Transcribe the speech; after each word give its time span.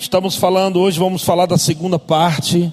Estamos 0.00 0.34
falando 0.34 0.80
hoje, 0.80 0.98
vamos 0.98 1.22
falar 1.22 1.44
da 1.44 1.58
segunda 1.58 1.98
parte 1.98 2.72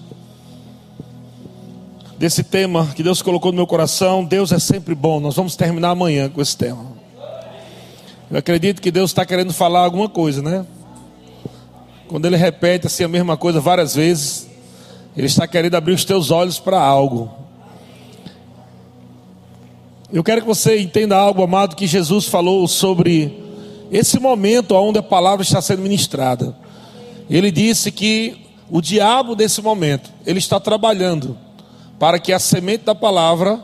desse 2.17 2.41
tema 2.41 2.87
que 2.95 3.03
Deus 3.03 3.21
colocou 3.21 3.51
no 3.51 3.57
meu 3.57 3.67
coração. 3.67 4.23
Deus 4.23 4.53
é 4.53 4.59
sempre 4.59 4.95
bom. 4.95 5.19
Nós 5.19 5.35
vamos 5.35 5.53
terminar 5.57 5.89
amanhã 5.89 6.29
com 6.29 6.41
esse 6.41 6.55
tema. 6.55 6.85
Eu 8.31 8.37
acredito 8.37 8.81
que 8.81 8.89
Deus 8.89 9.09
está 9.09 9.25
querendo 9.25 9.51
falar 9.51 9.81
alguma 9.81 10.07
coisa, 10.07 10.41
né? 10.41 10.65
Quando 12.07 12.25
Ele 12.25 12.37
repete 12.37 12.87
assim 12.87 13.03
a 13.03 13.09
mesma 13.09 13.35
coisa 13.35 13.59
várias 13.59 13.93
vezes, 13.93 14.49
Ele 15.15 15.27
está 15.27 15.45
querendo 15.45 15.75
abrir 15.75 15.95
os 15.95 16.05
teus 16.05 16.31
olhos 16.31 16.59
para 16.59 16.79
algo. 16.79 17.29
Eu 20.13 20.23
quero 20.23 20.39
que 20.39 20.47
você 20.47 20.79
entenda 20.79 21.17
algo, 21.17 21.43
amado, 21.43 21.75
que 21.75 21.87
Jesus 21.87 22.25
falou 22.25 22.65
sobre 22.69 23.37
esse 23.91 24.17
momento 24.17 24.73
onde 24.75 24.99
a 24.99 25.03
palavra 25.03 25.43
está 25.43 25.61
sendo 25.61 25.81
ministrada. 25.81 26.65
Ele 27.29 27.51
disse 27.51 27.91
que 27.91 28.45
o 28.69 28.81
diabo 28.81 29.35
desse 29.35 29.61
momento, 29.61 30.11
ele 30.25 30.39
está 30.39 30.59
trabalhando 30.59 31.37
para 31.99 32.19
que 32.19 32.31
a 32.31 32.39
semente 32.39 32.83
da 32.83 32.95
palavra 32.95 33.63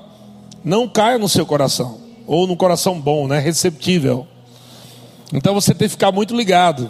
não 0.64 0.88
caia 0.88 1.18
no 1.18 1.30
seu 1.30 1.46
coração, 1.46 2.00
ou 2.26 2.48
no 2.48 2.56
coração 2.56 3.00
bom, 3.00 3.28
né, 3.28 3.40
receptível. 3.40 4.26
Então 5.32 5.54
você 5.54 5.74
tem 5.74 5.88
que 5.88 5.94
ficar 5.94 6.12
muito 6.12 6.36
ligado. 6.36 6.90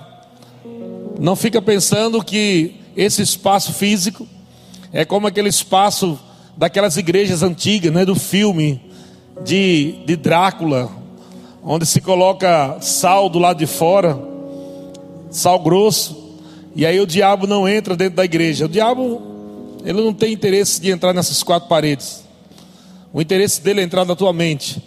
Não 1.19 1.35
fica 1.35 1.61
pensando 1.61 2.23
que 2.23 2.75
esse 2.95 3.21
espaço 3.21 3.73
físico 3.73 4.27
é 4.91 5.03
como 5.03 5.27
aquele 5.27 5.49
espaço 5.49 6.19
daquelas 6.55 6.97
igrejas 6.97 7.41
antigas, 7.41 7.91
né, 7.91 8.05
do 8.05 8.15
filme 8.15 8.81
de, 9.43 9.95
de 10.05 10.15
Drácula, 10.15 10.89
onde 11.63 11.85
se 11.85 11.99
coloca 11.99 12.77
sal 12.79 13.27
do 13.27 13.39
lado 13.39 13.57
de 13.57 13.65
fora, 13.65 14.19
sal 15.31 15.59
grosso, 15.59 16.22
e 16.75 16.85
aí 16.85 16.99
o 16.99 17.05
diabo 17.05 17.45
não 17.45 17.67
entra 17.67 17.95
dentro 17.95 18.15
da 18.15 18.25
igreja. 18.25 18.65
O 18.65 18.69
diabo, 18.69 19.21
ele 19.85 20.01
não 20.01 20.13
tem 20.13 20.33
interesse 20.33 20.81
de 20.81 20.89
entrar 20.89 21.13
nessas 21.13 21.43
quatro 21.43 21.69
paredes. 21.69 22.23
O 23.11 23.21
interesse 23.21 23.61
dele 23.61 23.81
é 23.81 23.83
entrar 23.83 24.05
na 24.05 24.15
tua 24.15 24.33
mente. 24.33 24.81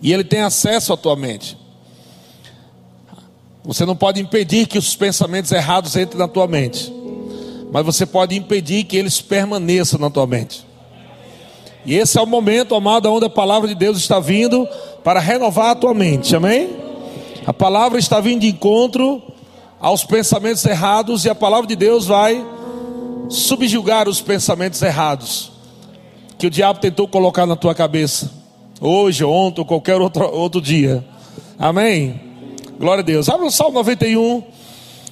E 0.00 0.12
ele 0.12 0.22
tem 0.22 0.40
acesso 0.40 0.92
à 0.92 0.96
tua 0.96 1.16
mente. 1.16 1.58
Você 3.64 3.84
não 3.84 3.96
pode 3.96 4.20
impedir 4.20 4.68
que 4.68 4.78
os 4.78 4.94
pensamentos 4.94 5.50
errados 5.50 5.96
entrem 5.96 6.18
na 6.18 6.28
tua 6.28 6.46
mente. 6.46 6.92
Mas 7.72 7.84
você 7.84 8.06
pode 8.06 8.36
impedir 8.36 8.84
que 8.84 8.96
eles 8.96 9.20
permaneçam 9.20 9.98
na 9.98 10.08
tua 10.08 10.26
mente. 10.26 10.64
E 11.84 11.94
esse 11.94 12.18
é 12.18 12.22
o 12.22 12.26
momento, 12.26 12.74
amado, 12.76 13.10
onde 13.12 13.26
a 13.26 13.30
palavra 13.30 13.68
de 13.68 13.74
Deus 13.74 13.98
está 13.98 14.20
vindo 14.20 14.68
para 15.02 15.18
renovar 15.18 15.70
a 15.70 15.74
tua 15.74 15.92
mente, 15.92 16.34
amém? 16.34 16.70
A 17.44 17.52
palavra 17.52 17.98
está 17.98 18.20
vindo 18.20 18.40
de 18.40 18.48
encontro 18.48 19.22
aos 19.80 20.04
pensamentos 20.04 20.64
errados 20.64 21.24
e 21.24 21.30
a 21.30 21.34
palavra 21.34 21.66
de 21.66 21.76
Deus 21.76 22.06
vai 22.06 22.44
subjugar 23.28 24.08
os 24.08 24.20
pensamentos 24.20 24.80
errados 24.82 25.52
que 26.38 26.46
o 26.46 26.50
diabo 26.50 26.80
tentou 26.80 27.08
colocar 27.08 27.46
na 27.46 27.56
tua 27.56 27.74
cabeça, 27.74 28.30
hoje, 28.80 29.24
ontem 29.24 29.60
ou 29.60 29.66
qualquer 29.66 30.00
outro, 30.00 30.24
outro 30.30 30.60
dia, 30.60 31.04
amém? 31.58 32.20
Glória 32.78 33.00
a 33.00 33.04
Deus. 33.04 33.28
Abre 33.28 33.46
o 33.46 33.50
Salmo 33.50 33.74
91. 33.74 34.42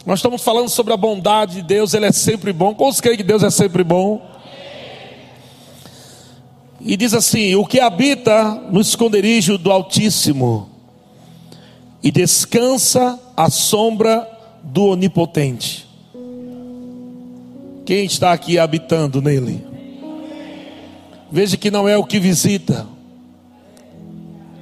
Nós 0.04 0.18
estamos 0.18 0.42
falando 0.42 0.68
sobre 0.68 0.92
a 0.92 0.98
bondade 0.98 1.56
de 1.56 1.62
Deus, 1.62 1.94
Ele 1.94 2.04
é 2.04 2.12
sempre 2.12 2.52
bom. 2.52 2.74
Quantos 2.74 3.00
creem 3.00 3.16
que 3.16 3.22
Deus 3.22 3.42
é 3.42 3.48
sempre 3.48 3.82
bom? 3.82 4.20
E 6.78 6.94
diz 6.94 7.14
assim: 7.14 7.54
O 7.54 7.64
que 7.64 7.80
habita 7.80 8.62
no 8.70 8.82
esconderijo 8.82 9.56
do 9.56 9.72
Altíssimo 9.72 10.68
e 12.02 12.10
descansa 12.10 13.18
à 13.34 13.48
sombra 13.48 14.33
do 14.64 14.86
Onipotente. 14.86 15.86
Quem 17.84 18.04
está 18.04 18.32
aqui 18.32 18.58
habitando 18.58 19.20
nele? 19.20 19.64
Veja 21.30 21.56
que 21.56 21.70
não 21.70 21.88
é 21.88 21.96
o 21.96 22.04
que 22.04 22.18
visita, 22.18 22.86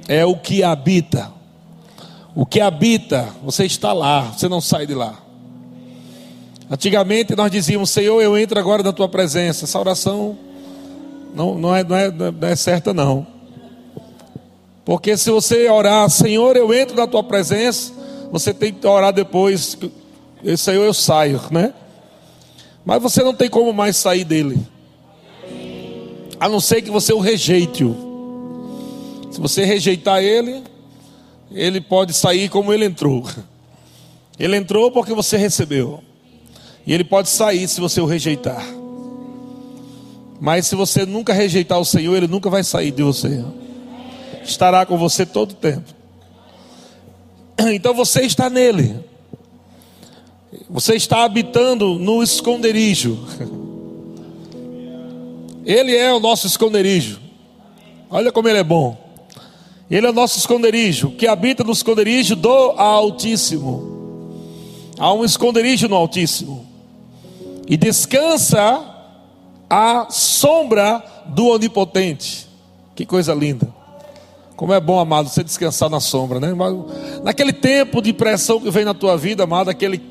é 0.07 0.25
o 0.25 0.35
que 0.35 0.63
habita. 0.63 1.31
O 2.35 2.45
que 2.45 2.59
habita, 2.59 3.29
você 3.43 3.65
está 3.65 3.93
lá, 3.93 4.31
você 4.31 4.49
não 4.49 4.59
sai 4.59 4.87
de 4.87 4.95
lá. 4.95 5.19
Antigamente 6.69 7.35
nós 7.35 7.51
dizíamos: 7.51 7.91
Senhor, 7.91 8.19
eu 8.21 8.37
entro 8.37 8.59
agora 8.59 8.81
na 8.81 8.91
tua 8.91 9.07
presença. 9.07 9.65
Essa 9.65 9.79
oração 9.79 10.37
não, 11.33 11.55
não, 11.57 11.75
é, 11.75 11.83
não, 11.83 11.95
é, 11.95 12.11
não 12.11 12.47
é 12.47 12.55
certa, 12.55 12.93
não. 12.93 13.27
Porque 14.83 15.15
se 15.15 15.31
você 15.31 15.69
orar, 15.69 16.09
Senhor, 16.09 16.57
eu 16.57 16.73
entro 16.73 16.95
na 16.95 17.07
tua 17.07 17.23
presença, 17.23 17.93
você 18.33 18.51
tem 18.51 18.73
que 18.73 18.87
orar 18.87 19.13
depois, 19.13 19.77
Senhor, 20.57 20.83
eu 20.83 20.93
saio, 20.93 21.39
né? 21.51 21.71
Mas 22.83 22.99
você 22.99 23.23
não 23.23 23.35
tem 23.35 23.47
como 23.47 23.71
mais 23.71 23.95
sair 23.95 24.23
dele, 24.23 24.59
a 26.39 26.49
não 26.49 26.59
ser 26.59 26.81
que 26.81 26.89
você 26.89 27.13
o 27.13 27.19
rejeite-o. 27.19 29.29
Se 29.31 29.39
você 29.39 29.63
rejeitar 29.63 30.23
ele, 30.23 30.63
ele 31.51 31.79
pode 31.79 32.13
sair 32.13 32.49
como 32.49 32.73
ele 32.73 32.85
entrou. 32.85 33.23
Ele 34.39 34.57
entrou 34.57 34.89
porque 34.89 35.13
você 35.13 35.37
recebeu, 35.37 36.03
e 36.87 36.91
ele 36.91 37.03
pode 37.03 37.29
sair 37.29 37.67
se 37.67 37.79
você 37.79 38.01
o 38.01 38.05
rejeitar. 38.07 38.65
Mas 40.41 40.65
se 40.65 40.75
você 40.75 41.05
nunca 41.05 41.33
rejeitar 41.33 41.79
o 41.79 41.85
Senhor, 41.85 42.17
Ele 42.17 42.27
nunca 42.27 42.49
vai 42.49 42.63
sair 42.63 42.91
de 42.91 43.03
você. 43.03 43.45
Estará 44.43 44.87
com 44.87 44.97
você 44.97 45.23
todo 45.23 45.51
o 45.51 45.55
tempo. 45.55 46.02
Então 47.73 47.93
você 47.93 48.21
está 48.21 48.49
nele. 48.49 48.99
Você 50.69 50.95
está 50.95 51.23
habitando 51.23 51.99
no 51.99 52.23
esconderijo. 52.23 53.25
Ele 55.65 55.95
é 55.95 56.11
o 56.13 56.19
nosso 56.19 56.45
esconderijo. 56.45 57.21
Olha 58.09 58.31
como 58.31 58.49
ele 58.49 58.59
é 58.59 58.63
bom. 58.63 58.97
Ele 59.89 60.05
é 60.05 60.09
o 60.09 60.13
nosso 60.13 60.37
esconderijo, 60.37 61.11
que 61.11 61.25
habita 61.25 61.63
no 61.63 61.71
esconderijo 61.71 62.35
do 62.35 62.49
Altíssimo. 62.49 63.93
Há 64.99 65.13
um 65.13 65.23
esconderijo 65.23 65.87
no 65.87 65.95
Altíssimo. 65.95 66.67
E 67.67 67.77
descansa 67.77 68.83
a 69.69 70.07
sombra 70.09 71.01
do 71.27 71.47
Onipotente. 71.47 72.47
Que 72.93 73.05
coisa 73.05 73.33
linda. 73.33 73.73
Como 74.63 74.73
é 74.73 74.79
bom, 74.79 74.97
amado, 74.97 75.27
você 75.27 75.43
descansar 75.43 75.89
na 75.89 75.99
sombra, 75.99 76.39
né? 76.39 76.55
Naquele 77.21 77.51
tempo 77.51 78.01
de 78.01 78.13
pressão 78.13 78.61
que 78.61 78.71
vem 78.71 78.85
na 78.85 78.93
tua 78.93 79.17
vida, 79.17 79.43
amado, 79.43 79.69
aquele, 79.69 80.01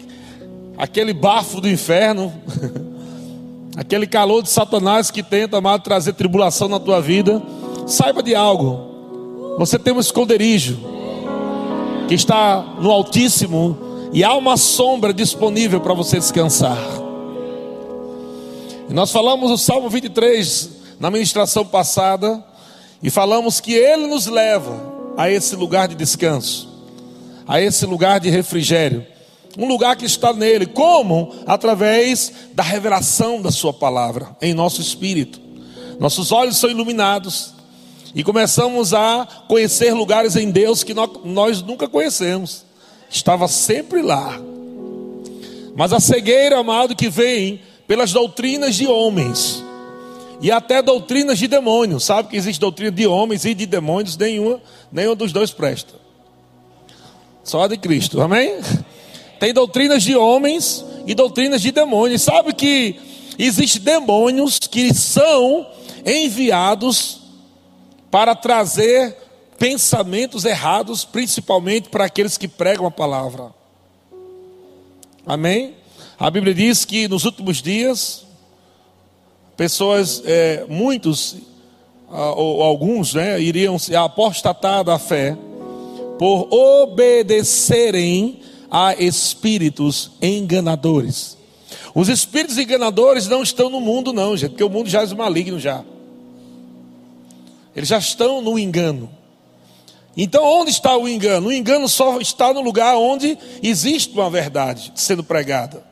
aquele 0.76 1.14
bafo 1.14 1.58
do 1.58 1.70
inferno, 1.70 2.30
aquele 3.74 4.06
calor 4.06 4.42
de 4.42 4.50
Satanás 4.50 5.10
que 5.10 5.22
tenta, 5.22 5.56
amado, 5.56 5.82
trazer 5.82 6.12
tribulação 6.12 6.68
na 6.68 6.78
tua 6.78 7.00
vida, 7.00 7.40
saiba 7.86 8.22
de 8.22 8.34
algo. 8.34 9.56
Você 9.56 9.78
tem 9.78 9.94
um 9.94 10.00
esconderijo 10.00 10.78
que 12.06 12.14
está 12.14 12.60
no 12.78 12.90
Altíssimo 12.90 13.78
e 14.12 14.22
há 14.22 14.34
uma 14.34 14.58
sombra 14.58 15.14
disponível 15.14 15.80
para 15.80 15.94
você 15.94 16.18
descansar. 16.18 16.76
E 18.86 18.92
nós 18.92 19.10
falamos 19.10 19.50
o 19.50 19.56
Salmo 19.56 19.88
23 19.88 20.72
na 21.00 21.10
ministração 21.10 21.64
passada 21.64 22.51
e 23.02 23.10
falamos 23.10 23.60
que 23.60 23.74
ele 23.74 24.06
nos 24.06 24.26
leva 24.26 24.92
a 25.16 25.30
esse 25.30 25.56
lugar 25.56 25.88
de 25.88 25.94
descanso, 25.94 26.68
a 27.46 27.60
esse 27.60 27.84
lugar 27.84 28.20
de 28.20 28.30
refrigério, 28.30 29.04
um 29.58 29.66
lugar 29.66 29.96
que 29.96 30.06
está 30.06 30.32
nele, 30.32 30.66
como? 30.66 31.34
Através 31.46 32.32
da 32.54 32.62
revelação 32.62 33.42
da 33.42 33.50
Sua 33.50 33.72
palavra 33.72 34.34
em 34.40 34.54
nosso 34.54 34.80
espírito. 34.80 35.40
Nossos 36.00 36.32
olhos 36.32 36.56
são 36.56 36.70
iluminados 36.70 37.52
e 38.14 38.24
começamos 38.24 38.94
a 38.94 39.26
conhecer 39.48 39.92
lugares 39.92 40.36
em 40.36 40.50
Deus 40.50 40.82
que 40.82 40.94
nós 40.94 41.60
nunca 41.62 41.88
conhecemos, 41.88 42.64
estava 43.10 43.46
sempre 43.48 44.00
lá. 44.00 44.40
Mas 45.76 45.92
a 45.92 46.00
cegueira, 46.00 46.58
amado, 46.58 46.96
que 46.96 47.08
vem 47.08 47.60
pelas 47.86 48.12
doutrinas 48.12 48.74
de 48.74 48.86
homens 48.86 49.61
e 50.42 50.50
até 50.50 50.82
doutrinas 50.82 51.38
de 51.38 51.46
demônios. 51.46 52.04
Sabe 52.04 52.28
que 52.28 52.36
existe 52.36 52.58
doutrina 52.58 52.90
de 52.90 53.06
homens 53.06 53.44
e 53.44 53.54
de 53.54 53.64
demônios, 53.64 54.16
nenhuma, 54.16 54.60
nenhum 54.90 55.14
dos 55.14 55.32
dois 55.32 55.52
presta. 55.52 55.94
Só 57.44 57.62
a 57.62 57.68
de 57.68 57.76
Cristo, 57.76 58.20
amém? 58.20 58.58
Tem 59.38 59.54
doutrinas 59.54 60.02
de 60.02 60.16
homens 60.16 60.84
e 61.06 61.14
doutrinas 61.14 61.62
de 61.62 61.70
demônios. 61.70 62.22
Sabe 62.22 62.52
que 62.52 62.98
existem 63.38 63.82
demônios 63.82 64.58
que 64.58 64.92
são 64.92 65.66
enviados 66.04 67.20
para 68.10 68.34
trazer 68.34 69.16
pensamentos 69.58 70.44
errados, 70.44 71.04
principalmente 71.04 71.88
para 71.88 72.06
aqueles 72.06 72.36
que 72.36 72.48
pregam 72.48 72.84
a 72.84 72.90
palavra. 72.90 73.54
Amém? 75.24 75.76
A 76.18 76.28
Bíblia 76.30 76.52
diz 76.52 76.84
que 76.84 77.06
nos 77.06 77.24
últimos 77.24 77.62
dias, 77.62 78.24
pessoas, 79.62 80.20
é, 80.26 80.66
muitos, 80.68 81.36
ou 82.10 82.64
alguns, 82.64 83.14
né, 83.14 83.40
iriam 83.40 83.78
se 83.78 83.94
apostatar 83.94 84.82
da 84.82 84.98
fé 84.98 85.38
por 86.18 86.52
obedecerem 86.52 88.40
a 88.68 88.92
espíritos 88.94 90.10
enganadores. 90.20 91.38
Os 91.94 92.08
espíritos 92.08 92.58
enganadores 92.58 93.28
não 93.28 93.40
estão 93.40 93.70
no 93.70 93.80
mundo, 93.80 94.12
não, 94.12 94.36
gente, 94.36 94.50
porque 94.50 94.64
o 94.64 94.68
mundo 94.68 94.90
já 94.90 95.04
é 95.04 95.14
maligno 95.14 95.60
já. 95.60 95.84
Eles 97.76 97.88
já 97.88 97.98
estão 97.98 98.42
no 98.42 98.58
engano. 98.58 99.08
Então, 100.16 100.44
onde 100.44 100.72
está 100.72 100.96
o 100.96 101.08
engano? 101.08 101.46
O 101.46 101.52
engano 101.52 101.88
só 101.88 102.20
está 102.20 102.52
no 102.52 102.62
lugar 102.62 102.96
onde 102.96 103.38
existe 103.62 104.12
uma 104.12 104.28
verdade 104.28 104.90
sendo 104.96 105.22
pregada. 105.22 105.84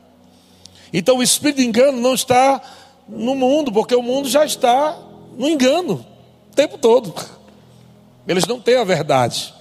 Então, 0.91 1.19
o 1.19 1.23
espírito 1.23 1.61
de 1.61 1.65
engano 1.65 2.01
não 2.01 2.13
está 2.13 2.61
no 3.11 3.35
mundo, 3.35 3.71
porque 3.71 3.93
o 3.93 4.01
mundo 4.01 4.27
já 4.27 4.45
está 4.45 4.97
no 5.37 5.47
engano 5.47 6.05
o 6.49 6.55
tempo 6.55 6.77
todo. 6.77 7.13
Eles 8.27 8.45
não 8.47 8.59
têm 8.59 8.77
a 8.77 8.83
verdade. 8.83 9.53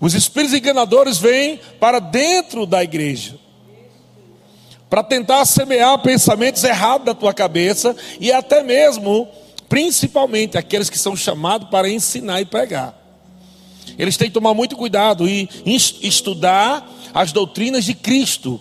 Os 0.00 0.14
espíritos 0.14 0.54
enganadores 0.54 1.18
vêm 1.18 1.60
para 1.78 1.98
dentro 1.98 2.66
da 2.66 2.82
igreja 2.82 3.38
para 4.90 5.04
tentar 5.04 5.44
semear 5.46 5.96
pensamentos 6.02 6.64
errados 6.64 7.06
na 7.06 7.14
tua 7.14 7.32
cabeça 7.32 7.94
e 8.18 8.32
até 8.32 8.60
mesmo, 8.60 9.28
principalmente, 9.68 10.58
aqueles 10.58 10.90
que 10.90 10.98
são 10.98 11.14
chamados 11.14 11.68
para 11.70 11.88
ensinar 11.88 12.40
e 12.40 12.44
pregar. 12.44 12.92
Eles 13.96 14.16
têm 14.16 14.26
que 14.26 14.34
tomar 14.34 14.52
muito 14.52 14.76
cuidado 14.76 15.28
e 15.28 15.48
estudar 16.02 16.90
as 17.14 17.30
doutrinas 17.30 17.84
de 17.84 17.94
Cristo. 17.94 18.60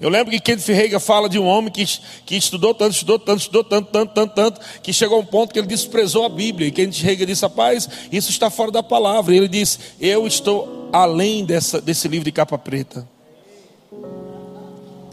Eu 0.00 0.08
lembro 0.08 0.30
que 0.30 0.38
Kenneth 0.38 0.62
Ferreira 0.62 1.00
fala 1.00 1.28
de 1.28 1.38
um 1.38 1.44
homem 1.44 1.72
que, 1.72 1.84
que 2.24 2.36
estudou 2.36 2.72
tanto, 2.72 2.92
estudou 2.92 3.18
tanto, 3.18 3.40
estudou 3.40 3.64
tanto, 3.64 3.90
tanto, 3.90 4.12
tanto, 4.12 4.34
tanto, 4.34 4.60
que 4.80 4.92
chegou 4.92 5.18
a 5.18 5.20
um 5.20 5.24
ponto 5.24 5.52
que 5.52 5.58
ele 5.58 5.66
desprezou 5.66 6.24
a 6.24 6.28
Bíblia. 6.28 6.68
E 6.68 6.70
Kenneth 6.70 7.00
Ferreira 7.00 7.26
disse: 7.26 7.42
Rapaz, 7.42 7.88
isso 8.12 8.30
está 8.30 8.48
fora 8.48 8.70
da 8.70 8.82
palavra. 8.82 9.34
E 9.34 9.38
ele 9.38 9.48
disse: 9.48 9.78
Eu 10.00 10.26
estou 10.26 10.88
além 10.92 11.44
dessa, 11.44 11.80
desse 11.80 12.06
livro 12.06 12.24
de 12.24 12.32
capa 12.32 12.56
preta. 12.56 13.08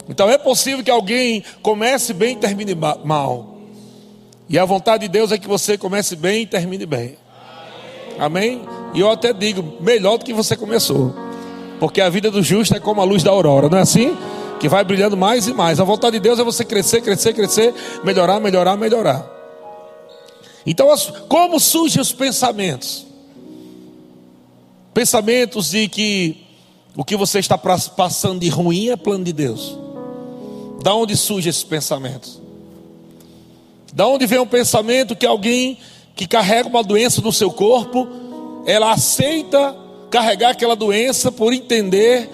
Então 0.08 0.30
é 0.30 0.38
possível 0.38 0.84
que 0.84 0.90
alguém 0.90 1.42
comece 1.62 2.12
bem 2.12 2.36
e 2.36 2.36
termine 2.36 2.74
mal. 3.04 3.56
E 4.48 4.56
a 4.58 4.64
vontade 4.64 5.02
de 5.02 5.08
Deus 5.08 5.32
é 5.32 5.38
que 5.38 5.48
você 5.48 5.76
comece 5.76 6.14
bem 6.14 6.42
e 6.42 6.46
termine 6.46 6.86
bem. 6.86 7.16
Amém? 8.18 8.62
E 8.94 9.00
eu 9.00 9.10
até 9.10 9.32
digo, 9.32 9.78
melhor 9.80 10.18
do 10.18 10.24
que 10.24 10.32
você 10.32 10.56
começou. 10.56 11.12
Porque 11.80 12.00
a 12.00 12.08
vida 12.08 12.30
do 12.30 12.42
justo 12.42 12.76
é 12.76 12.80
como 12.80 13.00
a 13.00 13.04
luz 13.04 13.22
da 13.24 13.30
aurora, 13.30 13.68
não 13.68 13.78
é 13.78 13.82
assim? 13.82 14.16
Que 14.58 14.68
vai 14.68 14.84
brilhando 14.84 15.16
mais 15.16 15.46
e 15.46 15.52
mais. 15.52 15.80
A 15.80 15.84
vontade 15.84 16.18
de 16.18 16.20
Deus 16.20 16.38
é 16.38 16.44
você 16.44 16.64
crescer, 16.64 17.00
crescer, 17.00 17.32
crescer, 17.34 17.74
melhorar, 18.02 18.40
melhorar, 18.40 18.76
melhorar. 18.76 19.36
Então, 20.64 20.88
como 21.28 21.60
surgem 21.60 22.00
os 22.00 22.12
pensamentos? 22.12 23.06
Pensamentos 24.92 25.70
de 25.70 25.88
que 25.88 26.46
o 26.96 27.04
que 27.04 27.16
você 27.16 27.38
está 27.38 27.58
passando 27.58 28.40
de 28.40 28.48
ruim 28.48 28.88
é 28.88 28.96
plano 28.96 29.24
de 29.24 29.32
Deus. 29.32 29.78
Da 30.82 30.94
onde 30.94 31.16
surge 31.16 31.48
esses 31.48 31.62
pensamentos? 31.62 32.40
Da 33.92 34.06
onde 34.06 34.26
vem 34.26 34.38
um 34.38 34.46
pensamento 34.46 35.14
que 35.14 35.26
alguém 35.26 35.78
que 36.14 36.26
carrega 36.26 36.68
uma 36.68 36.82
doença 36.82 37.20
no 37.20 37.32
seu 37.32 37.50
corpo, 37.50 38.08
ela 38.66 38.92
aceita 38.92 39.76
carregar 40.10 40.50
aquela 40.50 40.74
doença 40.74 41.30
por 41.30 41.52
entender 41.52 42.30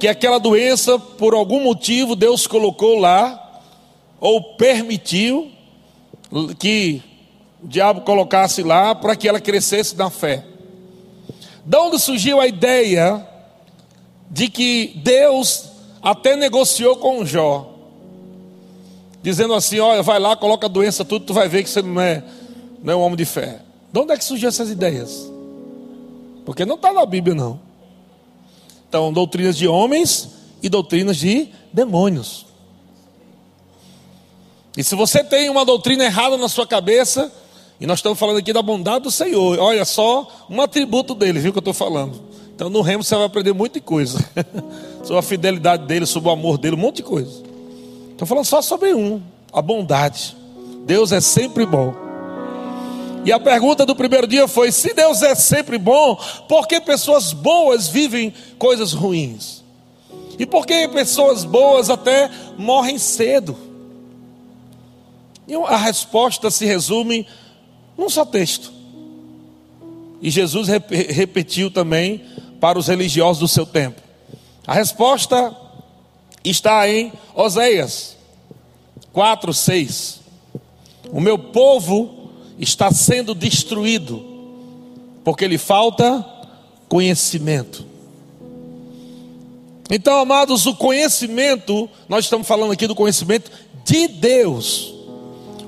que 0.00 0.08
aquela 0.08 0.40
doença, 0.40 0.98
por 0.98 1.34
algum 1.34 1.62
motivo, 1.62 2.16
Deus 2.16 2.46
colocou 2.46 2.98
lá, 2.98 3.60
ou 4.18 4.54
permitiu 4.54 5.50
que 6.58 7.02
o 7.62 7.68
diabo 7.68 8.00
colocasse 8.00 8.62
lá 8.62 8.94
para 8.94 9.14
que 9.14 9.28
ela 9.28 9.38
crescesse 9.38 9.94
na 9.94 10.08
fé. 10.08 10.42
Da 11.66 11.82
onde 11.82 11.98
surgiu 11.98 12.40
a 12.40 12.46
ideia 12.46 13.26
de 14.30 14.48
que 14.48 14.98
Deus 15.04 15.66
até 16.02 16.34
negociou 16.34 16.96
com 16.96 17.22
Jó, 17.26 17.70
dizendo 19.22 19.52
assim: 19.52 19.80
olha, 19.80 20.02
vai 20.02 20.18
lá, 20.18 20.34
coloca 20.34 20.64
a 20.64 20.70
doença, 20.70 21.04
tudo, 21.04 21.26
tu 21.26 21.34
vai 21.34 21.46
ver 21.46 21.62
que 21.62 21.68
você 21.68 21.82
não 21.82 22.00
é, 22.00 22.24
não 22.82 22.94
é 22.94 22.96
um 22.96 23.00
homem 23.00 23.16
de 23.16 23.26
fé. 23.26 23.60
De 23.92 24.00
onde 24.00 24.12
é 24.12 24.16
que 24.16 24.24
surgiu 24.24 24.48
essas 24.48 24.70
ideias? 24.70 25.30
Porque 26.46 26.64
não 26.64 26.76
está 26.76 26.90
na 26.90 27.04
Bíblia, 27.04 27.34
não. 27.34 27.69
Então, 28.90 29.12
doutrinas 29.12 29.56
de 29.56 29.68
homens 29.68 30.30
e 30.60 30.68
doutrinas 30.68 31.16
de 31.16 31.48
demônios. 31.72 32.44
E 34.76 34.82
se 34.82 34.96
você 34.96 35.22
tem 35.22 35.48
uma 35.48 35.64
doutrina 35.64 36.04
errada 36.04 36.36
na 36.36 36.48
sua 36.48 36.66
cabeça, 36.66 37.32
e 37.80 37.86
nós 37.86 38.00
estamos 38.00 38.18
falando 38.18 38.38
aqui 38.38 38.52
da 38.52 38.60
bondade 38.60 39.04
do 39.04 39.10
Senhor, 39.12 39.60
olha 39.60 39.84
só 39.84 40.28
um 40.50 40.60
atributo 40.60 41.14
dele, 41.14 41.38
viu 41.38 41.52
que 41.52 41.58
eu 41.58 41.60
estou 41.60 41.72
falando. 41.72 42.20
Então 42.52 42.68
no 42.68 42.80
remo 42.80 43.04
você 43.04 43.14
vai 43.14 43.26
aprender 43.26 43.52
muita 43.52 43.80
coisa. 43.80 44.18
sobre 45.04 45.18
a 45.18 45.22
fidelidade 45.22 45.86
dele, 45.86 46.04
sobre 46.04 46.28
o 46.28 46.32
amor 46.32 46.58
dele, 46.58 46.74
um 46.74 46.80
monte 46.80 46.96
de 46.96 47.04
coisa. 47.04 47.42
Estou 48.10 48.26
falando 48.26 48.44
só 48.44 48.60
sobre 48.60 48.92
um, 48.92 49.22
a 49.52 49.62
bondade. 49.62 50.36
Deus 50.84 51.12
é 51.12 51.20
sempre 51.20 51.64
bom. 51.64 52.09
E 53.24 53.32
a 53.32 53.38
pergunta 53.38 53.84
do 53.84 53.94
primeiro 53.94 54.26
dia 54.26 54.48
foi: 54.48 54.72
se 54.72 54.94
Deus 54.94 55.22
é 55.22 55.34
sempre 55.34 55.78
bom, 55.78 56.16
por 56.48 56.66
que 56.66 56.80
pessoas 56.80 57.32
boas 57.32 57.88
vivem 57.88 58.32
coisas 58.58 58.92
ruins? 58.92 59.62
E 60.38 60.46
por 60.46 60.66
que 60.66 60.88
pessoas 60.88 61.44
boas 61.44 61.90
até 61.90 62.30
morrem 62.56 62.98
cedo? 62.98 63.56
E 65.46 65.54
a 65.54 65.76
resposta 65.76 66.50
se 66.50 66.64
resume 66.64 67.26
num 67.96 68.08
só 68.08 68.24
texto. 68.24 68.72
E 70.22 70.30
Jesus 70.30 70.68
repetiu 70.68 71.70
também 71.70 72.24
para 72.60 72.78
os 72.78 72.88
religiosos 72.88 73.40
do 73.40 73.48
seu 73.48 73.66
tempo. 73.66 74.00
A 74.66 74.74
resposta 74.74 75.54
está 76.44 76.88
em 76.88 77.12
Oséias 77.34 78.16
4, 79.12 79.52
6. 79.52 80.20
O 81.10 81.20
meu 81.20 81.38
povo 81.38 82.19
está 82.60 82.92
sendo 82.92 83.34
destruído, 83.34 84.22
porque 85.24 85.48
lhe 85.48 85.58
falta 85.58 86.24
conhecimento. 86.88 87.86
Então, 89.90 90.18
amados, 90.18 90.66
o 90.66 90.76
conhecimento, 90.76 91.88
nós 92.08 92.26
estamos 92.26 92.46
falando 92.46 92.72
aqui 92.72 92.86
do 92.86 92.94
conhecimento 92.94 93.50
de 93.84 94.06
Deus, 94.06 94.94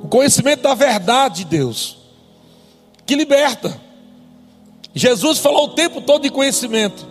o 0.02 0.08
conhecimento 0.08 0.62
da 0.62 0.74
verdade 0.74 1.38
de 1.38 1.44
Deus, 1.46 1.96
que 3.04 3.16
liberta. 3.16 3.80
Jesus 4.94 5.38
falou 5.38 5.64
o 5.64 5.74
tempo 5.74 6.00
todo 6.02 6.22
de 6.22 6.30
conhecimento. 6.30 7.10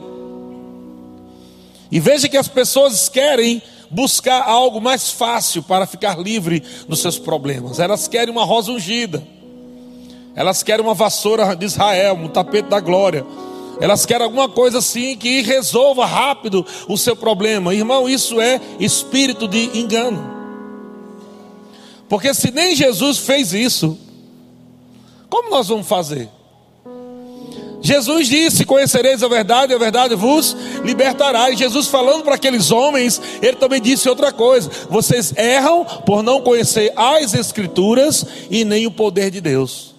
E 1.91 1.99
veja 1.99 2.29
que 2.29 2.37
as 2.37 2.47
pessoas 2.47 3.09
querem 3.09 3.61
buscar 3.89 4.43
algo 4.43 4.79
mais 4.79 5.09
fácil 5.11 5.61
para 5.61 5.85
ficar 5.85 6.17
livre 6.17 6.63
dos 6.87 6.99
seus 6.99 7.19
problemas. 7.19 7.79
Elas 7.79 8.07
querem 8.07 8.31
uma 8.31 8.45
rosa 8.45 8.71
ungida. 8.71 9.21
Elas 10.35 10.63
querem 10.63 10.83
uma 10.83 10.93
vassoura 10.93 11.55
de 11.55 11.65
Israel, 11.65 12.15
um 12.15 12.27
tapete 12.27 12.69
da 12.69 12.79
glória. 12.79 13.25
Elas 13.79 14.05
querem 14.05 14.23
alguma 14.23 14.47
coisa 14.47 14.77
assim 14.77 15.17
que 15.17 15.41
resolva 15.41 16.05
rápido 16.05 16.65
o 16.87 16.97
seu 16.97 17.15
problema. 17.15 17.73
Irmão, 17.73 18.07
isso 18.07 18.39
é 18.39 18.61
espírito 18.79 19.47
de 19.47 19.77
engano. 19.77 20.41
Porque 22.07 22.33
se 22.33 22.51
nem 22.51 22.75
Jesus 22.75 23.17
fez 23.17 23.53
isso, 23.53 23.97
como 25.29 25.49
nós 25.49 25.69
vamos 25.69 25.87
fazer? 25.87 26.29
Jesus 27.81 28.27
disse: 28.27 28.63
Conhecereis 28.63 29.23
a 29.23 29.27
verdade, 29.27 29.73
a 29.73 29.77
verdade 29.77 30.13
vos 30.13 30.55
libertará. 30.83 31.49
E 31.49 31.57
Jesus, 31.57 31.87
falando 31.87 32.23
para 32.23 32.35
aqueles 32.35 32.69
homens, 32.69 33.19
ele 33.41 33.55
também 33.55 33.81
disse 33.81 34.07
outra 34.07 34.31
coisa: 34.31 34.69
Vocês 34.89 35.33
erram 35.35 35.83
por 36.05 36.21
não 36.21 36.41
conhecer 36.41 36.93
as 36.95 37.33
Escrituras 37.33 38.25
e 38.49 38.63
nem 38.63 38.85
o 38.85 38.91
poder 38.91 39.31
de 39.31 39.41
Deus. 39.41 39.90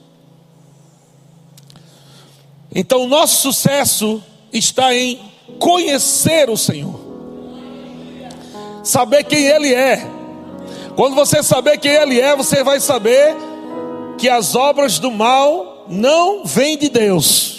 Então, 2.74 3.04
o 3.04 3.06
nosso 3.06 3.42
sucesso 3.42 4.22
está 4.52 4.94
em 4.94 5.20
conhecer 5.58 6.48
o 6.48 6.56
Senhor, 6.56 6.98
saber 8.82 9.24
quem 9.24 9.46
Ele 9.46 9.72
é. 9.72 10.06
Quando 10.96 11.14
você 11.14 11.42
saber 11.42 11.78
quem 11.78 11.92
Ele 11.92 12.20
é, 12.20 12.34
você 12.36 12.62
vai 12.62 12.80
saber 12.80 13.34
que 14.18 14.28
as 14.28 14.54
obras 14.54 14.98
do 14.98 15.10
mal 15.10 15.86
não 15.88 16.44
vêm 16.44 16.76
de 16.78 16.88
Deus 16.88 17.52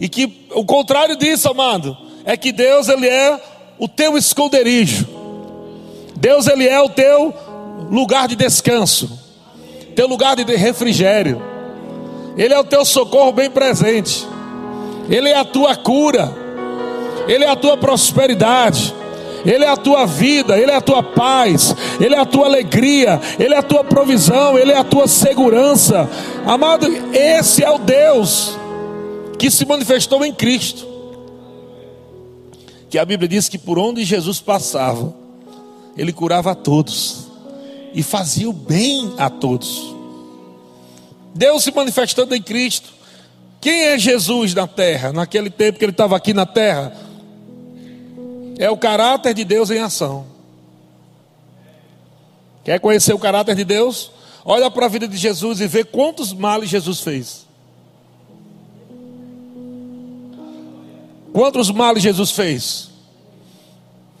e 0.00 0.08
que 0.08 0.46
o 0.54 0.64
contrário 0.64 1.14
disso, 1.14 1.48
amado, 1.50 1.96
é 2.24 2.34
que 2.34 2.50
Deus 2.50 2.88
ele 2.88 3.06
é 3.06 3.38
o 3.78 3.86
teu 3.86 4.16
esconderijo. 4.16 5.06
Deus 6.16 6.46
ele 6.46 6.66
é 6.66 6.80
o 6.80 6.88
teu 6.88 7.34
lugar 7.90 8.26
de 8.26 8.34
descanso, 8.34 9.18
teu 9.94 10.06
lugar 10.06 10.36
de 10.36 10.44
refrigério. 10.56 11.49
Ele 12.36 12.54
é 12.54 12.58
o 12.58 12.64
teu 12.64 12.84
socorro 12.84 13.32
bem 13.32 13.50
presente. 13.50 14.26
Ele 15.08 15.28
é 15.28 15.36
a 15.36 15.44
tua 15.44 15.76
cura. 15.76 16.32
Ele 17.26 17.44
é 17.44 17.48
a 17.48 17.56
tua 17.56 17.76
prosperidade. 17.76 18.94
Ele 19.44 19.64
é 19.64 19.68
a 19.68 19.76
tua 19.76 20.06
vida, 20.06 20.58
Ele 20.58 20.70
é 20.70 20.76
a 20.76 20.80
tua 20.80 21.02
paz, 21.02 21.74
Ele 21.98 22.14
é 22.14 22.18
a 22.18 22.26
tua 22.26 22.46
alegria, 22.46 23.18
Ele 23.38 23.54
é 23.54 23.56
a 23.56 23.62
tua 23.62 23.82
provisão, 23.82 24.58
Ele 24.58 24.72
é 24.72 24.76
a 24.76 24.84
tua 24.84 25.08
segurança. 25.08 26.08
Amado, 26.46 26.86
esse 27.14 27.64
é 27.64 27.70
o 27.70 27.78
Deus 27.78 28.58
que 29.38 29.50
se 29.50 29.64
manifestou 29.64 30.24
em 30.24 30.32
Cristo. 30.34 30.86
que 32.90 32.98
a 32.98 33.04
Bíblia 33.04 33.28
diz 33.28 33.48
que 33.48 33.56
por 33.56 33.78
onde 33.78 34.04
Jesus 34.04 34.40
passava, 34.40 35.14
ele 35.96 36.12
curava 36.12 36.50
a 36.50 36.54
todos 36.56 37.28
e 37.94 38.02
fazia 38.02 38.50
o 38.50 38.52
bem 38.52 39.14
a 39.16 39.30
todos. 39.30 39.94
Deus 41.34 41.62
se 41.62 41.72
manifestando 41.72 42.34
em 42.34 42.42
Cristo. 42.42 42.88
Quem 43.60 43.86
é 43.86 43.98
Jesus 43.98 44.54
na 44.54 44.66
terra, 44.66 45.12
naquele 45.12 45.50
tempo 45.50 45.78
que 45.78 45.84
ele 45.84 45.92
estava 45.92 46.16
aqui 46.16 46.32
na 46.32 46.46
terra? 46.46 46.92
É 48.58 48.70
o 48.70 48.76
caráter 48.76 49.34
de 49.34 49.44
Deus 49.44 49.70
em 49.70 49.78
ação. 49.78 50.26
Quer 52.64 52.78
conhecer 52.80 53.12
o 53.12 53.18
caráter 53.18 53.54
de 53.54 53.64
Deus? 53.64 54.10
Olha 54.44 54.70
para 54.70 54.86
a 54.86 54.88
vida 54.88 55.06
de 55.06 55.16
Jesus 55.16 55.60
e 55.60 55.66
vê 55.66 55.84
quantos 55.84 56.32
males 56.32 56.70
Jesus 56.70 57.00
fez. 57.00 57.46
Quantos 61.32 61.70
males 61.70 62.02
Jesus 62.02 62.30
fez? 62.32 62.90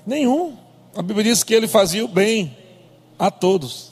Nenhum. 0.06 0.56
A 0.94 1.02
Bíblia 1.02 1.24
diz 1.24 1.42
que 1.42 1.54
ele 1.54 1.68
fazia 1.68 2.04
o 2.04 2.08
bem 2.08 2.56
a 3.18 3.30
todos. 3.30 3.90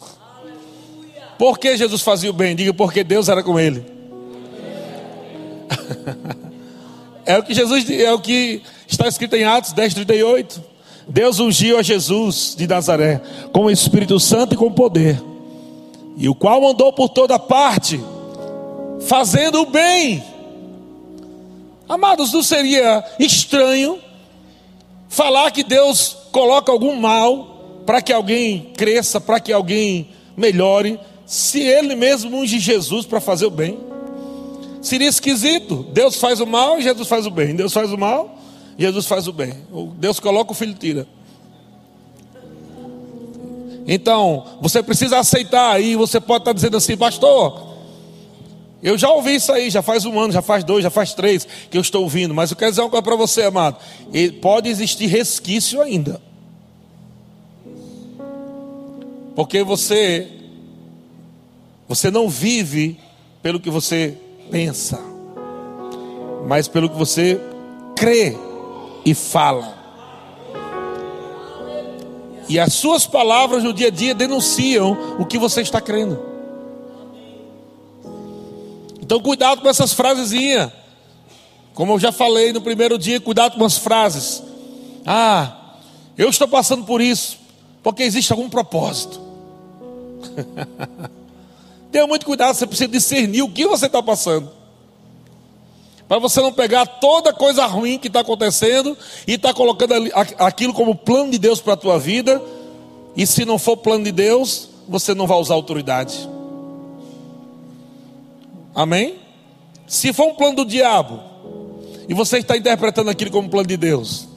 Por 1.38 1.58
que 1.58 1.76
Jesus 1.76 2.02
fazia 2.02 2.30
o 2.30 2.32
bem? 2.32 2.56
Diga 2.56 2.74
porque 2.74 3.04
Deus 3.04 3.28
era 3.28 3.42
com 3.42 3.58
ele. 3.58 3.84
é 7.24 7.38
o 7.38 7.42
que 7.42 7.54
Jesus 7.54 7.88
é 7.88 8.12
o 8.12 8.18
que 8.18 8.62
está 8.86 9.06
escrito 9.06 9.36
em 9.36 9.44
Atos 9.44 9.72
10:38. 9.72 10.60
Deus 11.08 11.38
ungiu 11.38 11.78
a 11.78 11.82
Jesus 11.82 12.54
de 12.56 12.66
Nazaré 12.66 13.22
com 13.52 13.64
o 13.64 13.70
Espírito 13.70 14.20
Santo 14.20 14.54
e 14.54 14.58
com 14.58 14.70
poder, 14.70 15.22
e 16.18 16.28
o 16.28 16.34
qual 16.34 16.60
mandou 16.60 16.92
por 16.92 17.08
toda 17.08 17.38
parte, 17.38 17.98
fazendo 19.06 19.62
o 19.62 19.66
bem. 19.66 20.22
Amados, 21.88 22.30
não 22.32 22.42
seria 22.42 23.02
estranho 23.18 23.98
falar 25.08 25.50
que 25.50 25.64
Deus 25.64 26.14
coloca 26.30 26.70
algum 26.70 26.94
mal 26.94 27.82
para 27.86 28.02
que 28.02 28.12
alguém 28.12 28.70
cresça, 28.76 29.18
para 29.18 29.40
que 29.40 29.50
alguém 29.50 30.10
melhore, 30.36 31.00
se 31.28 31.60
Ele 31.60 31.94
mesmo 31.94 32.34
unge 32.34 32.58
Jesus 32.58 33.04
para 33.04 33.20
fazer 33.20 33.44
o 33.44 33.50
bem? 33.50 33.78
Seria 34.80 35.06
esquisito. 35.06 35.86
Deus 35.92 36.16
faz 36.16 36.40
o 36.40 36.46
mal 36.46 36.78
e 36.78 36.82
Jesus 36.82 37.06
faz 37.06 37.26
o 37.26 37.30
bem. 37.30 37.54
Deus 37.54 37.70
faz 37.70 37.92
o 37.92 37.98
mal, 37.98 38.38
Jesus 38.78 39.04
faz 39.04 39.28
o 39.28 39.32
bem. 39.32 39.52
Deus 39.98 40.18
coloca 40.18 40.52
o 40.52 40.54
filho 40.54 40.72
tira. 40.72 41.06
Então, 43.86 44.46
você 44.62 44.82
precisa 44.82 45.18
aceitar 45.18 45.70
aí, 45.70 45.94
você 45.96 46.18
pode 46.18 46.40
estar 46.42 46.54
dizendo 46.54 46.78
assim, 46.78 46.96
pastor, 46.96 47.76
eu 48.82 48.96
já 48.96 49.10
ouvi 49.10 49.34
isso 49.34 49.52
aí, 49.52 49.68
já 49.68 49.82
faz 49.82 50.06
um 50.06 50.18
ano, 50.18 50.32
já 50.32 50.40
faz 50.40 50.64
dois, 50.64 50.82
já 50.82 50.90
faz 50.90 51.12
três 51.12 51.46
que 51.70 51.76
eu 51.76 51.82
estou 51.82 52.04
ouvindo, 52.04 52.32
mas 52.32 52.50
eu 52.50 52.56
quero 52.56 52.70
dizer 52.70 52.80
uma 52.80 52.88
coisa 52.88 53.02
para 53.02 53.16
você, 53.16 53.42
amado. 53.42 53.76
Pode 54.40 54.70
existir 54.70 55.06
resquício 55.06 55.82
ainda. 55.82 56.22
Porque 59.34 59.62
você 59.62 60.37
você 61.88 62.10
não 62.10 62.28
vive 62.28 63.00
pelo 63.42 63.58
que 63.58 63.70
você 63.70 64.16
pensa, 64.50 65.00
mas 66.46 66.68
pelo 66.68 66.90
que 66.90 66.96
você 66.96 67.40
crê 67.96 68.36
e 69.04 69.14
fala. 69.14 69.76
E 72.48 72.58
as 72.58 72.74
suas 72.74 73.06
palavras 73.06 73.64
no 73.64 73.72
dia 73.72 73.88
a 73.88 73.90
dia 73.90 74.14
denunciam 74.14 75.16
o 75.18 75.24
que 75.24 75.38
você 75.38 75.62
está 75.62 75.80
crendo. 75.80 76.18
Então, 79.00 79.20
cuidado 79.20 79.62
com 79.62 79.68
essas 79.68 79.92
frasezinhas. 79.94 80.70
Como 81.74 81.94
eu 81.94 81.98
já 81.98 82.12
falei 82.12 82.52
no 82.52 82.60
primeiro 82.60 82.98
dia, 82.98 83.20
cuidado 83.20 83.56
com 83.56 83.64
as 83.64 83.78
frases. 83.78 84.42
Ah, 85.06 85.76
eu 86.16 86.28
estou 86.28 86.48
passando 86.48 86.84
por 86.84 87.00
isso, 87.00 87.38
porque 87.82 88.02
existe 88.02 88.32
algum 88.32 88.48
propósito. 88.50 89.20
Tenha 91.90 92.06
muito 92.06 92.26
cuidado, 92.26 92.54
você 92.54 92.66
precisa 92.66 92.88
discernir 92.88 93.42
o 93.42 93.50
que 93.50 93.66
você 93.66 93.86
está 93.86 94.02
passando. 94.02 94.50
Para 96.08 96.18
você 96.18 96.40
não 96.40 96.52
pegar 96.52 96.86
toda 96.86 97.34
coisa 97.34 97.66
ruim 97.66 97.98
que 97.98 98.08
está 98.08 98.20
acontecendo 98.20 98.96
e 99.26 99.34
está 99.34 99.52
colocando 99.52 99.92
aquilo 100.38 100.72
como 100.72 100.94
plano 100.94 101.30
de 101.30 101.38
Deus 101.38 101.60
para 101.60 101.74
a 101.74 101.76
tua 101.76 101.98
vida. 101.98 102.42
E 103.14 103.26
se 103.26 103.44
não 103.44 103.58
for 103.58 103.76
plano 103.76 104.04
de 104.04 104.12
Deus, 104.12 104.70
você 104.88 105.14
não 105.14 105.26
vai 105.26 105.38
usar 105.38 105.54
autoridade. 105.54 106.28
Amém? 108.74 109.16
Se 109.86 110.12
for 110.12 110.28
um 110.28 110.34
plano 110.34 110.56
do 110.56 110.64
diabo 110.64 111.20
e 112.08 112.14
você 112.14 112.38
está 112.38 112.56
interpretando 112.56 113.10
aquilo 113.10 113.30
como 113.30 113.50
plano 113.50 113.66
de 113.66 113.76
Deus, 113.76 114.28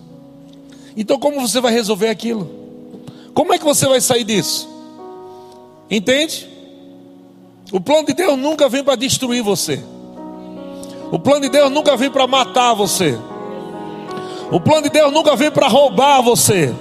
então 0.98 1.17
como 1.20 1.39
você 1.39 1.62
vai 1.62 1.72
resolver 1.72 2.10
aquilo? 2.10 2.50
Como 3.34 3.53
é 3.53 3.58
que 3.58 3.63
você 3.63 3.88
vai 3.88 4.01
sair 4.01 4.25
disso? 4.25 4.67
Entende? 5.89 6.50
O 7.71 7.79
plano 7.79 8.05
de 8.05 8.13
Deus 8.13 8.37
nunca 8.37 8.67
vem 8.67 8.83
para 8.83 8.95
destruir 8.95 9.41
você. 9.41 9.81
O 11.09 11.17
plano 11.17 11.41
de 11.41 11.49
Deus 11.49 11.71
nunca 11.71 11.95
vem 11.95 12.11
para 12.11 12.27
matar 12.27 12.73
você. 12.73 13.17
O 14.51 14.59
plano 14.59 14.83
de 14.83 14.89
Deus 14.89 15.11
nunca 15.13 15.35
vem 15.35 15.49
para 15.49 15.67
roubar 15.67 16.21
você. 16.21 16.73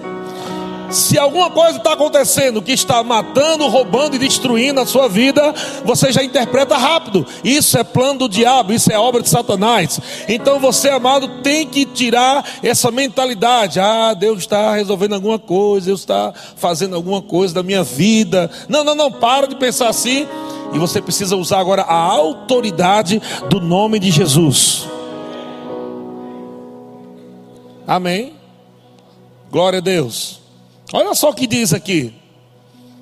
Se 0.90 1.16
alguma 1.16 1.50
coisa 1.50 1.78
está 1.78 1.92
acontecendo 1.92 2.61
que 2.61 2.73
está 2.73 3.02
matando, 3.02 3.68
roubando 3.68 4.16
e 4.16 4.18
destruindo 4.18 4.80
a 4.80 4.87
sua 4.87 5.09
vida, 5.09 5.54
você 5.85 6.11
já 6.11 6.23
interpreta 6.23 6.76
rápido. 6.76 7.25
Isso 7.44 7.78
é 7.78 7.85
plano 7.85 8.20
do 8.20 8.28
diabo, 8.28 8.73
isso 8.73 8.90
é 8.92 8.99
obra 8.99 9.23
de 9.23 9.28
Satanás. 9.28 10.00
Então 10.28 10.59
você, 10.59 10.88
amado, 10.88 11.28
tem 11.42 11.66
que 11.66 11.87
tirar 11.87 12.44
essa 12.62 12.90
mentalidade. 12.90 13.78
Ah, 13.78 14.14
Deus 14.14 14.40
está 14.40 14.75
resolvendo 14.75 15.14
alguma 15.14 15.38
coisa, 15.38 15.87
Deus 15.87 16.00
está 16.00 16.32
fazendo 16.56 16.97
alguma 16.97 17.23
coisa 17.23 17.54
da 17.54 17.62
minha 17.62 17.85
vida. 17.85 18.50
Não, 18.68 18.82
não, 18.82 18.94
não, 18.97 19.12
para 19.12 19.47
de 19.47 19.54
pensar 19.54 19.88
assim. 19.88 20.26
E 20.73 20.78
você 20.78 21.00
precisa 21.00 21.37
usar 21.37 21.61
agora 21.61 21.82
a 21.82 21.94
autoridade 21.94 23.23
do 23.49 23.61
nome 23.61 23.99
de 23.99 24.11
Jesus. 24.11 24.88
Amém. 27.87 28.35
Glória 29.50 29.78
a 29.78 29.82
Deus. 29.82 30.39
Olha 30.92 31.14
só 31.14 31.30
o 31.30 31.35
que 31.35 31.47
diz 31.47 31.73
aqui. 31.73 32.12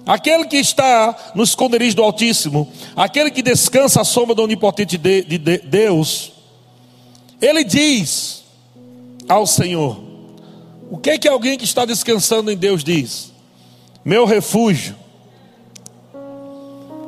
Aquele 0.07 0.47
que 0.47 0.57
está 0.57 1.33
no 1.35 1.42
esconderijo 1.42 1.97
do 1.97 2.02
Altíssimo, 2.02 2.71
aquele 2.97 3.30
que 3.30 3.42
descansa 3.42 4.00
à 4.00 4.04
sombra 4.04 4.35
do 4.35 4.42
onipotente 4.42 4.97
de, 4.97 5.23
de, 5.23 5.38
de 5.38 5.59
Deus, 5.59 6.33
ele 7.40 7.62
diz 7.62 8.42
ao 9.28 9.47
Senhor: 9.47 10.02
O 10.90 10.97
que 10.97 11.11
é 11.11 11.18
que 11.18 11.28
alguém 11.28 11.59
que 11.59 11.64
está 11.64 11.85
descansando 11.85 12.50
em 12.50 12.57
Deus 12.57 12.83
diz? 12.83 13.33
Meu 14.04 14.25
refúgio. 14.25 14.97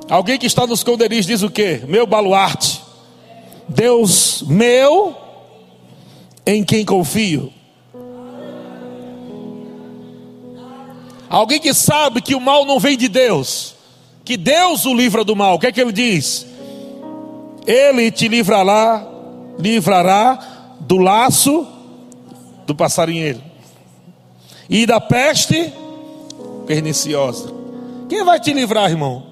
Alguém 0.09 0.39
que 0.39 0.47
está 0.47 0.67
nos 0.67 0.81
esconderijos 0.81 1.27
diz 1.27 1.43
o 1.43 1.51
que? 1.51 1.83
Meu 1.87 2.07
baluarte. 2.07 2.83
Deus 3.69 4.43
meu, 4.43 5.17
em 6.45 6.65
quem 6.65 6.85
confio. 6.85 7.53
Alguém 11.31 11.61
que 11.61 11.73
sabe 11.73 12.21
que 12.21 12.35
o 12.35 12.41
mal 12.41 12.67
não 12.67 12.81
vem 12.81 12.99
de 12.99 13.09
Deus, 13.09 13.77
que 14.25 14.37
Deus 14.37 14.85
o 14.85 14.93
livra 14.93 15.23
do 15.23 15.37
mal, 15.37 15.55
o 15.55 15.59
que 15.61 15.69
é 15.69 15.73
que 15.73 15.81
ele 15.81 15.93
diz? 15.93 16.45
Ele 17.65 18.11
te 18.11 18.27
livrará, 18.27 19.07
livrará 19.57 20.77
do 20.81 20.99
laço 20.99 21.69
do 22.67 22.75
passarinheiro 22.75 23.41
e 24.69 24.85
da 24.85 25.01
peste 25.01 25.73
perniciosa. 26.67 27.53
Quem 28.09 28.25
vai 28.25 28.41
te 28.41 28.53
livrar, 28.53 28.91
irmão, 28.91 29.25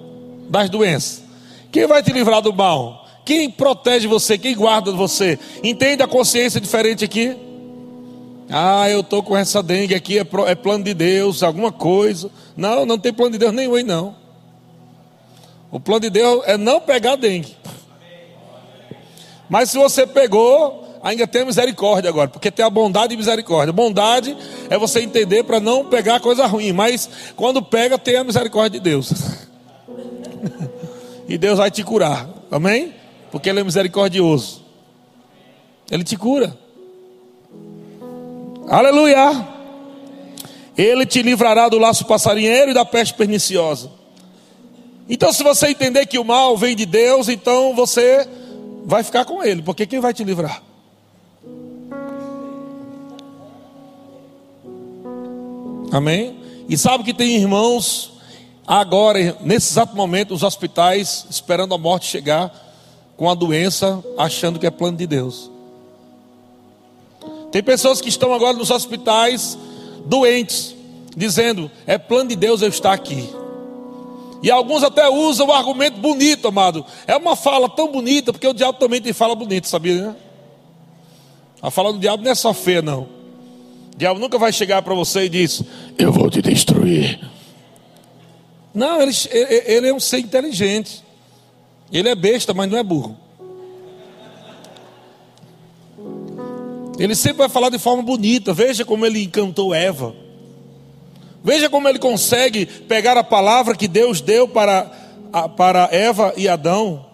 das 0.49 0.71
doenças? 0.71 1.25
Quem 1.73 1.89
vai 1.89 2.01
te 2.01 2.13
livrar 2.13 2.41
do 2.41 2.53
mal? 2.53 3.09
Quem 3.25 3.51
protege 3.51 4.07
você? 4.07 4.39
Quem 4.39 4.55
guarda 4.55 4.93
você? 4.93 5.37
Entende 5.65 6.01
a 6.01 6.07
consciência 6.07 6.61
diferente 6.61 7.05
aqui? 7.05 7.37
Ah, 8.51 8.89
eu 8.89 9.01
estou 9.01 9.23
com 9.23 9.37
essa 9.37 9.63
dengue 9.63 9.95
aqui, 9.95 10.19
é, 10.19 10.27
é, 10.47 10.55
plano 10.55 10.83
de 10.83 10.95
Deus, 10.95 11.43
alguma 11.43 11.71
coisa. 11.71 12.31
Não, 12.57 12.87
não 12.87 12.99
tem 12.99 13.13
plano 13.13 13.33
de 13.33 13.39
Deus 13.39 13.53
nenhum 13.53 13.75
aí, 13.75 13.83
não. 13.83 14.17
O 15.71 15.79
plano 15.79 16.01
de 16.01 16.11
Deus 16.11 16.43
é 16.47 16.57
não 16.57 16.81
pegar 16.81 17.17
dengue. 17.17 17.55
Mas 19.51 19.71
se 19.71 19.77
você 19.77 20.07
pegou, 20.07 20.99
ainda 21.03 21.27
tem 21.27 21.45
misericórdia 21.45 22.09
agora, 22.09 22.29
porque 22.29 22.51
tem 22.51 22.65
a 22.65 22.71
bondade 22.71 23.13
e 23.13 23.17
misericórdia. 23.17 23.73
Bondade 23.73 24.37
é 24.71 24.79
você 24.79 25.01
entender 25.01 25.45
para 25.45 25.61
não 25.61 25.85
pegar 25.85 26.21
coisa 26.21 26.47
ruim, 26.47 26.73
mas 26.73 27.09
quando 27.37 27.63
pega, 27.63 27.99
tem 27.99 28.17
a 28.17 28.25
misericórdia 28.25 28.81
de 28.81 28.85
Deus. 28.85 29.13
e 31.29 31.37
Deus 31.37 31.59
vai 31.59 31.71
te 31.71 31.83
curar, 31.83 32.29
amém? 32.51 32.95
Porque 33.31 33.51
Ele 33.51 33.61
é 33.61 33.65
misericordioso. 33.65 34.65
Ele 35.91 36.05
te 36.05 36.17
cura. 36.17 36.57
Aleluia. 38.71 39.49
Ele 40.77 41.07
te 41.07 41.23
livrará 41.23 41.69
do 41.69 41.79
laço 41.79 42.05
passarinheiro 42.05 42.71
e 42.71 42.75
da 42.75 42.85
peste 42.85 43.15
perniciosa. 43.15 43.91
Então, 45.09 45.33
se 45.33 45.43
você 45.43 45.69
entender 45.69 46.05
que 46.07 46.19
o 46.19 46.25
mal 46.25 46.57
vem 46.57 46.77
de 46.77 46.85
Deus, 46.85 47.29
então 47.29 47.75
você 47.75 48.29
vai 48.85 49.03
ficar 49.03 49.25
com 49.25 49.43
ele, 49.43 49.63
porque 49.63 49.87
quem 49.87 50.01
vai 50.01 50.13
te 50.13 50.23
livrar? 50.23 50.63
Amém? 55.91 56.37
E 56.69 56.77
sabe 56.77 57.03
que 57.05 57.15
tem 57.15 57.37
irmãos 57.37 58.13
agora, 58.67 59.39
nesse 59.41 59.73
exato 59.73 59.97
momento, 59.97 60.35
os 60.35 60.43
hospitais 60.43 61.27
esperando 61.31 61.75
a 61.75 61.79
morte 61.79 62.07
chegar 62.07 62.53
com 63.17 63.31
a 63.31 63.35
doença, 63.35 64.05
achando 64.19 64.59
que 64.59 64.67
é 64.67 64.71
plano 64.71 64.99
de 64.99 65.07
Deus. 65.07 65.51
Tem 67.51 67.63
pessoas 67.63 68.01
que 68.01 68.09
estão 68.09 68.33
agora 68.33 68.57
nos 68.57 68.71
hospitais 68.71 69.59
doentes, 70.05 70.75
dizendo: 71.17 71.71
é 71.87 71.99
plano 71.99 72.31
de 72.31 72.37
Deus 72.37 72.63
eu 72.63 72.69
estar 72.69 72.93
aqui. 72.93 73.29
E 74.43 74.51
alguns 74.51 74.83
até 74.83 75.09
usam 75.09 75.49
o 75.49 75.53
argumento 75.53 75.99
bonito, 75.99 76.49
amado. 76.49 76.85
É 77.07 77.17
uma 77.17 77.35
fala 77.35 77.69
tão 77.69 77.91
bonita, 77.91 78.33
porque 78.33 78.47
o 78.47 78.55
diabo 78.55 78.79
também 78.79 79.01
tem 79.01 79.13
fala 79.13 79.35
bonita, 79.35 79.67
sabia? 79.67 80.09
Né? 80.09 80.17
A 81.61 81.71
fala 81.71 81.93
do 81.93 81.99
diabo 81.99 82.23
não 82.23 82.31
é 82.31 82.35
só 82.35 82.55
feia, 82.55 82.81
não. 82.81 83.03
O 83.03 83.97
diabo 83.97 84.21
nunca 84.21 84.39
vai 84.39 84.53
chegar 84.53 84.81
para 84.83 84.95
você 84.95 85.25
e 85.25 85.29
diz: 85.29 85.63
Eu 85.99 86.13
vou 86.13 86.31
te 86.31 86.41
destruir. 86.41 87.19
Não, 88.73 89.03
ele, 89.03 89.13
ele 89.33 89.89
é 89.89 89.95
um 89.95 89.99
ser 89.99 90.19
inteligente. 90.19 91.03
Ele 91.91 92.09
é 92.09 92.15
besta, 92.15 92.55
mas 92.55 92.71
não 92.71 92.79
é 92.79 92.83
burro. 92.83 93.17
Ele 96.99 97.15
sempre 97.15 97.39
vai 97.39 97.49
falar 97.49 97.71
de 97.71 97.79
forma 97.79 98.03
bonita. 98.03 98.53
Veja 98.53 98.85
como 98.85 99.07
ele 99.07 99.23
encantou 99.23 99.75
Eva. 99.75 100.15
Veja 101.45 101.71
como 101.71 101.89
ele 101.89 101.99
consegue 101.99 102.67
pegar 102.67 103.17
a 103.17 103.23
palavra 103.23 103.77
que 103.77 103.87
Deus 103.87 104.21
deu 104.21 104.49
para, 104.49 104.85
para 105.57 105.89
Eva 105.93 106.35
e 106.37 106.49
Adão. 106.49 107.07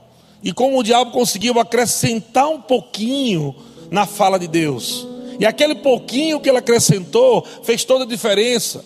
E 0.42 0.52
como 0.52 0.78
o 0.78 0.82
diabo 0.82 1.10
conseguiu 1.10 1.58
acrescentar 1.60 2.48
um 2.48 2.60
pouquinho 2.60 3.54
na 3.90 4.06
fala 4.06 4.38
de 4.38 4.48
Deus. 4.48 5.06
E 5.38 5.44
aquele 5.44 5.74
pouquinho 5.74 6.40
que 6.40 6.48
ele 6.48 6.58
acrescentou 6.58 7.46
fez 7.62 7.84
toda 7.84 8.04
a 8.04 8.08
diferença. 8.08 8.84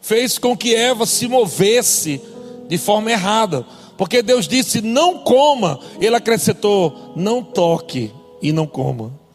Fez 0.00 0.38
com 0.38 0.56
que 0.56 0.74
Eva 0.74 1.06
se 1.06 1.26
movesse 1.26 2.20
de 2.68 2.76
forma 2.76 3.10
errada. 3.10 3.64
Porque 3.96 4.22
Deus 4.22 4.46
disse: 4.46 4.80
não 4.82 5.18
coma. 5.18 5.80
Ele 6.00 6.14
acrescentou: 6.14 7.12
não 7.16 7.42
toque 7.42 8.12
e 8.42 8.52
não 8.52 8.66
coma. 8.66 9.25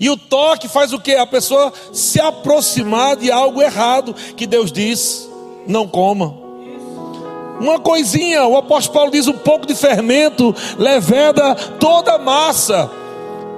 E 0.00 0.08
o 0.08 0.16
toque 0.16 0.68
faz 0.68 0.92
o 0.92 1.00
que? 1.00 1.14
A 1.14 1.26
pessoa 1.26 1.72
se 1.92 2.20
aproximar 2.20 3.16
de 3.16 3.30
algo 3.30 3.60
errado 3.60 4.14
que 4.36 4.46
Deus 4.46 4.70
diz: 4.70 5.28
não 5.66 5.88
coma. 5.88 6.34
Uma 7.60 7.80
coisinha, 7.80 8.46
o 8.46 8.56
apóstolo 8.56 8.94
Paulo 8.94 9.10
diz: 9.10 9.26
um 9.26 9.32
pouco 9.32 9.66
de 9.66 9.74
fermento 9.74 10.54
leveda 10.78 11.54
toda 11.80 12.14
a 12.14 12.18
massa. 12.18 12.90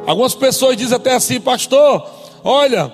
Algumas 0.06 0.35
pessoas 0.35 0.76
dizem 0.76 0.97
até 0.97 1.14
assim, 1.14 1.40
pastor, 1.40 2.09
olha, 2.42 2.90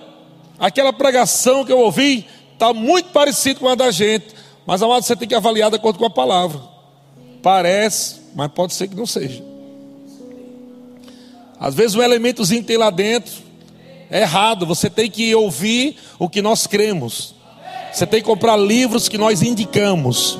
aquela 0.58 0.92
pregação 0.92 1.64
que 1.64 1.72
eu 1.72 1.78
ouvi 1.78 2.26
está 2.52 2.72
muito 2.72 3.10
parecido 3.10 3.60
com 3.60 3.68
a 3.68 3.74
da 3.74 3.90
gente, 3.92 4.26
mas 4.66 4.82
amado, 4.82 5.04
você 5.04 5.14
tem 5.14 5.28
que 5.28 5.34
avaliar 5.34 5.70
de 5.70 5.76
acordo 5.76 5.98
com 5.98 6.04
a 6.04 6.10
palavra. 6.10 6.60
Parece, 7.42 8.20
mas 8.34 8.48
pode 8.48 8.74
ser 8.74 8.88
que 8.88 8.96
não 8.96 9.06
seja. 9.06 9.55
Às 11.58 11.74
vezes 11.74 11.96
o 11.96 12.02
elementozinho 12.02 12.62
tem 12.62 12.76
lá 12.76 12.90
dentro 12.90 13.46
é 14.10 14.22
errado. 14.22 14.66
Você 14.66 14.88
tem 14.88 15.10
que 15.10 15.34
ouvir 15.34 15.96
o 16.18 16.28
que 16.28 16.42
nós 16.42 16.66
cremos. 16.66 17.34
Você 17.92 18.06
tem 18.06 18.20
que 18.20 18.26
comprar 18.26 18.56
livros 18.56 19.08
que 19.08 19.18
nós 19.18 19.42
indicamos. 19.42 20.38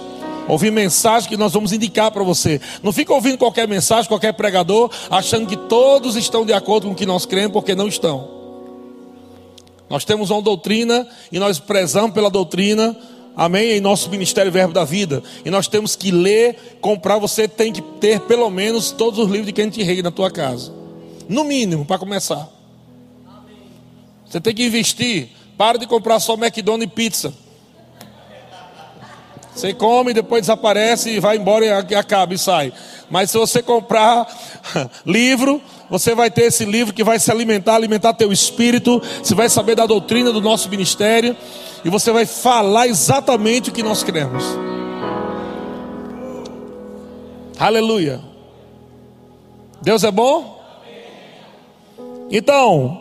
Ouvir 0.48 0.70
mensagem 0.70 1.28
que 1.28 1.36
nós 1.36 1.52
vamos 1.52 1.72
indicar 1.72 2.10
para 2.10 2.22
você. 2.22 2.60
Não 2.82 2.92
fica 2.92 3.12
ouvindo 3.12 3.38
qualquer 3.38 3.66
mensagem, 3.66 4.06
qualquer 4.06 4.32
pregador, 4.32 4.90
achando 5.10 5.46
que 5.46 5.56
todos 5.56 6.14
estão 6.14 6.46
de 6.46 6.52
acordo 6.52 6.86
com 6.86 6.92
o 6.92 6.96
que 6.96 7.06
nós 7.06 7.26
cremos, 7.26 7.52
porque 7.52 7.74
não 7.74 7.88
estão. 7.88 8.36
Nós 9.90 10.04
temos 10.04 10.30
uma 10.30 10.42
doutrina 10.42 11.08
e 11.32 11.38
nós 11.38 11.58
prezamos 11.58 12.12
pela 12.12 12.30
doutrina, 12.30 12.96
amém? 13.36 13.72
Em 13.72 13.80
nosso 13.80 14.08
ministério 14.08 14.52
Verbo 14.52 14.72
da 14.72 14.84
Vida. 14.84 15.22
E 15.44 15.50
nós 15.50 15.66
temos 15.66 15.96
que 15.96 16.12
ler, 16.12 16.78
comprar. 16.80 17.18
Você 17.18 17.48
tem 17.48 17.72
que 17.72 17.80
ter 17.80 18.20
pelo 18.20 18.48
menos 18.48 18.92
todos 18.92 19.18
os 19.18 19.26
livros 19.26 19.46
de 19.46 19.52
Kenneth 19.52 19.84
Rei 19.84 20.02
na 20.02 20.12
tua 20.12 20.30
casa. 20.30 20.75
No 21.28 21.44
mínimo, 21.44 21.84
para 21.84 21.98
começar. 21.98 22.48
Você 24.24 24.40
tem 24.40 24.54
que 24.54 24.66
investir. 24.66 25.30
Para 25.56 25.78
de 25.78 25.86
comprar 25.86 26.20
só 26.20 26.34
McDonald's 26.34 26.86
e 26.86 26.94
pizza. 26.94 27.34
Você 29.54 29.72
come, 29.72 30.12
depois 30.12 30.42
desaparece 30.42 31.10
e 31.10 31.20
vai 31.20 31.38
embora 31.38 31.64
e 31.64 31.94
acaba 31.94 32.34
e 32.34 32.38
sai. 32.38 32.72
Mas 33.08 33.30
se 33.30 33.38
você 33.38 33.62
comprar 33.62 34.26
livro, 35.06 35.62
você 35.88 36.14
vai 36.14 36.30
ter 36.30 36.42
esse 36.42 36.66
livro 36.66 36.92
que 36.92 37.02
vai 37.02 37.18
se 37.18 37.30
alimentar, 37.30 37.74
alimentar 37.74 38.12
teu 38.12 38.30
espírito. 38.30 39.00
Você 39.22 39.34
vai 39.34 39.48
saber 39.48 39.74
da 39.74 39.86
doutrina 39.86 40.30
do 40.30 40.42
nosso 40.42 40.68
ministério 40.68 41.34
e 41.82 41.88
você 41.88 42.12
vai 42.12 42.26
falar 42.26 42.86
exatamente 42.86 43.70
o 43.70 43.72
que 43.72 43.82
nós 43.82 44.02
queremos. 44.02 44.44
Aleluia. 47.58 48.20
Deus 49.80 50.04
é 50.04 50.10
bom? 50.10 50.55
Então, 52.30 52.98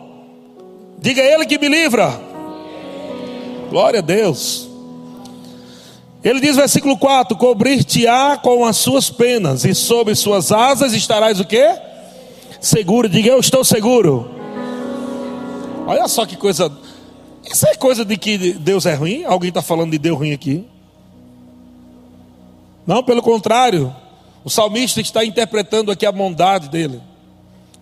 diga 0.98 1.20
a 1.20 1.24
Ele 1.24 1.46
que 1.46 1.58
me 1.58 1.68
livra. 1.68 2.20
Glória 3.70 3.98
a 3.98 4.02
Deus. 4.02 4.68
Ele 6.22 6.40
diz, 6.40 6.56
versículo 6.56 6.96
4: 6.96 7.36
Cobrir-te-á 7.36 8.36
com 8.36 8.64
as 8.64 8.76
suas 8.76 9.10
penas, 9.10 9.64
e 9.64 9.74
sobre 9.74 10.14
suas 10.14 10.52
asas 10.52 10.92
estarás 10.92 11.40
o 11.40 11.44
quê? 11.44 11.76
Seguro. 12.60 13.08
Diga, 13.08 13.30
eu 13.30 13.40
estou 13.40 13.64
seguro. 13.64 14.30
Olha 15.86 16.06
só 16.08 16.24
que 16.24 16.36
coisa. 16.36 16.70
Isso 17.44 17.66
é 17.68 17.74
coisa 17.76 18.04
de 18.04 18.16
que 18.16 18.54
Deus 18.54 18.86
é 18.86 18.94
ruim? 18.94 19.24
Alguém 19.24 19.50
está 19.50 19.62
falando 19.62 19.92
de 19.92 19.98
Deus 19.98 20.18
ruim 20.18 20.32
aqui? 20.32 20.66
Não, 22.86 23.02
pelo 23.02 23.22
contrário. 23.22 23.94
O 24.44 24.50
salmista 24.50 25.00
está 25.00 25.24
interpretando 25.24 25.90
aqui 25.90 26.06
a 26.06 26.12
bondade 26.12 26.68
dele. 26.68 27.00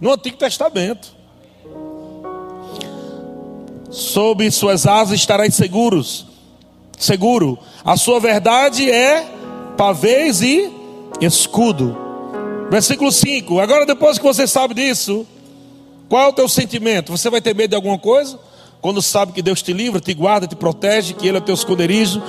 No 0.00 0.12
Antigo 0.12 0.36
Testamento 0.36 1.14
sob 3.94 4.50
suas 4.50 4.86
asas 4.86 5.20
estarás 5.20 5.54
seguros. 5.54 6.26
Seguro. 6.98 7.56
A 7.84 7.96
sua 7.96 8.18
verdade 8.18 8.90
é 8.90 9.24
pavês 9.76 10.42
e 10.42 10.68
escudo. 11.20 11.96
Versículo 12.68 13.12
5. 13.12 13.60
Agora, 13.60 13.86
depois 13.86 14.18
que 14.18 14.24
você 14.24 14.48
sabe 14.48 14.74
disso, 14.74 15.24
qual 16.08 16.24
é 16.24 16.28
o 16.28 16.32
teu 16.32 16.48
sentimento? 16.48 17.12
Você 17.12 17.30
vai 17.30 17.40
ter 17.40 17.54
medo 17.54 17.70
de 17.70 17.76
alguma 17.76 17.98
coisa? 17.98 18.38
Quando 18.80 19.00
sabe 19.00 19.32
que 19.32 19.40
Deus 19.40 19.62
te 19.62 19.72
livra, 19.72 20.00
te 20.00 20.12
guarda, 20.12 20.48
te 20.48 20.56
protege, 20.56 21.14
que 21.14 21.28
Ele 21.28 21.36
é 21.36 21.40
o 21.40 21.44
teu 21.44 21.54
esconderijo, 21.54 22.20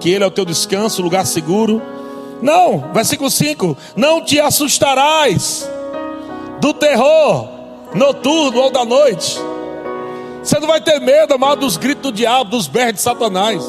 que 0.00 0.10
Ele 0.10 0.24
é 0.24 0.26
o 0.26 0.32
teu 0.32 0.44
descanso, 0.44 1.00
lugar 1.00 1.26
seguro. 1.26 1.80
Não, 2.42 2.92
versículo 2.92 3.30
5: 3.30 3.76
Não 3.96 4.20
te 4.20 4.40
assustarás 4.40 5.68
do 6.60 6.74
terror 6.74 7.48
noturno 7.94 8.62
ou 8.62 8.70
da 8.70 8.84
noite 8.84 9.38
você 10.44 10.60
não 10.60 10.68
vai 10.68 10.80
ter 10.80 11.00
medo, 11.00 11.32
amado, 11.32 11.60
dos 11.60 11.78
gritos 11.78 12.02
do 12.02 12.12
diabo, 12.12 12.50
dos 12.50 12.66
berros 12.66 12.94
de 12.94 13.00
Satanás. 13.00 13.64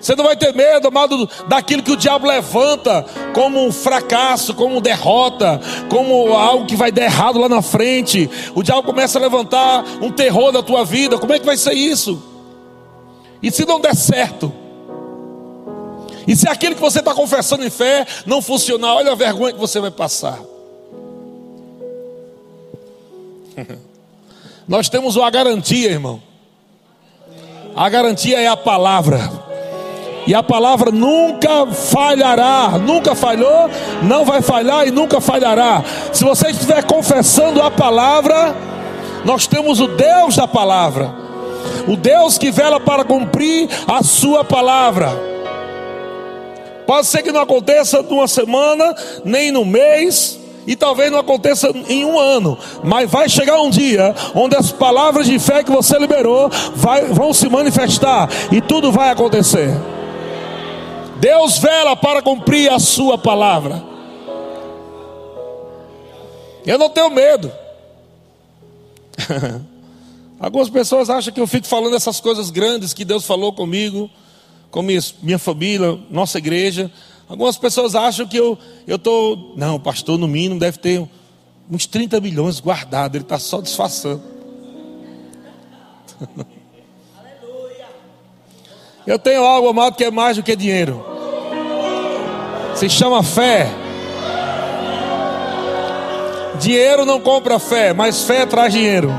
Você 0.00 0.14
não 0.14 0.24
vai 0.24 0.36
ter 0.36 0.54
medo, 0.54 0.86
amado, 0.88 1.28
daquilo 1.48 1.82
que 1.82 1.90
o 1.90 1.96
diabo 1.96 2.26
levanta 2.26 3.04
como 3.34 3.64
um 3.64 3.72
fracasso, 3.72 4.54
como 4.54 4.80
derrota, 4.80 5.60
como 5.88 6.32
algo 6.32 6.66
que 6.66 6.76
vai 6.76 6.92
dar 6.92 7.04
errado 7.04 7.38
lá 7.38 7.48
na 7.48 7.62
frente. 7.62 8.30
O 8.54 8.62
diabo 8.62 8.82
começa 8.84 9.18
a 9.18 9.22
levantar 9.22 9.84
um 10.00 10.10
terror 10.10 10.52
na 10.52 10.62
tua 10.62 10.84
vida. 10.84 11.18
Como 11.18 11.32
é 11.32 11.38
que 11.38 11.46
vai 11.46 11.56
ser 11.56 11.74
isso? 11.74 12.20
E 13.42 13.50
se 13.50 13.64
não 13.64 13.80
der 13.80 13.96
certo? 13.96 14.52
E 16.26 16.36
se 16.36 16.48
aquilo 16.48 16.76
que 16.76 16.80
você 16.80 17.00
está 17.00 17.12
confessando 17.12 17.64
em 17.64 17.70
fé 17.70 18.06
não 18.24 18.40
funcionar, 18.40 18.94
olha 18.94 19.12
a 19.12 19.16
vergonha 19.16 19.52
que 19.52 19.58
você 19.58 19.80
vai 19.80 19.90
passar. 19.90 20.38
Nós 24.72 24.88
temos 24.88 25.16
uma 25.16 25.28
garantia, 25.28 25.90
irmão. 25.90 26.22
A 27.76 27.90
garantia 27.90 28.40
é 28.40 28.46
a 28.46 28.56
palavra. 28.56 29.30
E 30.26 30.34
a 30.34 30.42
palavra 30.42 30.90
nunca 30.90 31.66
falhará, 31.66 32.78
nunca 32.78 33.14
falhou, 33.14 33.68
não 34.02 34.24
vai 34.24 34.40
falhar 34.40 34.88
e 34.88 34.90
nunca 34.90 35.20
falhará. 35.20 35.84
Se 36.10 36.24
você 36.24 36.48
estiver 36.48 36.82
confessando 36.84 37.60
a 37.60 37.70
palavra, 37.70 38.56
nós 39.26 39.46
temos 39.46 39.78
o 39.78 39.88
Deus 39.88 40.36
da 40.36 40.48
palavra, 40.48 41.14
o 41.86 41.94
Deus 41.94 42.38
que 42.38 42.50
vela 42.50 42.80
para 42.80 43.04
cumprir 43.04 43.68
a 43.86 44.02
sua 44.02 44.42
palavra. 44.42 45.10
Pode 46.86 47.08
ser 47.08 47.22
que 47.22 47.30
não 47.30 47.42
aconteça 47.42 48.00
numa 48.00 48.26
semana, 48.26 48.94
nem 49.22 49.52
no 49.52 49.66
mês, 49.66 50.40
e 50.66 50.76
talvez 50.76 51.10
não 51.10 51.18
aconteça 51.18 51.70
em 51.88 52.04
um 52.04 52.18
ano, 52.18 52.58
mas 52.84 53.10
vai 53.10 53.28
chegar 53.28 53.60
um 53.60 53.70
dia 53.70 54.14
onde 54.34 54.56
as 54.56 54.70
palavras 54.70 55.26
de 55.26 55.38
fé 55.38 55.64
que 55.64 55.70
você 55.70 55.98
liberou 55.98 56.48
vai, 56.74 57.06
vão 57.06 57.32
se 57.32 57.48
manifestar 57.48 58.28
e 58.50 58.60
tudo 58.60 58.92
vai 58.92 59.10
acontecer. 59.10 59.70
Deus 61.18 61.58
vela 61.58 61.94
para 61.94 62.20
cumprir 62.22 62.70
a 62.70 62.78
sua 62.78 63.16
palavra. 63.16 63.82
Eu 66.64 66.78
não 66.78 66.88
tenho 66.88 67.10
medo. 67.10 67.52
Algumas 70.38 70.68
pessoas 70.68 71.08
acham 71.08 71.32
que 71.32 71.40
eu 71.40 71.46
fico 71.46 71.66
falando 71.66 71.94
essas 71.94 72.20
coisas 72.20 72.50
grandes 72.50 72.92
que 72.92 73.04
Deus 73.04 73.24
falou 73.24 73.52
comigo, 73.52 74.10
com 74.70 74.82
minha, 74.82 75.00
minha 75.22 75.38
família, 75.38 75.98
nossa 76.10 76.38
igreja. 76.38 76.90
Algumas 77.32 77.56
pessoas 77.56 77.94
acham 77.94 78.26
que 78.26 78.36
eu 78.36 78.58
estou. 78.86 79.54
Não, 79.56 79.76
o 79.76 79.80
pastor, 79.80 80.18
no 80.18 80.28
mínimo, 80.28 80.60
deve 80.60 80.76
ter 80.76 81.02
uns 81.70 81.86
30 81.86 82.20
milhões 82.20 82.60
guardados, 82.60 83.14
ele 83.14 83.24
está 83.24 83.38
só 83.38 83.62
disfarçando. 83.62 84.22
Eu 89.06 89.18
tenho 89.18 89.42
algo, 89.42 89.68
amado, 89.68 89.96
que 89.96 90.04
é 90.04 90.10
mais 90.10 90.36
do 90.36 90.42
que 90.44 90.54
dinheiro. 90.54 91.04
Se 92.76 92.88
chama 92.88 93.22
fé. 93.22 93.66
Dinheiro 96.60 97.04
não 97.04 97.18
compra 97.18 97.58
fé, 97.58 97.92
mas 97.92 98.22
fé 98.22 98.46
traz 98.46 98.72
dinheiro. 98.72 99.10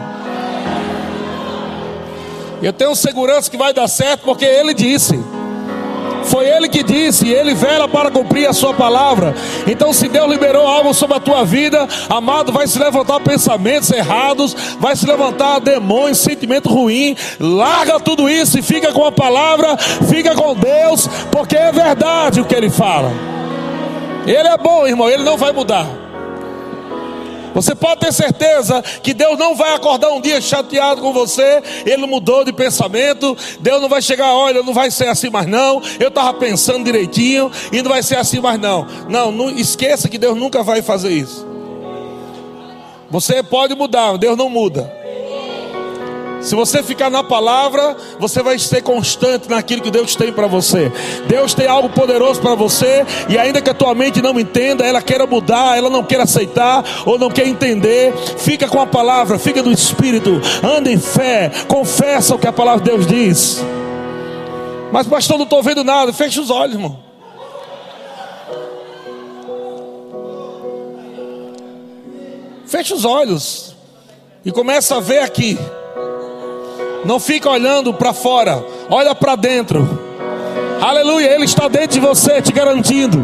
Eu 2.61 2.71
tenho 2.71 2.95
segurança 2.95 3.51
que 3.51 3.57
vai 3.57 3.73
dar 3.73 3.89
certo, 3.89 4.21
porque 4.21 4.45
ele 4.45 4.73
disse. 4.73 5.19
Foi 6.25 6.47
ele 6.47 6.69
que 6.69 6.83
disse, 6.83 7.27
ele 7.29 7.53
vela 7.53 7.87
para 7.87 8.11
cumprir 8.11 8.47
a 8.47 8.53
sua 8.53 8.73
palavra. 8.73 9.35
Então, 9.67 9.93
se 9.93 10.07
Deus 10.07 10.29
liberou 10.29 10.67
algo 10.67 10.93
sobre 10.93 11.17
a 11.17 11.19
tua 11.19 11.43
vida, 11.43 11.87
amado, 12.09 12.51
vai 12.51 12.67
se 12.67 12.79
levantar 12.79 13.19
pensamentos 13.19 13.91
errados, 13.91 14.55
vai 14.79 14.95
se 14.95 15.05
levantar 15.05 15.59
demônios, 15.59 16.19
sentimento 16.19 16.69
ruim. 16.69 17.15
Larga 17.39 17.99
tudo 17.99 18.29
isso 18.29 18.59
e 18.59 18.61
fica 18.61 18.91
com 18.91 19.05
a 19.05 19.11
palavra, 19.11 19.77
fica 20.09 20.35
com 20.35 20.55
Deus, 20.55 21.07
porque 21.31 21.55
é 21.55 21.71
verdade 21.71 22.41
o 22.41 22.45
que 22.45 22.55
ele 22.55 22.69
fala. 22.69 23.11
Ele 24.25 24.47
é 24.47 24.57
bom, 24.57 24.87
irmão, 24.87 25.09
ele 25.09 25.23
não 25.23 25.37
vai 25.37 25.51
mudar. 25.51 26.02
Você 27.53 27.75
pode 27.75 28.01
ter 28.01 28.11
certeza 28.11 28.81
que 28.81 29.13
Deus 29.13 29.37
não 29.37 29.55
vai 29.55 29.75
acordar 29.75 30.09
um 30.11 30.21
dia 30.21 30.41
chateado 30.41 31.01
com 31.01 31.13
você, 31.13 31.61
ele 31.85 32.05
mudou 32.05 32.43
de 32.43 32.51
pensamento, 32.51 33.37
Deus 33.59 33.81
não 33.81 33.89
vai 33.89 34.01
chegar, 34.01 34.33
olha, 34.33 34.63
não 34.63 34.73
vai 34.73 34.89
ser 34.89 35.07
assim 35.07 35.29
mais 35.29 35.47
não, 35.47 35.81
eu 35.99 36.07
estava 36.07 36.33
pensando 36.33 36.83
direitinho 36.83 37.51
e 37.71 37.81
não 37.81 37.89
vai 37.89 38.01
ser 38.01 38.17
assim 38.17 38.39
mais 38.39 38.59
não. 38.59 38.87
Não, 39.09 39.31
não 39.31 39.49
esqueça 39.49 40.09
que 40.09 40.17
Deus 40.17 40.37
nunca 40.37 40.63
vai 40.63 40.81
fazer 40.81 41.11
isso. 41.11 41.47
Você 43.09 43.43
pode 43.43 43.75
mudar, 43.75 44.17
Deus 44.17 44.35
não 44.35 44.49
muda. 44.49 45.02
Se 46.43 46.55
você 46.55 46.83
ficar 46.83 47.09
na 47.09 47.23
palavra, 47.23 47.95
você 48.19 48.43
vai 48.43 48.59
ser 48.59 48.83
constante 48.83 49.49
naquilo 49.49 49.81
que 49.81 49.89
Deus 49.89 50.13
tem 50.13 50.31
para 50.31 50.45
você. 50.45 50.91
Deus 51.25 51.53
tem 51.53 51.67
algo 51.67 51.87
poderoso 51.89 52.41
para 52.41 52.53
você, 52.53 53.05
e 53.29 53.37
ainda 53.37 53.61
que 53.61 53.69
a 53.69 53.73
tua 53.73 53.95
mente 53.95 54.21
não 54.21 54.37
entenda, 54.37 54.85
ela 54.85 55.01
queira 55.01 55.25
mudar, 55.25 55.77
ela 55.77 55.89
não 55.89 56.03
queira 56.03 56.25
aceitar 56.25 56.83
ou 57.05 57.17
não 57.17 57.29
quer 57.29 57.47
entender, 57.47 58.13
fica 58.37 58.67
com 58.67 58.81
a 58.81 58.85
palavra, 58.85 59.39
fica 59.39 59.63
no 59.63 59.71
espírito, 59.71 60.41
anda 60.61 60.91
em 60.91 60.99
fé, 60.99 61.49
confessa 61.69 62.35
o 62.35 62.39
que 62.39 62.47
a 62.47 62.51
palavra 62.51 62.83
de 62.83 62.91
Deus 62.91 63.07
diz. 63.07 63.63
Mas 64.91 65.07
pastor, 65.07 65.37
não 65.37 65.45
estou 65.45 65.63
vendo 65.63 65.81
nada, 65.81 66.11
fecha 66.11 66.41
os 66.41 66.49
olhos, 66.49 66.75
irmão. 66.75 66.99
Fecha 72.67 72.93
os 72.93 73.05
olhos 73.05 73.75
e 74.43 74.51
começa 74.51 74.97
a 74.97 74.99
ver 74.99 75.19
aqui. 75.19 75.57
Não 77.05 77.19
fica 77.19 77.49
olhando 77.49 77.93
para 77.93 78.13
fora, 78.13 78.65
olha 78.89 79.13
para 79.13 79.35
dentro. 79.35 79.87
Aleluia, 80.81 81.33
Ele 81.33 81.45
está 81.45 81.67
dentro 81.67 81.93
de 81.93 81.99
você, 81.99 82.41
te 82.41 82.51
garantindo. 82.51 83.23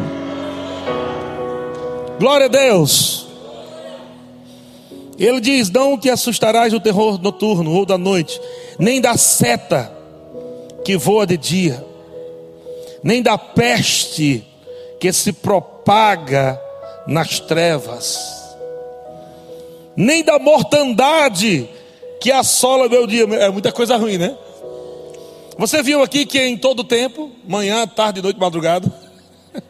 Glória 2.19 2.47
a 2.47 2.49
Deus. 2.49 3.27
Ele 5.17 5.39
diz: 5.39 5.69
Não 5.69 5.97
te 5.97 6.09
assustarás 6.09 6.71
do 6.71 6.79
terror 6.79 7.21
noturno 7.21 7.71
ou 7.71 7.85
da 7.85 7.97
noite, 7.97 8.39
nem 8.77 8.99
da 8.99 9.17
seta 9.17 9.91
que 10.83 10.97
voa 10.97 11.25
de 11.27 11.37
dia, 11.37 11.85
nem 13.03 13.21
da 13.21 13.37
peste 13.37 14.45
que 14.99 15.11
se 15.13 15.31
propaga 15.31 16.59
nas 17.07 17.39
trevas, 17.39 18.17
nem 19.95 20.23
da 20.23 20.37
mortandade 20.39 21.69
que 22.19 22.31
assola 22.31 22.89
meu 22.89 23.07
dia. 23.07 23.23
É 23.35 23.49
muita 23.49 23.71
coisa 23.71 23.95
ruim, 23.97 24.17
né? 24.17 24.35
Você 25.57 25.83
viu 25.83 26.01
aqui 26.01 26.25
que 26.25 26.39
em 26.39 26.57
todo 26.57 26.83
tempo, 26.83 27.31
manhã, 27.47 27.85
tarde, 27.85 28.21
noite, 28.21 28.39
madrugada, 28.39 28.89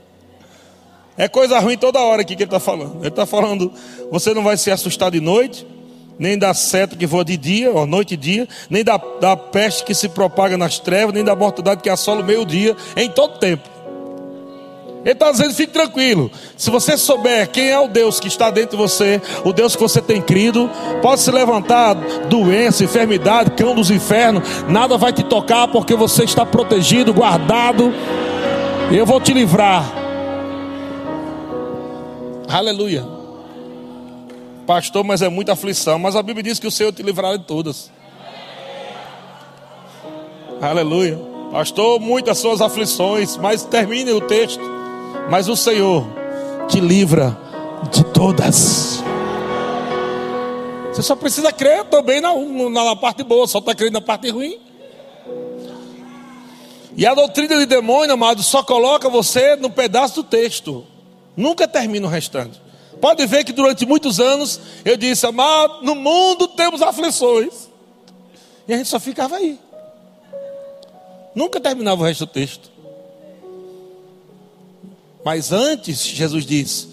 é 1.18 1.28
coisa 1.28 1.60
ruim 1.60 1.78
toda 1.78 2.00
hora 2.00 2.22
aqui 2.22 2.36
que 2.36 2.44
ele 2.44 2.48
está 2.48 2.60
falando. 2.60 2.98
Ele 3.00 3.08
está 3.08 3.26
falando, 3.26 3.74
você 4.12 4.34
não 4.34 4.44
vai 4.44 4.56
se 4.56 4.70
assustar 4.70 5.10
de 5.10 5.20
noite, 5.20 5.66
nem 6.20 6.38
da 6.38 6.54
seta 6.54 6.96
que 6.96 7.08
voa 7.08 7.26
de 7.26 7.38
dia, 7.38 7.72
ou 7.72 7.88
noite 7.88 8.14
e 8.14 8.18
dia, 8.18 8.48
nem 8.70 8.84
da, 8.84 8.98
da 9.20 9.36
peste 9.36 9.84
que 9.84 9.96
se 9.96 10.10
propaga 10.10 10.58
nas 10.58 10.78
trevas, 10.78 11.16
nem 11.16 11.24
da 11.24 11.36
mortandade 11.36 11.82
que 11.82 11.90
assola 11.90 12.22
o 12.22 12.26
meio-dia, 12.26 12.76
em 12.96 13.10
todo 13.10 13.40
tempo. 13.40 13.68
Ele 15.04 15.14
está 15.14 15.32
dizendo: 15.32 15.54
fique 15.54 15.72
tranquilo. 15.72 16.30
Se 16.58 16.70
você 16.70 16.98
souber 16.98 17.50
quem 17.50 17.70
é 17.70 17.80
o 17.80 17.88
Deus 17.88 18.20
que 18.20 18.28
está 18.28 18.50
dentro 18.50 18.78
de 18.78 18.84
você, 18.84 19.22
o 19.46 19.54
Deus 19.54 19.76
que 19.76 19.82
você 19.82 20.02
tem 20.02 20.22
crido, 20.22 20.70
pode 21.02 21.22
se 21.22 21.32
levantar 21.32 21.94
doença, 22.28 22.84
enfermidade, 22.84 23.52
cão 23.52 23.74
dos 23.74 23.90
infernos, 23.90 24.44
nada 24.68 24.98
vai 24.98 25.14
te 25.14 25.24
tocar 25.24 25.68
porque 25.68 25.96
você 25.96 26.24
está 26.24 26.46
protegido, 26.46 27.14
guardado. 27.14 27.94
Eu 28.92 29.06
vou 29.06 29.22
te 29.22 29.34
livrar. 29.34 29.86
Aleluia. 32.48 33.06
Pastor, 34.66 35.04
mas 35.04 35.22
é 35.22 35.30
muita 35.30 35.54
aflição. 35.54 35.98
Mas 35.98 36.16
a 36.16 36.24
Bíblia 36.24 36.44
diz 36.44 36.60
que 36.60 36.68
o 36.68 36.72
Senhor 36.72 36.92
te 36.92 37.04
livrará 37.04 37.38
de 37.38 37.44
todas. 37.44 37.92
Aleluia. 40.62 41.18
Pastor, 41.52 42.00
muitas 42.00 42.38
suas 42.38 42.62
aflições, 42.62 43.38
mas 43.38 43.64
termine 43.64 44.12
o 44.12 44.22
texto. 44.22 44.79
Mas 45.30 45.48
o 45.48 45.56
Senhor 45.56 46.08
te 46.68 46.80
livra 46.80 47.38
de 47.92 48.04
todas. 48.06 49.04
Você 50.92 51.04
só 51.04 51.16
precisa 51.16 51.52
crer 51.52 51.86
também 51.86 52.20
na, 52.20 52.34
na 52.70 52.96
parte 52.96 53.24
boa, 53.24 53.48
só 53.48 53.60
está 53.60 53.76
crendo 53.76 53.94
na 53.94 54.02
parte 54.02 54.30
ruim. 54.30 54.60
E 56.98 57.06
a 57.06 57.14
doutrina 57.14 57.58
de 57.58 57.66
demônio, 57.66 58.14
amado, 58.14 58.44
só 58.44 58.64
coloca 58.64 59.08
você 59.08 59.56
no 59.56 59.70
pedaço 59.70 60.16
do 60.16 60.24
texto. 60.24 60.86
Nunca 61.38 61.68
termina 61.68 62.08
o 62.08 62.10
restante. 62.10 62.60
Pode 63.00 63.26
ver 63.26 63.46
que 63.46 63.54
durante 63.54 63.86
muitos 63.86 64.20
anos 64.20 64.60
eu 64.84 64.98
disse, 64.98 65.26
amado, 65.26 65.84
no 65.84 65.96
mundo 65.96 66.48
temos 66.48 66.82
aflições. 66.82 67.70
E 68.68 68.74
a 68.74 68.78
gente 68.78 68.90
só 68.90 69.00
ficava 69.00 69.38
aí. 69.38 69.58
Nunca 71.34 71.62
terminava 71.62 72.02
o 72.02 72.06
resto 72.06 72.26
do 72.26 72.32
texto. 72.32 72.69
Mas 75.24 75.52
antes, 75.52 76.06
Jesus 76.06 76.46
diz: 76.46 76.88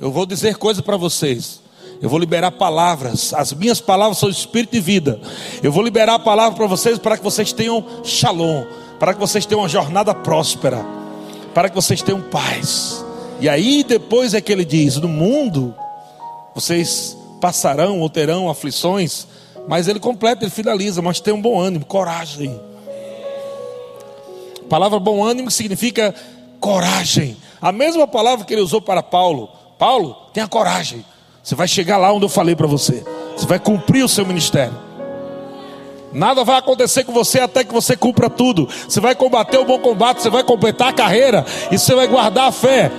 Eu 0.00 0.10
vou 0.10 0.26
dizer 0.26 0.56
coisas 0.56 0.82
para 0.82 0.96
vocês. 0.96 1.60
Eu 2.00 2.08
vou 2.08 2.18
liberar 2.18 2.52
palavras. 2.52 3.34
As 3.34 3.52
minhas 3.52 3.80
palavras 3.80 4.18
são 4.18 4.28
espírito 4.28 4.76
e 4.76 4.80
vida. 4.80 5.20
Eu 5.62 5.72
vou 5.72 5.82
liberar 5.82 6.14
a 6.14 6.18
palavra 6.18 6.56
para 6.56 6.66
vocês 6.66 6.98
para 6.98 7.16
que 7.16 7.24
vocês 7.24 7.52
tenham 7.52 7.84
shalom, 8.04 8.64
para 9.00 9.14
que 9.14 9.20
vocês 9.20 9.44
tenham 9.44 9.62
uma 9.62 9.68
jornada 9.68 10.14
próspera, 10.14 10.84
para 11.52 11.68
que 11.68 11.74
vocês 11.74 12.02
tenham 12.02 12.20
paz. 12.20 13.04
E 13.40 13.48
aí 13.48 13.84
depois 13.84 14.34
é 14.34 14.40
que 14.40 14.52
ele 14.52 14.64
diz: 14.64 14.96
No 14.96 15.08
mundo 15.08 15.74
vocês 16.54 17.16
passarão 17.40 18.00
ou 18.00 18.10
terão 18.10 18.48
aflições, 18.48 19.26
mas 19.68 19.86
ele 19.86 20.00
completa, 20.00 20.44
ele 20.44 20.50
finaliza, 20.50 21.02
mas 21.02 21.20
tenham 21.20 21.40
bom 21.40 21.60
ânimo, 21.60 21.84
coragem. 21.84 22.60
A 24.60 24.68
palavra 24.68 24.98
bom 24.98 25.24
ânimo 25.24 25.50
significa 25.50 26.14
coragem. 26.60 27.36
A 27.60 27.72
mesma 27.72 28.06
palavra 28.06 28.44
que 28.44 28.52
ele 28.52 28.62
usou 28.62 28.80
para 28.80 29.02
Paulo. 29.02 29.48
Paulo, 29.78 30.16
tenha 30.32 30.46
coragem. 30.46 31.04
Você 31.42 31.54
vai 31.54 31.68
chegar 31.68 31.96
lá 31.96 32.12
onde 32.12 32.24
eu 32.24 32.28
falei 32.28 32.54
para 32.54 32.66
você. 32.66 33.04
Você 33.36 33.46
vai 33.46 33.58
cumprir 33.58 34.04
o 34.04 34.08
seu 34.08 34.26
ministério. 34.26 34.74
Nada 36.12 36.42
vai 36.42 36.58
acontecer 36.58 37.04
com 37.04 37.12
você 37.12 37.40
até 37.40 37.62
que 37.64 37.72
você 37.72 37.96
cumpra 37.96 38.30
tudo. 38.30 38.68
Você 38.88 39.00
vai 39.00 39.14
combater 39.14 39.58
o 39.58 39.64
bom 39.64 39.78
combate, 39.78 40.22
você 40.22 40.30
vai 40.30 40.42
completar 40.42 40.88
a 40.88 40.92
carreira 40.92 41.44
e 41.70 41.78
você 41.78 41.94
vai 41.94 42.06
guardar 42.06 42.48
a 42.48 42.52
fé. 42.52 42.90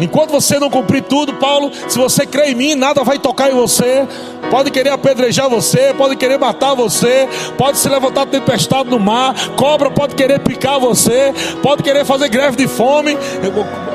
Enquanto 0.00 0.30
você 0.30 0.58
não 0.58 0.70
cumprir 0.70 1.02
tudo, 1.02 1.34
Paulo, 1.34 1.70
se 1.88 1.98
você 1.98 2.24
crê 2.24 2.50
em 2.50 2.54
mim, 2.54 2.74
nada 2.74 3.02
vai 3.02 3.18
tocar 3.18 3.50
em 3.50 3.54
você. 3.54 4.06
Pode 4.50 4.70
querer 4.70 4.90
apedrejar 4.90 5.48
você, 5.48 5.92
pode 5.92 6.16
querer 6.16 6.38
matar 6.38 6.74
você, 6.74 7.28
pode 7.58 7.76
se 7.76 7.88
levantar 7.88 8.26
tempestade 8.26 8.88
no 8.88 8.98
mar, 8.98 9.34
cobra 9.56 9.90
pode 9.90 10.14
querer 10.14 10.40
picar 10.40 10.80
você, 10.80 11.34
pode 11.62 11.82
querer 11.82 12.04
fazer 12.04 12.28
greve 12.28 12.56
de 12.56 12.66
fome. 12.66 13.18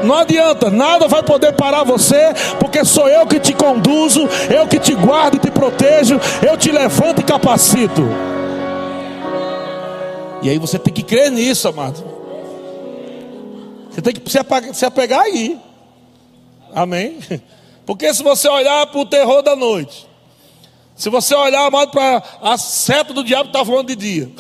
Não 0.04 0.16
adianta, 0.16 0.70
nada 0.70 1.08
vai 1.08 1.24
poder 1.24 1.54
parar 1.54 1.84
você, 1.84 2.34
porque 2.60 2.84
sou 2.86 3.08
eu 3.10 3.26
que 3.26 3.40
te 3.40 3.54
conduzo, 3.54 4.28
eu 4.54 4.68
que 4.68 4.78
te 4.78 4.94
guardo 4.94 5.36
e 5.36 5.40
te 5.40 5.50
protejo, 5.50 6.20
eu 6.48 6.58
te 6.58 6.72
levanto 6.72 7.22
e 7.22 7.24
capacito. 7.24 8.04
E 10.44 10.50
aí 10.50 10.60
você 10.60 10.78
tem 10.78 10.94
que 10.94 11.02
crer 11.02 11.32
nisso, 11.32 11.68
amado. 11.70 12.04
Você 13.90 14.02
tem 14.02 14.14
que 14.14 14.22
se 14.74 14.86
apegar 14.86 15.22
aí. 15.22 15.58
Amém? 16.74 17.20
Porque 17.86 18.14
se 18.14 18.24
você 18.24 18.48
olhar 18.48 18.88
para 18.88 19.00
o 19.00 19.06
terror 19.06 19.42
da 19.42 19.56
noite, 19.56 20.08
Se 20.96 21.10
você 21.10 21.34
olhar, 21.34 21.66
amado, 21.66 21.92
para 21.92 22.24
a 22.42 22.58
seta 22.58 23.14
do 23.14 23.24
diabo, 23.24 23.48
está 23.48 23.64
voando 23.64 23.88
de 23.88 23.96
dia. 23.96 24.32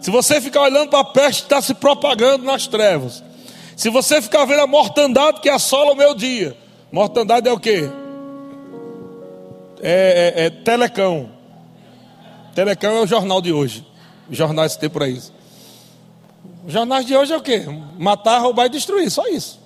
Se 0.00 0.10
você 0.10 0.40
ficar 0.40 0.62
olhando 0.62 0.90
para 0.90 1.00
a 1.00 1.04
peste, 1.04 1.42
está 1.42 1.60
se 1.60 1.74
propagando 1.74 2.44
nas 2.44 2.66
trevas. 2.66 3.22
Se 3.76 3.88
você 3.90 4.22
ficar 4.22 4.44
vendo 4.44 4.60
a 4.60 4.66
mortandade 4.66 5.40
que 5.40 5.48
assola 5.48 5.92
o 5.92 5.96
meu 5.96 6.14
dia, 6.14 6.56
mortandade 6.90 7.48
é 7.48 7.52
o 7.52 7.58
quê? 7.58 7.90
É, 9.80 10.34
é, 10.36 10.44
é 10.46 10.50
telecão. 10.50 11.30
Telecão 12.54 12.96
é 12.96 13.00
o 13.00 13.06
jornal 13.06 13.40
de 13.40 13.52
hoje. 13.52 13.86
Os 14.30 14.36
jornais 14.36 14.74
que 14.74 14.80
tem 14.80 14.90
por 14.90 15.02
aí. 15.02 15.20
Os 16.66 16.72
jornais 16.72 17.06
de 17.06 17.16
hoje 17.16 17.32
é 17.32 17.36
o 17.36 17.42
quê? 17.42 17.64
Matar, 17.98 18.38
roubar 18.40 18.66
e 18.66 18.70
destruir, 18.70 19.10
só 19.10 19.26
isso. 19.28 19.61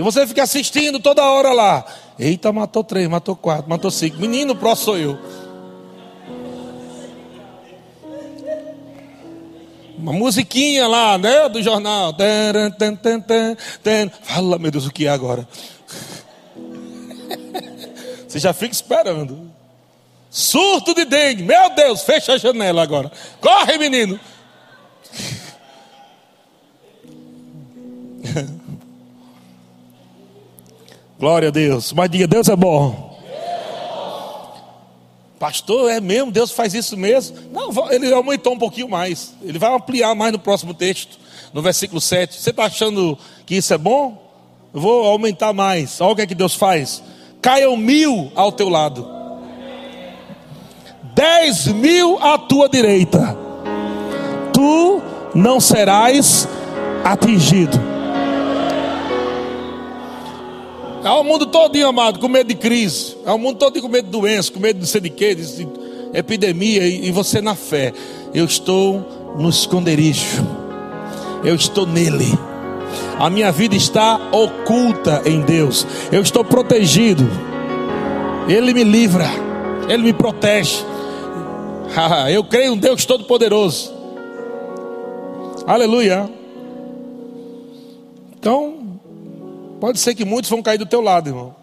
Se 0.00 0.02
você 0.02 0.26
fica 0.26 0.42
assistindo 0.42 0.98
toda 0.98 1.22
hora 1.22 1.52
lá, 1.52 1.84
eita, 2.18 2.50
matou 2.50 2.82
três, 2.82 3.06
matou 3.06 3.36
quatro, 3.36 3.68
matou 3.68 3.90
cinco. 3.90 4.16
Menino, 4.16 4.56
próximo 4.56 4.84
sou 4.86 4.96
eu. 4.96 5.18
Uma 9.98 10.14
musiquinha 10.14 10.88
lá, 10.88 11.18
né, 11.18 11.50
do 11.50 11.62
jornal. 11.62 12.16
Fala, 14.22 14.58
meu 14.58 14.70
Deus, 14.70 14.86
o 14.86 14.90
que 14.90 15.06
é 15.06 15.10
agora? 15.10 15.46
Você 18.26 18.38
já 18.38 18.54
fica 18.54 18.72
esperando. 18.72 19.50
Surto 20.30 20.94
de 20.94 21.04
dengue. 21.04 21.42
Meu 21.42 21.74
Deus, 21.74 22.00
fecha 22.04 22.32
a 22.32 22.38
janela 22.38 22.82
agora. 22.82 23.12
Corre, 23.38 23.76
menino. 23.76 24.18
Glória 31.20 31.48
a 31.48 31.50
Deus. 31.50 31.92
Mas 31.92 32.08
diga, 32.08 32.26
Deus 32.26 32.48
é 32.48 32.56
bom. 32.56 33.10
Pastor, 35.38 35.90
é 35.90 36.00
mesmo? 36.00 36.32
Deus 36.32 36.50
faz 36.50 36.72
isso 36.72 36.96
mesmo? 36.96 37.36
Não, 37.52 37.70
ele 37.92 38.10
aumentou 38.10 38.54
um 38.54 38.58
pouquinho 38.58 38.88
mais. 38.88 39.34
Ele 39.42 39.58
vai 39.58 39.70
ampliar 39.74 40.14
mais 40.14 40.32
no 40.32 40.38
próximo 40.38 40.72
texto, 40.72 41.18
no 41.52 41.60
versículo 41.60 42.00
7. 42.00 42.40
Você 42.40 42.48
está 42.50 42.64
achando 42.64 43.18
que 43.44 43.54
isso 43.54 43.72
é 43.74 43.78
bom? 43.78 44.30
Eu 44.72 44.80
vou 44.80 45.06
aumentar 45.06 45.52
mais. 45.52 46.00
Olha 46.00 46.12
o 46.12 46.16
que 46.16 46.22
é 46.22 46.26
que 46.26 46.34
Deus 46.34 46.54
faz. 46.54 47.02
Caiam 47.42 47.76
mil 47.76 48.32
ao 48.34 48.50
teu 48.50 48.70
lado, 48.70 49.06
dez 51.14 51.66
mil 51.68 52.18
à 52.18 52.38
tua 52.38 52.68
direita, 52.68 53.36
tu 54.52 55.02
não 55.34 55.58
serás 55.58 56.46
atingido. 57.02 57.89
É 61.02 61.10
o 61.10 61.24
mundo 61.24 61.46
todo, 61.46 61.76
amado, 61.84 62.18
com 62.18 62.28
medo 62.28 62.48
de 62.48 62.54
crise. 62.54 63.16
É 63.24 63.30
o 63.30 63.38
mundo 63.38 63.58
todo 63.58 63.80
com 63.80 63.88
medo 63.88 64.04
de 64.04 64.10
doença, 64.10 64.52
com 64.52 64.60
medo 64.60 64.80
de 64.80 64.86
ser 64.86 65.00
de 65.00 65.10
quê, 65.10 65.34
de 65.34 65.66
epidemia. 66.12 66.86
E 66.86 67.10
você 67.10 67.40
na 67.40 67.54
fé. 67.54 67.92
Eu 68.34 68.44
estou 68.44 69.34
no 69.38 69.48
esconderijo. 69.48 70.46
Eu 71.42 71.54
estou 71.54 71.86
nele. 71.86 72.38
A 73.18 73.30
minha 73.30 73.50
vida 73.50 73.74
está 73.74 74.20
oculta 74.30 75.22
em 75.24 75.40
Deus. 75.40 75.86
Eu 76.12 76.20
estou 76.20 76.44
protegido. 76.44 77.28
Ele 78.48 78.74
me 78.74 78.84
livra. 78.84 79.26
Ele 79.88 80.02
me 80.02 80.12
protege. 80.12 80.84
Eu 82.30 82.44
creio 82.44 82.74
em 82.74 82.78
Deus 82.78 83.04
Todo-Poderoso. 83.04 83.92
Aleluia. 85.66 86.28
Então, 88.38 88.69
Pode 89.80 89.98
ser 89.98 90.14
que 90.14 90.26
muitos 90.26 90.50
vão 90.50 90.62
cair 90.62 90.76
do 90.76 90.84
teu 90.84 91.00
lado, 91.00 91.30
irmão. 91.30 91.54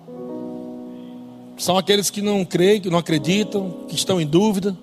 São 1.55 1.77
aqueles 1.77 2.09
que 2.09 2.21
não 2.21 2.43
creem, 2.43 2.81
que 2.81 2.89
não 2.89 2.97
acreditam, 2.97 3.85
que 3.87 3.95
estão 3.95 4.19
em 4.19 4.25
dúvida. 4.25 4.75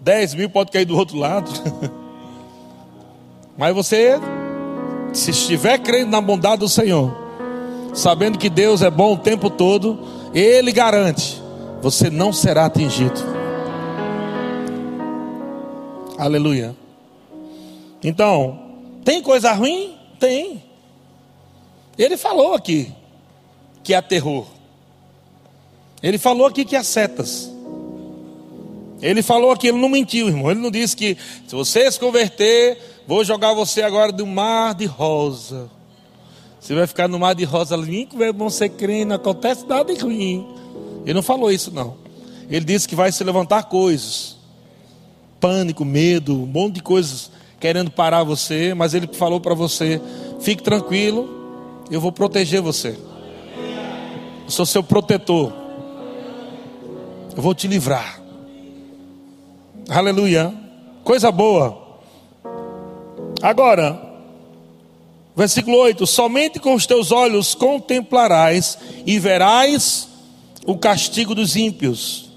Dez 0.00 0.32
mil 0.34 0.48
pode 0.48 0.70
cair 0.70 0.84
do 0.84 0.96
outro 0.96 1.18
lado. 1.18 1.50
Mas 3.58 3.74
você, 3.74 4.20
se 5.12 5.30
estiver 5.30 5.78
crendo 5.78 6.10
na 6.10 6.20
bondade 6.20 6.60
do 6.60 6.68
Senhor, 6.68 7.16
sabendo 7.92 8.38
que 8.38 8.48
Deus 8.48 8.82
é 8.82 8.90
bom 8.90 9.14
o 9.14 9.18
tempo 9.18 9.50
todo, 9.50 9.98
Ele 10.32 10.70
garante, 10.70 11.42
você 11.82 12.10
não 12.10 12.32
será 12.32 12.66
atingido. 12.66 13.20
Aleluia. 16.18 16.76
Então, 18.02 18.58
tem 19.04 19.22
coisa 19.22 19.52
ruim? 19.52 19.96
Tem. 20.18 20.65
Ele 21.98 22.16
falou 22.16 22.54
aqui 22.54 22.92
que 23.82 23.94
há 23.94 24.02
terror. 24.02 24.46
Ele 26.02 26.18
falou 26.18 26.46
aqui 26.46 26.64
que 26.64 26.76
há 26.76 26.82
setas. 26.82 27.50
Ele 29.00 29.22
falou 29.22 29.50
aqui, 29.50 29.68
ele 29.68 29.78
não 29.78 29.88
mentiu, 29.88 30.28
irmão. 30.28 30.50
Ele 30.50 30.60
não 30.60 30.70
disse 30.70 30.96
que 30.96 31.16
se 31.46 31.54
você 31.54 31.90
se 31.90 31.98
converter, 31.98 32.78
vou 33.06 33.24
jogar 33.24 33.52
você 33.54 33.82
agora 33.82 34.10
do 34.10 34.26
mar 34.26 34.74
de 34.74 34.86
rosa. 34.86 35.70
Você 36.58 36.74
vai 36.74 36.86
ficar 36.86 37.06
no 37.06 37.18
mar 37.18 37.34
de 37.34 37.44
rosa 37.44 37.76
limpo, 37.76 38.22
é 38.22 38.32
bom 38.32 38.50
ser 38.50 38.70
crente, 38.70 39.04
não 39.04 39.16
acontece 39.16 39.64
nada 39.66 39.94
de 39.94 40.00
ruim. 40.00 40.46
Ele 41.04 41.14
não 41.14 41.22
falou 41.22 41.52
isso, 41.52 41.70
não. 41.70 41.96
Ele 42.50 42.64
disse 42.64 42.88
que 42.88 42.94
vai 42.94 43.12
se 43.12 43.22
levantar 43.22 43.64
coisas. 43.64 44.36
Pânico, 45.38 45.84
medo, 45.84 46.42
um 46.42 46.46
monte 46.46 46.76
de 46.76 46.82
coisas 46.82 47.30
querendo 47.60 47.90
parar 47.90 48.24
você, 48.24 48.74
mas 48.74 48.94
ele 48.94 49.08
falou 49.12 49.40
para 49.40 49.54
você: 49.54 50.00
fique 50.40 50.62
tranquilo, 50.62 51.45
eu 51.90 52.00
vou 52.00 52.12
proteger 52.12 52.60
você. 52.60 52.98
Eu 54.44 54.50
sou 54.50 54.66
seu 54.66 54.82
protetor. 54.82 55.52
Eu 57.36 57.42
vou 57.42 57.54
te 57.54 57.66
livrar. 57.66 58.20
Aleluia. 59.88 60.52
Coisa 61.04 61.30
boa. 61.30 62.00
Agora, 63.42 64.00
versículo 65.36 65.78
8: 65.78 66.06
Somente 66.06 66.58
com 66.58 66.74
os 66.74 66.86
teus 66.86 67.12
olhos 67.12 67.54
contemplarás 67.54 68.78
e 69.04 69.18
verás 69.18 70.08
o 70.64 70.76
castigo 70.76 71.34
dos 71.34 71.54
ímpios. 71.54 72.30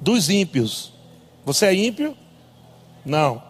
Dos 0.00 0.30
ímpios. 0.30 0.92
Você 1.44 1.66
é 1.66 1.74
ímpio? 1.74 2.16
Não. 3.04 3.42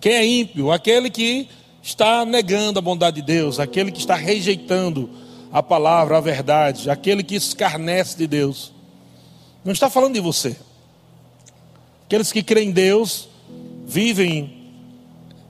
Quem 0.00 0.12
é 0.12 0.26
ímpio? 0.26 0.70
Aquele 0.70 1.10
que 1.10 1.48
está 1.82 2.24
negando 2.24 2.78
a 2.78 2.82
bondade 2.82 3.16
de 3.16 3.22
Deus, 3.22 3.58
aquele 3.58 3.90
que 3.90 3.98
está 3.98 4.14
rejeitando 4.14 5.10
a 5.52 5.62
palavra, 5.62 6.16
a 6.16 6.20
verdade, 6.20 6.88
aquele 6.88 7.22
que 7.22 7.34
escarnece 7.34 8.16
de 8.16 8.26
Deus. 8.26 8.72
Não 9.64 9.72
está 9.72 9.90
falando 9.90 10.14
de 10.14 10.20
você. 10.20 10.56
Aqueles 12.06 12.30
que 12.30 12.42
creem 12.42 12.68
em 12.68 12.72
Deus 12.72 13.28
vivem 13.84 14.70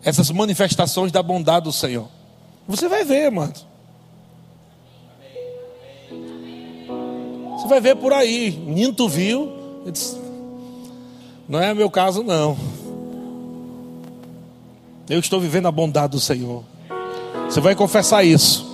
essas 0.02 0.30
manifestações 0.30 1.12
da 1.12 1.22
bondade 1.22 1.64
do 1.64 1.72
Senhor. 1.72 2.08
Você 2.66 2.88
vai 2.88 3.04
ver, 3.04 3.30
mano. 3.30 3.52
Você 7.50 7.68
vai 7.68 7.80
ver 7.80 7.96
por 7.96 8.12
aí. 8.12 8.50
Ninto 8.50 9.08
viu. 9.08 9.52
Disse, 9.90 10.20
não 11.48 11.60
é 11.60 11.74
meu 11.74 11.90
caso, 11.90 12.22
não. 12.22 12.56
Eu 15.08 15.18
estou 15.18 15.40
vivendo 15.40 15.66
a 15.66 15.72
bondade 15.72 16.12
do 16.12 16.20
Senhor. 16.20 16.62
Você 17.46 17.60
vai 17.60 17.74
confessar 17.74 18.24
isso. 18.24 18.70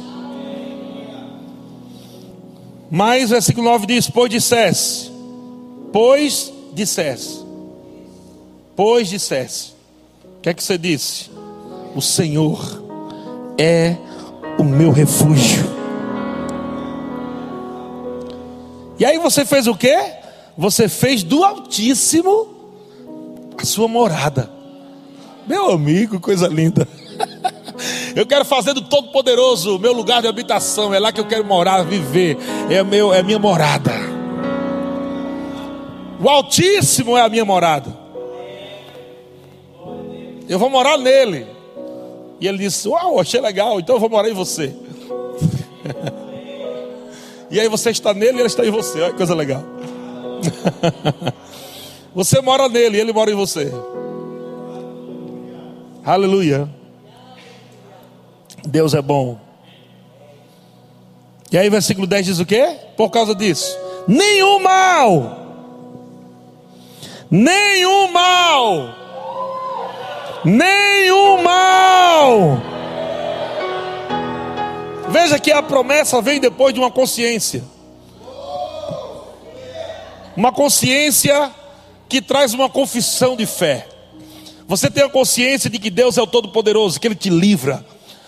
Mas 2.90 3.30
versículo 3.30 3.68
9 3.68 3.86
diz: 3.86 4.08
Pois 4.10 4.30
dissesse, 4.30 5.10
pois 5.92 6.52
dissesse, 6.72 7.44
pois 8.76 9.08
dissesse. 9.08 9.72
O 10.38 10.40
que 10.40 10.48
é 10.48 10.54
que 10.54 10.62
você 10.62 10.78
disse? 10.78 11.30
O 11.94 12.00
Senhor 12.00 12.82
é 13.58 13.96
o 14.58 14.64
meu 14.64 14.90
refúgio. 14.90 15.66
E 18.98 19.04
aí 19.04 19.18
você 19.18 19.44
fez 19.44 19.66
o 19.66 19.74
que? 19.74 19.96
Você 20.56 20.88
fez 20.88 21.22
do 21.22 21.44
Altíssimo 21.44 22.48
a 23.56 23.64
sua 23.64 23.88
morada. 23.88 24.57
Meu 25.48 25.70
amigo, 25.70 26.20
coisa 26.20 26.46
linda. 26.46 26.87
Eu 28.14 28.26
quero 28.26 28.44
fazer 28.44 28.74
do 28.74 28.82
Todo-Poderoso 28.82 29.78
meu 29.78 29.92
lugar 29.92 30.20
de 30.20 30.28
habitação. 30.28 30.92
É 30.92 30.98
lá 30.98 31.11
que 31.11 31.20
eu 31.20 31.26
quero 31.26 31.44
morar, 31.44 31.82
viver. 31.84 32.37
É, 32.68 32.82
meu, 32.82 33.14
é 33.14 33.22
minha 33.22 33.38
morada. 33.38 33.92
O 36.20 36.28
Altíssimo 36.28 37.16
é 37.16 37.22
a 37.22 37.28
minha 37.28 37.44
morada. 37.44 37.96
Eu 40.48 40.58
vou 40.58 40.68
morar 40.68 40.98
nele. 40.98 41.46
E 42.40 42.46
ele 42.46 42.58
disse: 42.58 42.88
Uau, 42.88 43.20
achei 43.20 43.40
legal, 43.40 43.80
então 43.80 43.96
eu 43.96 44.00
vou 44.00 44.11
morar 44.11 44.28
em 44.28 44.34
você. 44.34 44.74
e 47.50 47.58
aí 47.58 47.68
você 47.68 47.90
está 47.90 48.12
nele 48.12 48.38
e 48.38 48.40
ele 48.40 48.46
está 48.46 48.66
em 48.66 48.70
você. 48.70 49.00
Olha 49.00 49.12
que 49.12 49.16
coisa 49.16 49.34
legal. 49.34 49.62
você 52.14 52.40
mora 52.40 52.68
nele 52.68 52.98
e 52.98 53.00
ele 53.00 53.12
mora 53.12 53.30
em 53.30 53.34
você. 53.34 53.72
Aleluia. 56.08 56.66
Deus 58.66 58.94
é 58.94 59.02
bom. 59.02 59.38
E 61.52 61.58
aí, 61.58 61.68
versículo 61.68 62.06
10 62.06 62.24
diz 62.24 62.38
o 62.38 62.46
quê? 62.46 62.78
Por 62.96 63.10
causa 63.10 63.34
disso, 63.34 63.76
nenhum 64.06 64.58
mal, 64.58 65.38
nenhum 67.30 68.10
mal, 68.10 68.94
nenhum 70.46 71.42
mal. 71.42 72.62
Veja 75.10 75.38
que 75.38 75.52
a 75.52 75.62
promessa 75.62 76.22
vem 76.22 76.40
depois 76.40 76.72
de 76.72 76.80
uma 76.80 76.90
consciência, 76.90 77.62
uma 80.34 80.52
consciência 80.52 81.50
que 82.08 82.22
traz 82.22 82.54
uma 82.54 82.70
confissão 82.70 83.36
de 83.36 83.44
fé. 83.44 83.97
Você 84.68 84.90
tem 84.90 85.02
a 85.02 85.09
consciência 85.09 85.70
de 85.70 85.78
que 85.78 85.88
Deus 85.88 86.18
é 86.18 86.22
o 86.22 86.26
Todo-Poderoso, 86.26 87.00
que 87.00 87.09
Ele 87.09 87.14
te 87.14 87.31
livra. 87.31 87.83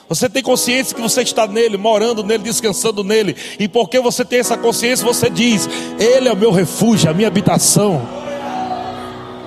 Você 0.09 0.26
tem 0.26 0.42
consciência 0.42 0.96
que 0.96 1.00
você 1.03 1.20
está 1.20 1.46
nele, 1.46 1.76
morando 1.76 2.24
nele, 2.24 2.42
descansando 2.42 3.05
nele. 3.05 3.37
E 3.59 3.68
porque 3.68 4.00
você 4.00 4.24
tem 4.24 4.38
essa 4.38 4.57
consciência, 4.57 5.05
você 5.05 5.29
diz: 5.29 5.68
Ele 5.98 6.31
é 6.31 6.33
o 6.33 6.37
meu 6.37 6.50
refúgio, 6.50 7.11
a 7.11 7.14
minha 7.14 7.29
habitação. 7.29 8.00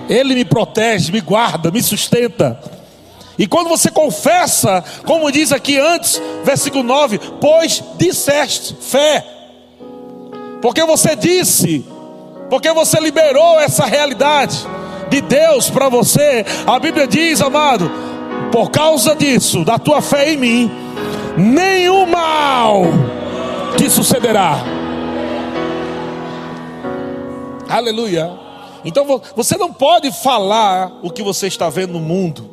Ele 0.07 0.35
me 0.35 0.45
protege, 0.45 1.11
me 1.11 1.19
guarda, 1.19 1.71
me 1.71 1.81
sustenta. 1.81 2.61
E 3.39 3.47
quando 3.47 3.69
você 3.69 3.89
confessa, 3.89 4.83
como 5.03 5.31
diz 5.31 5.51
aqui 5.51 5.79
antes, 5.79 6.21
versículo 6.43 6.83
9: 6.83 7.19
Pois 7.41 7.83
disseste, 7.97 8.77
fé. 8.79 9.25
Porque 10.61 10.85
você 10.85 11.15
disse, 11.15 11.83
porque 12.51 12.71
você 12.71 12.99
liberou 12.99 13.59
essa 13.59 13.83
realidade 13.83 14.65
de 15.13 15.21
Deus 15.21 15.69
para 15.69 15.89
você. 15.89 16.43
A 16.65 16.79
Bíblia 16.79 17.07
diz, 17.07 17.39
amado, 17.39 17.91
por 18.51 18.71
causa 18.71 19.15
disso, 19.15 19.63
da 19.63 19.77
tua 19.77 20.01
fé 20.01 20.33
em 20.33 20.37
mim, 20.37 20.71
nenhum 21.37 22.07
mal 22.07 22.83
te 23.77 23.87
sucederá. 23.89 24.57
Aleluia. 27.69 28.31
Então 28.83 29.21
você 29.35 29.55
não 29.55 29.71
pode 29.71 30.11
falar 30.11 30.91
o 31.03 31.11
que 31.11 31.21
você 31.21 31.47
está 31.47 31.69
vendo 31.69 31.93
no 31.93 31.99
mundo. 31.99 32.49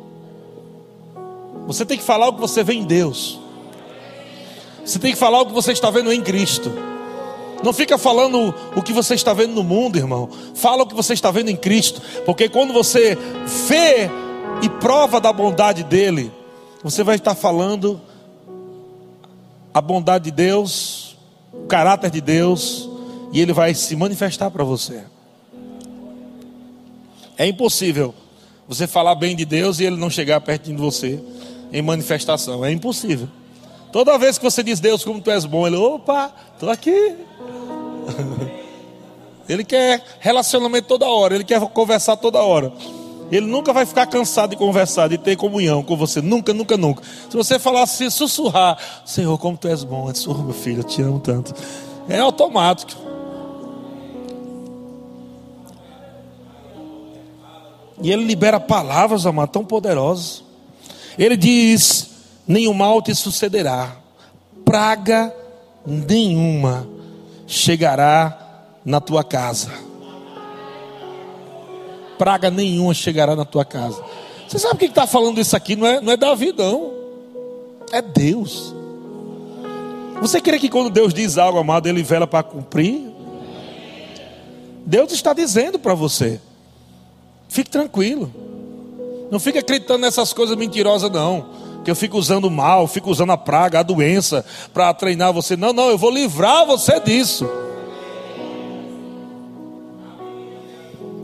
Você 1.65 1.83
tem 1.83 1.97
que 1.97 2.03
falar 2.03 2.27
o 2.27 2.33
que 2.33 2.41
você 2.41 2.63
vê 2.63 2.73
em 2.73 2.83
Deus. 2.83 3.39
Você 4.85 4.99
tem 4.99 5.11
que 5.13 5.17
falar 5.17 5.41
o 5.41 5.45
que 5.47 5.53
você 5.53 5.71
está 5.71 5.89
vendo 5.89 6.11
em 6.11 6.21
Cristo. 6.21 6.71
Não 7.63 7.71
fica 7.71 7.97
falando 7.97 8.53
o 8.75 8.81
que 8.81 8.91
você 8.91 9.13
está 9.13 9.33
vendo 9.33 9.53
no 9.53 9.63
mundo, 9.63 9.97
irmão. 9.97 10.29
Fala 10.55 10.83
o 10.83 10.87
que 10.87 10.95
você 10.95 11.13
está 11.13 11.29
vendo 11.29 11.49
em 11.49 11.55
Cristo. 11.55 12.01
Porque 12.25 12.49
quando 12.49 12.73
você 12.73 13.17
vê 13.67 14.09
e 14.61 14.69
prova 14.79 15.19
da 15.19 15.31
bondade 15.31 15.83
dele, 15.83 16.31
você 16.83 17.03
vai 17.03 17.15
estar 17.15 17.35
falando 17.35 18.01
a 19.73 19.79
bondade 19.79 20.25
de 20.25 20.31
Deus, 20.31 21.17
o 21.53 21.67
caráter 21.67 22.09
de 22.09 22.21
Deus, 22.21 22.89
e 23.31 23.39
ele 23.39 23.53
vai 23.53 23.73
se 23.73 23.95
manifestar 23.95 24.49
para 24.51 24.63
você. 24.63 25.03
É 27.37 27.47
impossível 27.47 28.13
você 28.67 28.87
falar 28.87 29.15
bem 29.15 29.35
de 29.35 29.45
Deus 29.45 29.79
e 29.79 29.85
ele 29.85 29.97
não 29.97 30.09
chegar 30.09 30.41
pertinho 30.41 30.75
de 30.75 30.81
você 30.81 31.19
em 31.71 31.81
manifestação. 31.81 32.63
É 32.65 32.71
impossível. 32.71 33.27
Toda 33.91 34.17
vez 34.17 34.37
que 34.37 34.43
você 34.43 34.63
diz 34.63 34.79
Deus 34.79 35.03
como 35.03 35.21
tu 35.21 35.29
és 35.29 35.45
bom, 35.45 35.67
ele, 35.67 35.75
opa, 35.75 36.31
estou 36.53 36.69
aqui. 36.69 37.15
Ele 39.49 39.65
quer 39.65 40.01
relacionamento 40.21 40.87
toda 40.87 41.05
hora, 41.05 41.35
ele 41.35 41.43
quer 41.43 41.59
conversar 41.59 42.15
toda 42.15 42.39
hora. 42.39 42.71
Ele 43.29 43.45
nunca 43.45 43.73
vai 43.73 43.85
ficar 43.85 44.05
cansado 44.05 44.51
de 44.51 44.55
conversar, 44.55 45.09
de 45.09 45.17
ter 45.17 45.35
comunhão 45.35 45.83
com 45.83 45.97
você. 45.97 46.21
Nunca, 46.21 46.53
nunca, 46.53 46.77
nunca. 46.77 47.03
Se 47.29 47.35
você 47.35 47.59
falar 47.59 47.83
assim, 47.83 48.09
sussurrar, 48.09 48.77
Senhor, 49.05 49.37
como 49.37 49.57
tu 49.57 49.67
és 49.67 49.83
bom. 49.83 50.07
Eu 50.07 50.13
disse, 50.13 50.29
oh, 50.29 50.35
meu 50.35 50.53
filho, 50.53 50.79
eu 50.79 50.83
te 50.83 51.01
amo 51.01 51.19
tanto. 51.19 51.53
É 52.07 52.19
automático. 52.19 52.91
E 58.01 58.11
ele 58.11 58.25
libera 58.25 58.59
palavras, 58.59 59.25
amado, 59.25 59.49
tão 59.49 59.63
poderosas. 59.63 60.43
Ele 61.17 61.37
diz: 61.37 62.10
nenhum 62.47 62.73
mal 62.73 63.01
te 63.01 63.13
sucederá, 63.15 63.95
praga 64.65 65.33
nenhuma 65.85 66.87
chegará 67.47 68.37
na 68.85 68.99
tua 68.99 69.23
casa. 69.23 69.71
Praga 72.17 72.51
nenhuma 72.51 72.93
chegará 72.93 73.35
na 73.35 73.45
tua 73.45 73.65
casa. 73.65 74.03
Você 74.47 74.59
sabe 74.59 74.79
quem 74.79 74.89
está 74.89 75.07
falando 75.07 75.39
isso 75.39 75.55
aqui? 75.55 75.75
Não 75.75 75.87
é, 75.87 76.01
não 76.01 76.13
é 76.13 76.17
Davi, 76.17 76.53
não. 76.55 76.91
É 77.91 78.01
Deus. 78.01 78.73
Você 80.21 80.39
crê 80.39 80.59
que 80.59 80.69
quando 80.69 80.89
Deus 80.89 81.13
diz 81.13 81.37
algo, 81.37 81.57
amado, 81.57 81.87
Ele 81.87 82.03
vela 82.03 82.27
para 82.27 82.43
cumprir? 82.43 83.11
Deus 84.85 85.11
está 85.11 85.33
dizendo 85.33 85.79
para 85.79 85.93
você. 85.93 86.39
Fique 87.49 87.69
tranquilo. 87.69 88.31
Não 89.31 89.39
fique 89.39 89.57
acreditando 89.57 89.99
nessas 89.99 90.31
coisas 90.31 90.55
mentirosas, 90.55 91.09
não. 91.09 91.60
Que 91.83 91.91
eu 91.91 91.95
fico 91.95 92.17
usando 92.17 92.45
o 92.45 92.51
mal, 92.51 92.87
fico 92.87 93.09
usando 93.09 93.31
a 93.31 93.37
praga, 93.37 93.79
a 93.79 93.83
doença, 93.83 94.45
para 94.73 94.93
treinar 94.93 95.33
você. 95.33 95.57
Não, 95.57 95.73
não, 95.73 95.89
eu 95.89 95.97
vou 95.97 96.11
livrar 96.11 96.65
você 96.65 96.99
disso. 96.99 97.49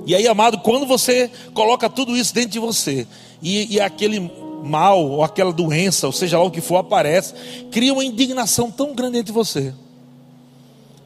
E 0.05 0.15
aí, 0.15 0.25
amado, 0.27 0.59
quando 0.59 0.85
você 0.85 1.29
coloca 1.53 1.89
tudo 1.89 2.15
isso 2.15 2.33
dentro 2.33 2.51
de 2.51 2.59
você, 2.59 3.05
e, 3.41 3.75
e 3.75 3.81
aquele 3.81 4.31
mal, 4.63 5.05
ou 5.05 5.23
aquela 5.23 5.51
doença, 5.51 6.07
ou 6.07 6.13
seja 6.13 6.37
lá 6.37 6.45
o 6.45 6.51
que 6.51 6.61
for, 6.61 6.77
aparece, 6.77 7.33
cria 7.71 7.93
uma 7.93 8.05
indignação 8.05 8.71
tão 8.71 8.95
grande 8.95 9.13
dentro 9.13 9.27
de 9.27 9.31
você. 9.33 9.73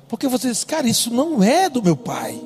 Porque 0.07 0.27
você 0.27 0.49
diz, 0.49 0.63
cara, 0.63 0.87
isso 0.87 1.11
não 1.11 1.41
é 1.41 1.69
do 1.69 1.81
meu 1.81 1.95
pai. 1.95 2.39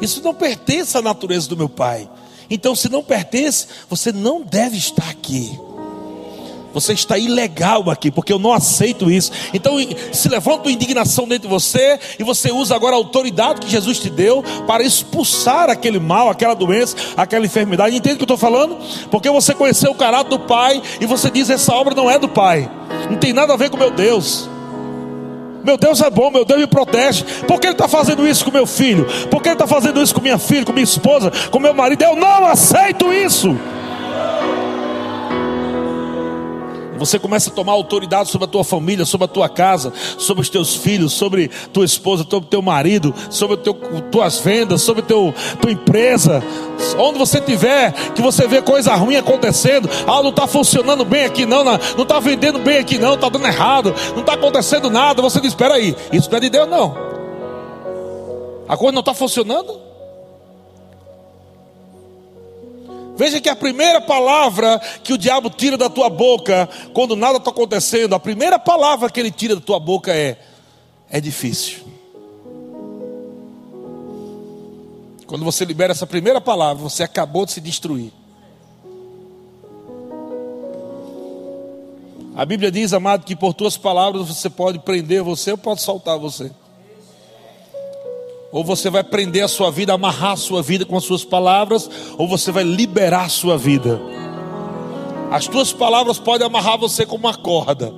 Isso 0.00 0.22
não 0.22 0.34
pertence 0.34 0.96
à 0.96 1.02
natureza 1.02 1.48
do 1.48 1.56
meu 1.56 1.68
pai. 1.68 2.08
Então, 2.50 2.74
se 2.74 2.88
não 2.88 3.02
pertence, 3.02 3.66
você 3.88 4.12
não 4.12 4.42
deve 4.42 4.76
estar 4.76 5.08
aqui. 5.08 5.58
Você 6.72 6.92
está 6.92 7.16
ilegal 7.18 7.88
aqui, 7.90 8.10
porque 8.10 8.32
eu 8.32 8.38
não 8.38 8.52
aceito 8.52 9.10
isso. 9.10 9.32
Então, 9.54 9.76
se 10.12 10.28
levanta 10.28 10.68
uma 10.68 10.72
indignação 10.72 11.26
dentro 11.26 11.48
de 11.48 11.54
você, 11.54 11.98
e 12.18 12.22
você 12.22 12.52
usa 12.52 12.74
agora 12.74 12.94
a 12.94 12.98
autoridade 12.98 13.60
que 13.60 13.70
Jesus 13.70 13.98
te 13.98 14.10
deu 14.10 14.44
para 14.66 14.82
expulsar 14.82 15.70
aquele 15.70 15.98
mal, 15.98 16.28
aquela 16.28 16.54
doença, 16.54 16.96
aquela 17.16 17.46
enfermidade. 17.46 17.96
Entende 17.96 18.14
o 18.14 18.18
que 18.18 18.22
eu 18.22 18.34
estou 18.34 18.36
falando? 18.36 18.78
Porque 19.10 19.30
você 19.30 19.54
conheceu 19.54 19.90
o 19.90 19.94
caráter 19.94 20.30
do 20.30 20.38
Pai, 20.38 20.80
e 21.00 21.06
você 21.06 21.30
diz: 21.30 21.48
essa 21.50 21.74
obra 21.74 21.94
não 21.94 22.10
é 22.10 22.18
do 22.18 22.28
Pai, 22.28 22.70
não 23.10 23.16
tem 23.16 23.32
nada 23.32 23.54
a 23.54 23.56
ver 23.56 23.70
com 23.70 23.76
meu 23.76 23.90
Deus. 23.90 24.48
Meu 25.64 25.76
Deus 25.76 26.00
é 26.00 26.10
bom, 26.10 26.30
meu 26.30 26.44
Deus 26.44 26.60
me 26.60 26.66
protege. 26.66 27.24
Por 27.46 27.60
que 27.60 27.66
Ele 27.66 27.74
está 27.74 27.88
fazendo 27.88 28.26
isso 28.26 28.44
com 28.44 28.50
meu 28.50 28.66
filho? 28.66 29.06
Por 29.30 29.42
que 29.42 29.48
Ele 29.48 29.54
está 29.54 29.66
fazendo 29.66 30.02
isso 30.02 30.14
com 30.14 30.20
minha 30.20 30.38
filha, 30.38 30.64
com 30.64 30.72
minha 30.72 30.84
esposa, 30.84 31.32
com 31.50 31.58
meu 31.58 31.74
marido? 31.74 32.02
Eu 32.02 32.16
não 32.16 32.46
aceito 32.46 33.12
isso. 33.12 33.56
Você 36.98 37.18
começa 37.18 37.50
a 37.50 37.52
tomar 37.52 37.72
autoridade 37.72 38.30
sobre 38.30 38.46
a 38.46 38.50
tua 38.50 38.64
família, 38.64 39.04
sobre 39.04 39.24
a 39.24 39.28
tua 39.28 39.48
casa, 39.48 39.92
sobre 40.18 40.42
os 40.42 40.48
teus 40.48 40.74
filhos, 40.74 41.12
sobre 41.12 41.48
tua 41.72 41.84
esposa, 41.84 42.26
sobre 42.28 42.48
teu 42.48 42.60
marido, 42.60 43.14
sobre 43.30 43.56
teu, 43.58 43.74
tuas 44.10 44.38
vendas, 44.38 44.82
sobre 44.82 45.02
teu, 45.02 45.34
tua 45.60 45.70
empresa. 45.70 46.42
Onde 46.98 47.18
você 47.18 47.40
tiver, 47.40 47.92
que 48.14 48.22
você 48.22 48.46
vê 48.46 48.62
coisa 48.62 48.94
ruim 48.94 49.16
acontecendo. 49.16 49.88
Ah, 50.06 50.22
não 50.22 50.30
está 50.30 50.46
funcionando 50.46 51.04
bem 51.04 51.24
aqui 51.24 51.46
não, 51.46 51.64
não 51.64 52.02
está 52.02 52.20
vendendo 52.20 52.58
bem 52.58 52.78
aqui 52.78 52.98
não, 52.98 53.14
está 53.14 53.28
dando 53.28 53.46
errado, 53.46 53.94
não 54.12 54.20
está 54.20 54.34
acontecendo 54.34 54.90
nada. 54.90 55.22
Você 55.22 55.40
diz: 55.40 55.50
espera 55.50 55.74
aí, 55.74 55.96
isso 56.12 56.30
não 56.30 56.38
é 56.38 56.40
de 56.40 56.50
Deus 56.50 56.68
não. 56.68 56.96
A 58.68 58.76
coisa 58.76 58.92
não 58.92 59.00
está 59.00 59.14
funcionando? 59.14 59.87
Veja 63.18 63.40
que 63.40 63.48
a 63.48 63.56
primeira 63.56 64.00
palavra 64.00 64.80
que 65.02 65.12
o 65.12 65.18
diabo 65.18 65.50
tira 65.50 65.76
da 65.76 65.90
tua 65.90 66.08
boca, 66.08 66.68
quando 66.94 67.16
nada 67.16 67.38
está 67.38 67.50
acontecendo, 67.50 68.14
a 68.14 68.20
primeira 68.20 68.60
palavra 68.60 69.10
que 69.10 69.18
ele 69.18 69.32
tira 69.32 69.56
da 69.56 69.60
tua 69.60 69.80
boca 69.80 70.14
é: 70.14 70.38
é 71.10 71.20
difícil. 71.20 71.80
Quando 75.26 75.44
você 75.44 75.64
libera 75.64 75.90
essa 75.90 76.06
primeira 76.06 76.40
palavra, 76.40 76.80
você 76.80 77.02
acabou 77.02 77.44
de 77.44 77.50
se 77.50 77.60
destruir. 77.60 78.12
A 82.36 82.44
Bíblia 82.44 82.70
diz, 82.70 82.92
amado, 82.92 83.24
que 83.26 83.34
por 83.34 83.52
tuas 83.52 83.76
palavras 83.76 84.28
você 84.28 84.48
pode 84.48 84.78
prender 84.78 85.24
você 85.24 85.50
ou 85.50 85.58
pode 85.58 85.82
soltar 85.82 86.16
você. 86.16 86.52
Ou 88.50 88.64
você 88.64 88.88
vai 88.88 89.04
prender 89.04 89.44
a 89.44 89.48
sua 89.48 89.70
vida, 89.70 89.92
amarrar 89.92 90.32
a 90.32 90.36
sua 90.36 90.62
vida 90.62 90.84
com 90.84 90.96
as 90.96 91.04
suas 91.04 91.24
palavras, 91.24 91.88
ou 92.16 92.26
você 92.26 92.50
vai 92.50 92.64
liberar 92.64 93.26
a 93.26 93.28
sua 93.28 93.58
vida. 93.58 94.00
As 95.30 95.46
tuas 95.46 95.72
palavras 95.72 96.18
podem 96.18 96.46
amarrar 96.46 96.78
você 96.78 97.04
com 97.04 97.16
uma 97.16 97.34
corda 97.34 97.92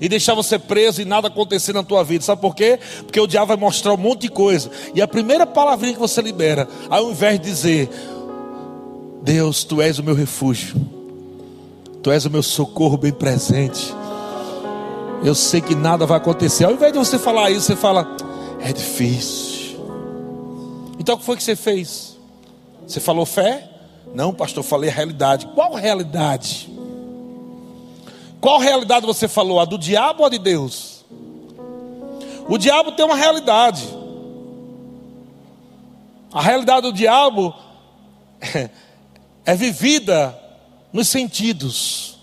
e 0.00 0.08
deixar 0.08 0.34
você 0.34 0.58
preso 0.58 1.02
e 1.02 1.04
nada 1.04 1.28
acontecer 1.28 1.74
na 1.74 1.82
tua 1.82 2.02
vida. 2.02 2.24
Sabe 2.24 2.40
por 2.40 2.54
quê? 2.54 2.78
Porque 3.04 3.20
o 3.20 3.26
diabo 3.26 3.48
vai 3.48 3.56
mostrar 3.56 3.92
um 3.92 3.98
monte 3.98 4.22
de 4.22 4.28
coisa. 4.30 4.70
E 4.94 5.02
a 5.02 5.06
primeira 5.06 5.46
palavrinha 5.46 5.92
que 5.92 6.00
você 6.00 6.22
libera, 6.22 6.66
ao 6.88 7.10
invés 7.10 7.38
de 7.38 7.44
dizer: 7.44 7.90
Deus, 9.22 9.62
tu 9.62 9.82
és 9.82 9.98
o 9.98 10.02
meu 10.02 10.14
refúgio. 10.14 10.74
Tu 12.02 12.10
és 12.10 12.24
o 12.24 12.30
meu 12.30 12.42
socorro 12.42 12.96
bem 12.96 13.12
presente. 13.12 13.94
Eu 15.22 15.34
sei 15.34 15.60
que 15.60 15.74
nada 15.74 16.06
vai 16.06 16.16
acontecer. 16.16 16.64
Ao 16.64 16.72
invés 16.72 16.94
de 16.94 16.98
você 16.98 17.18
falar 17.18 17.50
isso, 17.50 17.66
você 17.66 17.76
fala: 17.76 18.16
é 18.60 18.72
difícil. 18.72 19.59
Então 21.00 21.14
o 21.14 21.18
que 21.18 21.24
foi 21.24 21.34
que 21.34 21.42
você 21.42 21.56
fez? 21.56 22.18
Você 22.86 23.00
falou 23.00 23.24
fé? 23.24 23.66
Não, 24.14 24.34
pastor, 24.34 24.62
falei 24.62 24.90
a 24.90 24.92
realidade. 24.92 25.46
Qual 25.54 25.72
realidade? 25.72 26.68
Qual 28.38 28.58
realidade 28.58 29.06
você 29.06 29.26
falou? 29.26 29.58
A 29.58 29.64
do 29.64 29.78
diabo 29.78 30.20
ou 30.20 30.26
a 30.26 30.28
de 30.28 30.38
Deus? 30.38 31.02
O 32.46 32.58
diabo 32.58 32.92
tem 32.92 33.06
uma 33.06 33.16
realidade. 33.16 33.82
A 36.30 36.42
realidade 36.42 36.82
do 36.82 36.92
diabo 36.92 37.54
é 39.46 39.54
vivida 39.54 40.38
nos 40.92 41.08
sentidos. 41.08 42.19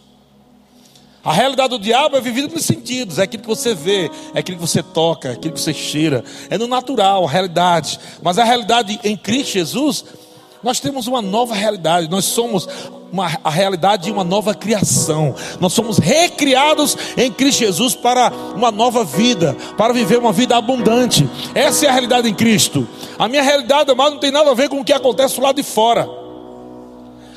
A 1.28 1.34
realidade 1.34 1.72
do 1.72 1.80
diabo 1.80 2.16
é 2.16 2.22
vivida 2.22 2.48
nos 2.48 2.64
sentidos, 2.64 3.20
é 3.20 3.24
aquilo 3.24 3.44
que 3.44 3.50
você 3.50 3.76
vê, 3.76 4.10
é 4.34 4.40
aquilo 4.40 4.58
que 4.58 4.66
você 4.66 4.82
toca, 4.82 5.28
é 5.28 5.32
aquilo 5.34 5.56
que 5.56 5.60
você 5.60 5.74
cheira, 5.74 6.24
é 6.50 6.58
no 6.58 6.68
natural, 6.68 7.26
a 7.26 7.30
realidade. 7.30 8.00
Mas 8.24 8.40
a 8.40 8.46
realidade 8.46 8.98
em 9.04 9.18
Cristo 9.18 9.52
Jesus, 9.52 10.06
nós 10.64 10.80
temos 10.80 11.06
uma 11.06 11.22
nova 11.22 11.54
realidade, 11.54 12.10
nós 12.10 12.24
somos 12.24 12.66
uma, 13.12 13.30
a 13.44 13.50
realidade 13.50 14.06
de 14.06 14.12
uma 14.14 14.24
nova 14.24 14.56
criação, 14.56 15.36
nós 15.60 15.74
somos 15.74 15.98
recriados 15.98 16.96
em 17.18 17.30
Cristo 17.30 17.60
Jesus 17.60 17.94
para 17.94 18.32
uma 18.56 18.72
nova 18.72 19.04
vida, 19.04 19.54
para 19.78 19.94
viver 19.94 20.20
uma 20.20 20.32
vida 20.32 20.56
abundante. 20.56 21.30
Essa 21.54 21.88
é 21.88 21.90
a 21.90 21.92
realidade 21.92 22.30
em 22.30 22.34
Cristo. 22.34 22.88
A 23.20 23.28
minha 23.28 23.44
realidade, 23.44 23.92
amado, 23.92 24.14
não 24.14 24.20
tem 24.22 24.32
nada 24.32 24.50
a 24.50 24.56
ver 24.56 24.70
com 24.70 24.80
o 24.80 24.86
que 24.86 24.94
acontece 24.94 25.42
lá 25.42 25.52
de 25.52 25.62
fora. 25.62 26.27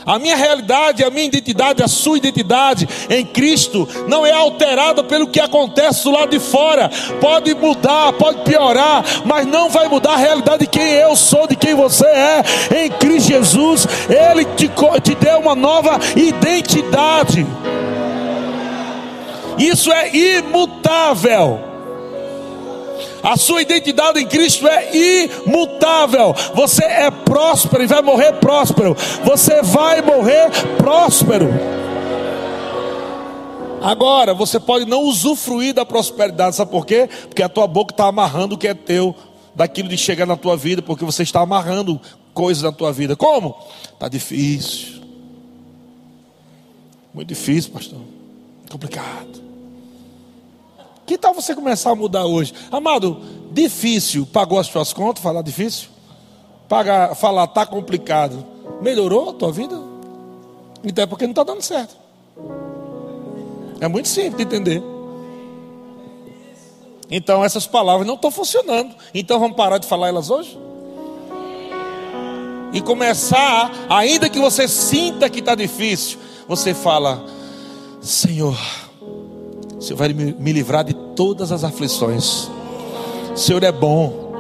A 0.05 0.19
minha 0.19 0.37
realidade, 0.37 1.05
a 1.05 1.11
minha 1.11 1.27
identidade, 1.27 1.83
a 1.83 1.89
sua 1.89 2.19
identidade 2.19 2.89
em 3.09 3.25
Cristo 3.25 3.89
não 4.09 4.25
é 4.25 4.33
alterada 4.33 5.05
pelo 5.05 5.27
que 5.27 5.41
acontece 5.41 6.05
do 6.05 6.11
lado 6.11 6.31
de 6.31 6.41
fora. 6.41 6.91
Pode 7.21 7.55
mudar, 7.55 8.13
pode 8.15 8.43
piorar, 8.43 9.05
mas 9.25 9.47
não 9.47 9.69
vai 9.69 9.89
mudar 9.89 10.15
a 10.15 10.17
realidade 10.17 10.61
de 10.61 10.67
quem 10.67 10.93
eu 10.93 11.15
sou, 11.15 11.47
de 11.47 11.57
quem 11.57 11.75
você 11.75 12.07
é. 12.07 12.43
Em 12.85 12.91
Cristo 12.91 13.29
Jesus, 13.29 13.87
Ele 14.09 14.45
te, 14.57 14.71
te 15.03 15.15
deu 15.15 15.39
uma 15.39 15.55
nova 15.55 15.99
identidade. 16.17 17.47
Isso 19.59 19.93
é 19.93 20.17
imutável. 20.17 21.70
A 23.23 23.37
sua 23.37 23.63
identidade 23.63 24.21
em 24.21 24.27
Cristo 24.27 24.67
é 24.67 24.91
imutável. 24.95 26.35
Você 26.55 26.85
é 26.85 27.11
próspero 27.11 27.83
e 27.83 27.87
vai 27.87 28.03
morrer 28.03 28.33
próspero. 28.35 28.97
Você 29.25 29.63
vai 29.63 30.01
morrer 30.03 30.51
próspero. 30.79 31.49
Agora, 33.83 34.35
você 34.35 34.61
pode 34.61 34.85
não 34.85 35.05
usufruir 35.05 35.73
da 35.73 35.87
prosperidade, 35.87 36.55
sabe 36.55 36.71
por 36.71 36.85
quê? 36.85 37.09
Porque 37.29 37.43
a 37.43 37.49
tua 37.49 37.67
boca 37.67 37.95
está 37.95 38.07
amarrando 38.07 38.55
o 38.55 38.59
que 38.59 38.69
é 38.69 38.75
teu, 38.75 39.17
daquilo 39.55 39.89
de 39.89 39.97
chegar 39.97 40.27
na 40.27 40.37
tua 40.37 40.57
vida, 40.57 40.83
porque 40.83 41.05
você 41.05 41.23
está 41.23 41.41
amarrando 41.41 41.99
coisas 42.35 42.63
na 42.63 42.73
tua 42.73 42.93
vida. 42.93 43.17
Como? 43.17 43.57
Está 43.93 44.07
difícil. 44.07 45.01
Muito 47.13 47.29
difícil, 47.29 47.73
pastor. 47.73 48.01
Complicado. 48.71 49.40
Que 51.11 51.19
tal 51.19 51.35
você 51.35 51.57
começar 51.57 51.91
a 51.91 51.95
mudar 51.97 52.25
hoje? 52.25 52.55
Amado, 52.71 53.21
difícil, 53.51 54.25
pagou 54.25 54.61
as 54.61 54.69
suas 54.69 54.93
contas, 54.93 55.21
falar 55.21 55.43
difícil? 55.43 55.89
Pagar, 56.69 57.17
falar 57.17 57.49
tá 57.49 57.67
complicado. 57.67 58.47
Melhorou 58.81 59.31
a 59.31 59.33
tua 59.33 59.51
vida? 59.51 59.77
Então 60.85 61.03
é 61.03 61.07
porque 61.09 61.25
não 61.25 61.33
está 61.33 61.43
dando 61.43 61.63
certo. 61.63 61.97
É 63.81 63.89
muito 63.89 64.07
simples 64.07 64.37
de 64.37 64.43
entender. 64.45 64.81
Então 67.11 67.45
essas 67.45 67.67
palavras 67.67 68.07
não 68.07 68.15
estão 68.15 68.31
funcionando. 68.31 68.95
Então 69.13 69.41
vamos 69.41 69.57
parar 69.57 69.79
de 69.79 69.89
falar 69.89 70.07
elas 70.07 70.31
hoje? 70.31 70.57
E 72.73 72.81
começar, 72.81 73.69
ainda 73.89 74.31
que 74.31 74.39
você 74.39 74.69
sinta 74.69 75.29
que 75.29 75.41
está 75.41 75.57
difícil, 75.57 76.21
você 76.47 76.73
fala, 76.73 77.27
Senhor, 78.01 78.57
Senhor 79.81 79.97
vai 79.97 80.13
me 80.13 80.53
livrar 80.53 80.85
de 80.85 80.93
todas 80.93 81.51
as 81.51 81.65
aflições. 81.65 82.51
Senhor 83.35 83.63
é 83.65 83.73
bom, 83.73 84.31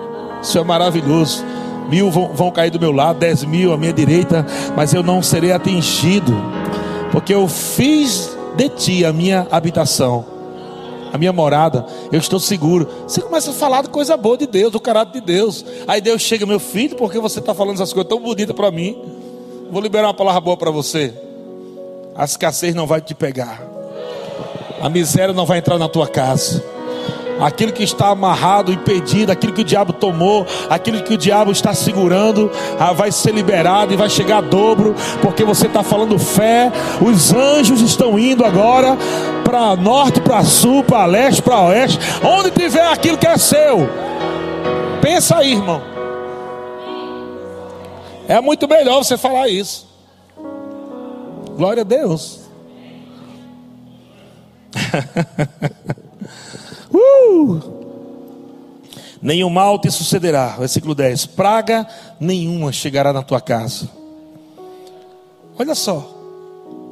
Senhor 0.42 0.64
é 0.64 0.66
maravilhoso. 0.66 1.42
Mil 1.88 2.10
vão, 2.10 2.32
vão 2.32 2.50
cair 2.50 2.70
do 2.70 2.78
meu 2.78 2.92
lado, 2.92 3.18
dez 3.18 3.42
mil 3.42 3.72
à 3.72 3.76
minha 3.76 3.92
direita, 3.92 4.46
mas 4.76 4.94
eu 4.94 5.02
não 5.02 5.22
serei 5.22 5.50
atingido, 5.50 6.32
porque 7.10 7.34
eu 7.34 7.48
fiz 7.48 8.36
de 8.54 8.68
ti 8.68 9.04
a 9.04 9.12
minha 9.12 9.48
habitação, 9.50 10.24
a 11.12 11.18
minha 11.18 11.32
morada, 11.32 11.84
eu 12.12 12.18
estou 12.18 12.38
seguro. 12.38 12.86
Você 13.08 13.20
começa 13.20 13.50
a 13.50 13.54
falar 13.54 13.82
de 13.82 13.88
coisa 13.88 14.16
boa 14.16 14.36
de 14.36 14.46
Deus, 14.46 14.70
do 14.70 14.78
caráter 14.78 15.20
de 15.20 15.26
Deus. 15.26 15.64
Aí 15.88 16.00
Deus 16.00 16.22
chega, 16.22 16.46
meu 16.46 16.60
filho, 16.60 16.94
porque 16.94 17.18
você 17.18 17.40
está 17.40 17.52
falando 17.52 17.74
essas 17.74 17.92
coisas 17.92 18.08
tão 18.08 18.20
bonitas 18.20 18.54
para 18.54 18.70
mim? 18.70 18.96
Vou 19.72 19.80
liberar 19.82 20.08
uma 20.08 20.14
palavra 20.14 20.40
boa 20.40 20.56
para 20.56 20.70
você. 20.70 21.12
A 22.14 22.24
escassez 22.24 22.74
não 22.74 22.86
vai 22.86 23.00
te 23.00 23.14
pegar. 23.14 23.69
A 24.80 24.88
miséria 24.88 25.34
não 25.34 25.44
vai 25.44 25.58
entrar 25.58 25.78
na 25.78 25.88
tua 25.88 26.08
casa. 26.08 26.64
Aquilo 27.40 27.72
que 27.72 27.82
está 27.82 28.08
amarrado, 28.08 28.70
impedido, 28.70 29.32
aquilo 29.32 29.52
que 29.52 29.62
o 29.62 29.64
diabo 29.64 29.94
tomou, 29.94 30.46
aquilo 30.68 31.02
que 31.02 31.14
o 31.14 31.16
diabo 31.16 31.50
está 31.50 31.72
segurando, 31.72 32.50
ah, 32.78 32.92
vai 32.92 33.10
ser 33.10 33.32
liberado 33.32 33.94
e 33.94 33.96
vai 33.96 34.10
chegar 34.10 34.38
a 34.38 34.40
dobro, 34.42 34.94
porque 35.22 35.42
você 35.42 35.66
está 35.66 35.82
falando 35.82 36.18
fé. 36.18 36.70
Os 37.00 37.32
anjos 37.32 37.80
estão 37.80 38.18
indo 38.18 38.44
agora 38.44 38.96
para 39.42 39.74
norte, 39.74 40.20
para 40.20 40.44
sul, 40.44 40.84
para 40.84 41.06
leste, 41.06 41.40
para 41.40 41.60
oeste, 41.62 41.98
onde 42.22 42.50
tiver 42.50 42.86
aquilo 42.86 43.16
que 43.16 43.26
é 43.26 43.38
seu. 43.38 43.88
Pensa 45.00 45.38
aí, 45.38 45.52
irmão. 45.52 45.82
É 48.28 48.40
muito 48.40 48.68
melhor 48.68 49.02
você 49.02 49.16
falar 49.16 49.48
isso. 49.48 49.88
Glória 51.56 51.80
a 51.80 51.84
Deus. 51.84 52.39
uh! 56.92 57.80
Nenhum 59.22 59.50
mal 59.50 59.78
te 59.78 59.90
sucederá. 59.90 60.56
Versículo 60.56 60.94
10: 60.94 61.26
Praga 61.26 61.86
nenhuma 62.18 62.72
chegará 62.72 63.12
na 63.12 63.22
tua 63.22 63.40
casa. 63.40 63.88
Olha 65.58 65.74
só. 65.74 66.16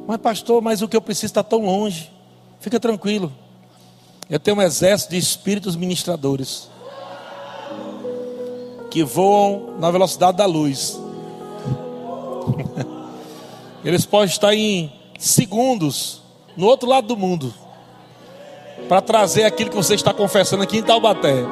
Mas, 0.07 0.17
pastor, 0.17 0.61
mas 0.61 0.81
o 0.81 0.87
que 0.87 0.95
eu 0.95 1.01
preciso 1.01 1.27
está 1.27 1.43
tão 1.43 1.65
longe. 1.65 2.11
Fica 2.59 2.79
tranquilo. 2.79 3.31
Eu 4.29 4.39
tenho 4.39 4.57
um 4.57 4.61
exército 4.61 5.11
de 5.11 5.17
espíritos 5.17 5.75
ministradores 5.75 6.69
que 8.91 9.03
voam 9.03 9.75
na 9.79 9.89
velocidade 9.89 10.37
da 10.37 10.45
luz. 10.45 10.99
Eles 13.83 14.05
podem 14.05 14.27
estar 14.27 14.53
em 14.53 14.91
segundos 15.17 16.21
no 16.55 16.67
outro 16.67 16.87
lado 16.87 17.07
do 17.07 17.17
mundo 17.17 17.53
para 18.87 19.01
trazer 19.01 19.43
aquilo 19.43 19.69
que 19.69 19.75
você 19.75 19.95
está 19.95 20.13
confessando 20.13 20.63
aqui 20.63 20.77
em 20.77 20.83
Taubaté. 20.83 21.45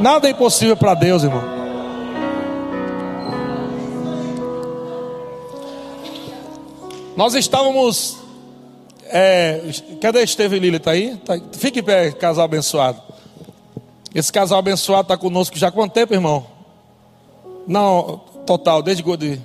Nada 0.00 0.28
é 0.28 0.30
impossível 0.30 0.76
para 0.76 0.94
Deus, 0.94 1.24
irmão. 1.24 1.42
Nós 7.16 7.34
estávamos. 7.34 8.16
É, 9.06 9.60
cadê 10.00 10.22
Esteve 10.22 10.58
Lili? 10.60 10.76
Está 10.76 10.92
aí? 10.92 11.16
Tá, 11.16 11.34
fique 11.52 11.80
em 11.80 11.82
pé, 11.82 12.12
casal 12.12 12.44
abençoado. 12.44 13.02
Esse 14.14 14.32
casal 14.32 14.60
abençoado 14.60 15.02
está 15.02 15.16
conosco 15.16 15.58
já 15.58 15.66
há 15.66 15.72
quanto 15.72 15.92
tempo, 15.92 16.14
irmão? 16.14 16.46
Não, 17.66 18.20
total, 18.46 18.82
desde 18.82 19.02
de 19.16 19.40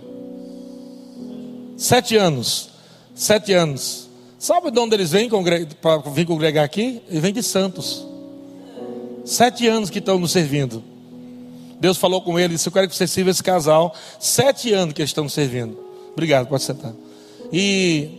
sete 1.75 2.15
anos. 2.15 2.69
Sete 3.15 3.53
anos. 3.53 4.02
Sabe 4.43 4.71
de 4.71 4.77
onde 4.77 4.93
eles 4.93 5.11
vêm 5.11 5.29
para 5.81 5.99
vir 6.11 6.25
congregar 6.25 6.65
aqui? 6.65 7.01
Eles 7.07 7.21
vêm 7.21 7.31
de 7.31 7.41
Santos. 7.41 8.05
Sete 9.23 9.65
anos 9.65 9.89
que 9.89 9.99
estão 9.99 10.19
nos 10.19 10.33
servindo. 10.33 10.83
Deus 11.79 11.97
falou 11.97 12.21
com 12.21 12.37
ele, 12.37 12.55
Eu 12.55 12.71
quero 12.73 12.89
que 12.89 12.93
você 12.93 13.07
sirva 13.07 13.31
esse 13.31 13.41
casal. 13.41 13.95
Sete 14.19 14.73
anos 14.73 14.93
que 14.93 15.01
eles 15.01 15.11
estão 15.11 15.23
nos 15.23 15.31
servindo. 15.31 15.79
Obrigado, 16.11 16.47
pode 16.47 16.61
sentar. 16.61 16.91
E 17.53 18.09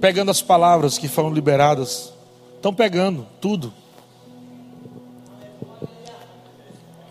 pegando 0.00 0.30
as 0.30 0.40
palavras 0.40 0.96
que 0.96 1.06
foram 1.06 1.30
liberadas, 1.30 2.14
estão 2.54 2.72
pegando 2.72 3.26
tudo. 3.38 3.74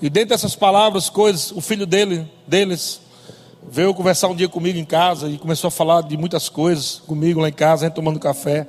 E 0.02 0.10
dentro 0.10 0.30
dessas 0.30 0.56
palavras, 0.56 1.12
coisas, 1.12 1.52
o 1.52 1.62
filho 1.62 1.86
dele, 1.86 2.28
deles, 2.48 3.02
veio 3.70 3.94
conversar 3.94 4.28
um 4.28 4.36
dia 4.36 4.48
comigo 4.48 4.78
em 4.78 4.86
casa 4.86 5.28
e 5.30 5.38
começou 5.38 5.68
a 5.68 5.72
falar 5.72 6.02
de 6.02 6.18
muitas 6.18 6.50
coisas 6.50 7.02
comigo 7.06 7.40
lá 7.40 7.50
em 7.50 7.54
casa, 7.54 7.86
a 7.86 7.88
gente 7.88 7.96
tomando 7.96 8.20
café. 8.20 8.68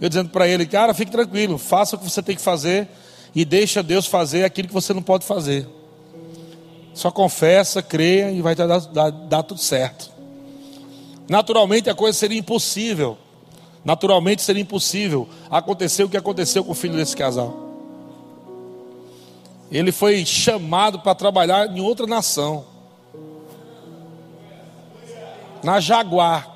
Eu 0.00 0.08
dizendo 0.08 0.30
para 0.30 0.46
ele, 0.46 0.66
cara, 0.66 0.94
fique 0.94 1.10
tranquilo, 1.10 1.58
faça 1.58 1.96
o 1.96 1.98
que 1.98 2.08
você 2.08 2.22
tem 2.22 2.36
que 2.36 2.42
fazer 2.42 2.88
e 3.34 3.44
deixa 3.44 3.82
Deus 3.82 4.06
fazer 4.06 4.44
aquilo 4.44 4.68
que 4.68 4.74
você 4.74 4.94
não 4.94 5.02
pode 5.02 5.24
fazer. 5.26 5.66
Só 6.94 7.10
confessa, 7.10 7.82
creia 7.82 8.30
e 8.30 8.40
vai 8.40 8.54
dar, 8.54 8.66
dar, 8.66 9.10
dar 9.10 9.42
tudo 9.42 9.60
certo. 9.60 10.10
Naturalmente 11.28 11.90
a 11.90 11.94
coisa 11.94 12.16
seria 12.16 12.38
impossível 12.38 13.18
Naturalmente 13.84 14.42
seria 14.42 14.60
impossível 14.60 15.26
acontecer 15.50 16.04
o 16.04 16.10
que 16.10 16.16
aconteceu 16.18 16.62
com 16.62 16.72
o 16.72 16.74
filho 16.74 16.94
desse 16.94 17.16
casal. 17.16 17.56
Ele 19.70 19.92
foi 19.92 20.24
chamado 20.24 20.98
para 21.00 21.14
trabalhar 21.14 21.74
em 21.74 21.80
outra 21.80 22.06
nação. 22.06 22.66
Na 25.62 25.80
Jaguar. 25.80 26.48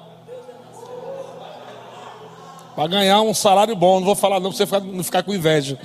Para 2.75 2.87
ganhar 2.87 3.21
um 3.23 3.35
salário 3.35 3.77
bom. 3.77 3.99
Não 3.99 4.07
vou 4.07 4.15
falar 4.15 4.41
não 4.41 4.53
para 4.53 4.67
você 4.67 4.81
não 4.81 5.05
ficar 5.05 5.23
com 5.23 5.35
inveja. 5.35 5.79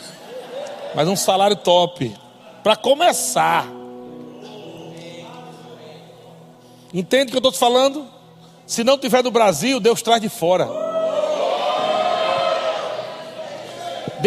Mas 0.96 1.08
um 1.08 1.16
salário 1.16 1.56
top. 1.56 2.16
Para 2.64 2.76
começar. 2.76 3.68
Entende 6.94 7.26
o 7.26 7.32
que 7.32 7.36
eu 7.36 7.40
estou 7.40 7.52
te 7.52 7.60
falando? 7.60 8.08
Se 8.66 8.84
não 8.84 8.98
tiver 8.98 9.24
no 9.24 9.32
Brasil, 9.32 9.80
Deus 9.80 10.02
traz 10.02 10.22
de 10.22 10.30
fora. 10.30 10.68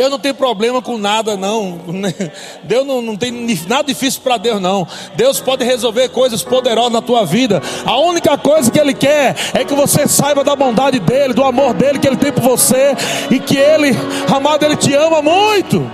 Deus 0.00 0.10
não 0.10 0.18
tem 0.18 0.32
problema 0.32 0.80
com 0.80 0.96
nada, 0.96 1.36
não. 1.36 1.78
Deus 2.64 2.86
não, 2.86 3.02
não 3.02 3.16
tem 3.18 3.30
nada 3.68 3.84
difícil 3.84 4.22
para 4.22 4.38
Deus, 4.38 4.58
não. 4.58 4.88
Deus 5.14 5.40
pode 5.40 5.62
resolver 5.62 6.08
coisas 6.08 6.42
poderosas 6.42 6.90
na 6.90 7.02
tua 7.02 7.26
vida. 7.26 7.60
A 7.84 7.98
única 7.98 8.38
coisa 8.38 8.70
que 8.70 8.80
Ele 8.80 8.94
quer 8.94 9.36
é 9.52 9.62
que 9.62 9.74
você 9.74 10.08
saiba 10.08 10.42
da 10.42 10.56
bondade 10.56 10.98
dEle, 10.98 11.34
do 11.34 11.44
amor 11.44 11.74
dEle 11.74 11.98
que 11.98 12.06
Ele 12.06 12.16
tem 12.16 12.32
por 12.32 12.40
você. 12.42 12.96
E 13.30 13.38
que 13.38 13.58
Ele, 13.58 13.90
amado, 14.34 14.64
Ele 14.64 14.74
te 14.74 14.94
ama 14.94 15.20
muito. 15.20 15.86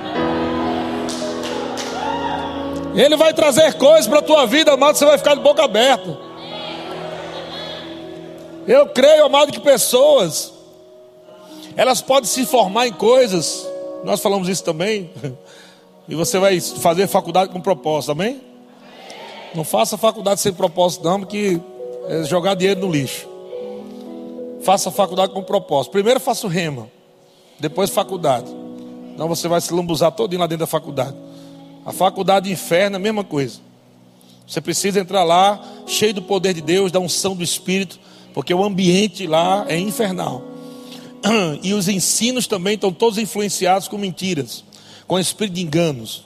Ele 2.95 3.17
vai 3.17 3.35
trazer 3.35 3.75
coisas 3.75 4.07
para 4.07 4.21
a 4.21 4.23
tua 4.23 4.47
vida, 4.47 4.73
amado, 4.73 4.97
você 4.97 5.05
vai 5.05 5.19
ficar 5.19 5.35
de 5.35 5.41
boca 5.41 5.65
aberta. 5.65 6.17
Eu 8.69 8.87
creio, 8.87 9.25
amado, 9.25 9.51
que 9.51 9.59
pessoas, 9.59 10.53
elas 11.77 12.01
podem 12.01 12.31
se 12.31 12.47
formar 12.47 12.87
em 12.87 12.93
coisas 12.93 13.75
nós 14.07 14.21
falamos 14.21 14.49
isso 14.49 14.65
também. 14.65 15.11
E 16.09 16.15
você 16.15 16.39
vai 16.39 16.61
fazer 16.61 17.09
faculdade 17.09 17.51
com 17.51 17.61
propósito, 17.61 18.13
amém? 18.13 18.41
Não 19.53 19.65
faça 19.65 19.99
faculdade 19.99 20.41
sem 20.41 20.53
propósito, 20.53 21.05
não, 21.05 21.19
porque 21.19 21.61
é 22.09 22.23
jogar 22.23 22.55
dinheiro 22.55 22.79
no 22.79 22.93
lixo. 22.93 23.27
Faça 24.63 24.89
faculdade 24.93 25.33
com 25.33 25.43
propósito. 25.43 25.91
Primeiro 25.91 26.21
faça 26.21 26.47
o 26.47 26.49
rema, 26.49 26.89
depois 27.59 27.91
faculdade. 27.91 28.47
Não 29.17 29.27
você 29.27 29.49
vai 29.49 29.61
se 29.61 29.75
lambuzar 29.75 30.13
todinho 30.13 30.41
lá 30.41 30.47
dentro 30.47 30.61
da 30.61 30.69
faculdade. 30.69 31.17
A 31.85 31.91
faculdade 31.91 32.53
inferno 32.53 32.95
é 32.95 32.99
a 32.99 33.03
mesma 33.03 33.25
coisa. 33.25 33.59
Você 34.47 34.61
precisa 34.61 35.01
entrar 35.01 35.25
lá 35.25 35.61
cheio 35.89 36.15
do 36.15 36.23
poder 36.23 36.55
de 36.55 36.61
Deus, 36.61 36.93
da 36.93 37.01
unção 37.01 37.35
do 37.35 37.43
Espírito, 37.43 37.99
porque 38.33 38.55
o 38.55 38.63
ambiente 38.63 39.27
lá 39.27 39.65
é 39.67 39.77
infernal. 39.77 40.55
e 41.63 41.75
os 41.75 41.89
ensinos 41.89 42.47
também 42.47 42.75
estão 42.75 42.93
todos 42.93 43.19
influenciados 43.19 43.89
com 43.89 43.99
mentiras, 43.99 44.65
com 45.07 45.19
espírito 45.19 45.55
de 45.55 45.63
enganos. 45.63 46.25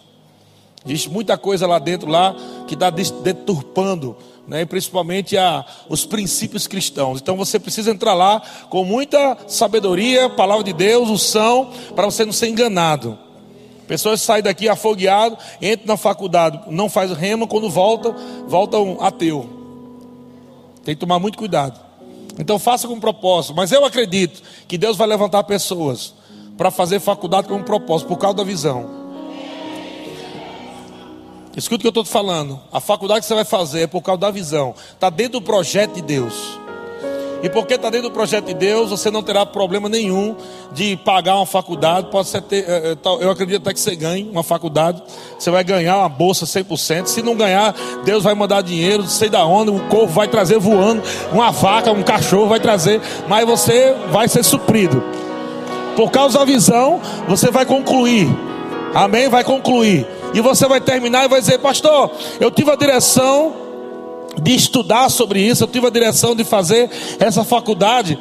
Existe 0.85 1.11
muita 1.11 1.37
coisa 1.37 1.67
lá 1.67 1.79
dentro 1.79 2.09
lá 2.09 2.35
que 2.67 2.75
está 2.75 2.89
deturpando, 2.89 4.17
né, 4.49 4.65
principalmente 4.65 5.37
a, 5.37 5.65
os 5.89 6.07
princípios 6.07 6.67
cristãos. 6.67 7.21
Então 7.21 7.37
você 7.37 7.59
precisa 7.59 7.91
entrar 7.91 8.15
lá 8.15 8.41
com 8.71 8.85
muita 8.85 9.37
sabedoria, 9.47 10.31
palavra 10.31 10.65
de 10.65 10.73
Deus, 10.73 11.09
unção, 11.09 11.71
para 11.95 12.07
você 12.07 12.25
não 12.25 12.33
ser 12.33 12.49
enganado. 12.49 13.19
Pessoas 13.87 14.23
saem 14.23 14.43
daqui 14.43 14.69
afogueado, 14.69 15.37
entram 15.61 15.89
na 15.89 15.97
faculdade, 15.97 16.61
não 16.69 16.89
faz 16.89 17.11
rema, 17.13 17.47
quando 17.47 17.69
voltam, 17.69 18.15
voltam 18.47 18.99
ateu. 19.01 19.51
Tem 20.85 20.95
que 20.95 21.01
tomar 21.01 21.19
muito 21.19 21.37
cuidado. 21.37 21.90
Então 22.41 22.59
faça 22.59 22.89
com 22.89 22.99
propósito. 22.99 23.55
Mas 23.55 23.71
eu 23.71 23.85
acredito 23.85 24.43
que 24.67 24.79
Deus 24.79 24.97
vai 24.97 25.07
levantar 25.07 25.45
pessoas 25.45 26.15
para 26.57 26.71
fazer 26.71 26.99
faculdade 26.99 27.47
com 27.47 27.57
um 27.57 27.63
propósito, 27.63 28.09
por 28.09 28.17
causa 28.17 28.39
da 28.39 28.45
visão. 28.45 28.99
Escuta 31.55 31.77
o 31.77 31.81
que 31.81 31.87
eu 31.87 31.91
estou 31.91 32.05
te 32.05 32.11
falando. 32.11 32.59
A 32.73 32.81
faculdade 32.81 33.21
que 33.21 33.27
você 33.27 33.35
vai 33.35 33.45
fazer 33.45 33.83
é 33.83 33.87
por 33.87 34.01
causa 34.01 34.21
da 34.21 34.31
visão. 34.31 34.75
Está 34.93 35.11
dentro 35.11 35.41
do 35.41 35.43
projeto 35.43 35.95
de 35.95 36.03
Deus. 36.03 36.59
E 37.43 37.49
porque 37.49 37.75
está 37.75 37.89
dentro 37.89 38.09
do 38.09 38.13
projeto 38.13 38.47
de 38.47 38.55
Deus, 38.55 38.91
você 38.91 39.11
não 39.11 39.23
terá 39.23 39.47
problema 39.47 39.89
nenhum 39.89 40.37
de 40.73 40.97
pagar 40.97 41.37
uma 41.37 41.47
faculdade. 41.47 42.09
Pode 42.11 42.29
ser 42.29 42.43
ter, 42.43 42.65
eh, 42.69 42.93
eh, 42.93 43.19
eu 43.21 43.31
acredito 43.31 43.63
até 43.63 43.73
que 43.73 43.81
você 43.81 43.97
ganhe 43.97 44.29
uma 44.31 44.43
faculdade. 44.43 45.03
Você 45.39 45.51
vai 45.51 45.65
ganhar 45.65 45.97
uma 45.99 46.09
bolsa 46.09 46.45
100%. 46.45 47.07
Se 47.07 47.23
não 47.23 47.35
ganhar, 47.35 47.75
Deus 48.05 48.25
vai 48.25 48.35
mandar 48.35 48.63
dinheiro, 48.63 49.05
não 49.05 49.09
sei 49.09 49.31
da 49.31 49.45
onde, 49.45 49.71
o 49.71 49.81
corvo 49.89 50.13
vai 50.13 50.29
trazer 50.29 50.59
voando, 50.59 51.03
uma 51.33 51.51
vaca, 51.51 51.91
um 51.91 52.03
cachorro 52.03 52.47
vai 52.47 52.61
trazer, 52.61 53.01
mas 53.27 53.47
você 53.47 53.95
vai 54.11 54.29
ser 54.29 54.43
suprido. 54.43 55.03
Por 55.97 56.11
causa 56.11 56.39
da 56.39 56.45
visão, 56.45 57.01
você 57.27 57.51
vai 57.51 57.65
concluir. 57.65 58.29
Amém? 58.95 59.29
Vai 59.29 59.45
concluir. 59.45 60.07
E 60.35 60.41
você 60.41 60.67
vai 60.67 60.81
terminar 60.81 61.25
e 61.25 61.29
vai 61.29 61.41
dizer, 61.41 61.59
pastor, 61.59 62.11
eu 62.39 62.51
tive 62.51 62.71
a 62.71 62.77
direção 62.77 63.60
de 64.43 64.55
estudar 64.55 65.09
sobre 65.11 65.41
isso, 65.41 65.65
eu 65.65 65.69
tive 65.69 65.87
a 65.87 65.91
direção 65.91 66.35
de 66.35 66.45
fazer 66.45 66.91
essa 67.19 67.45
faculdade. 67.45 68.19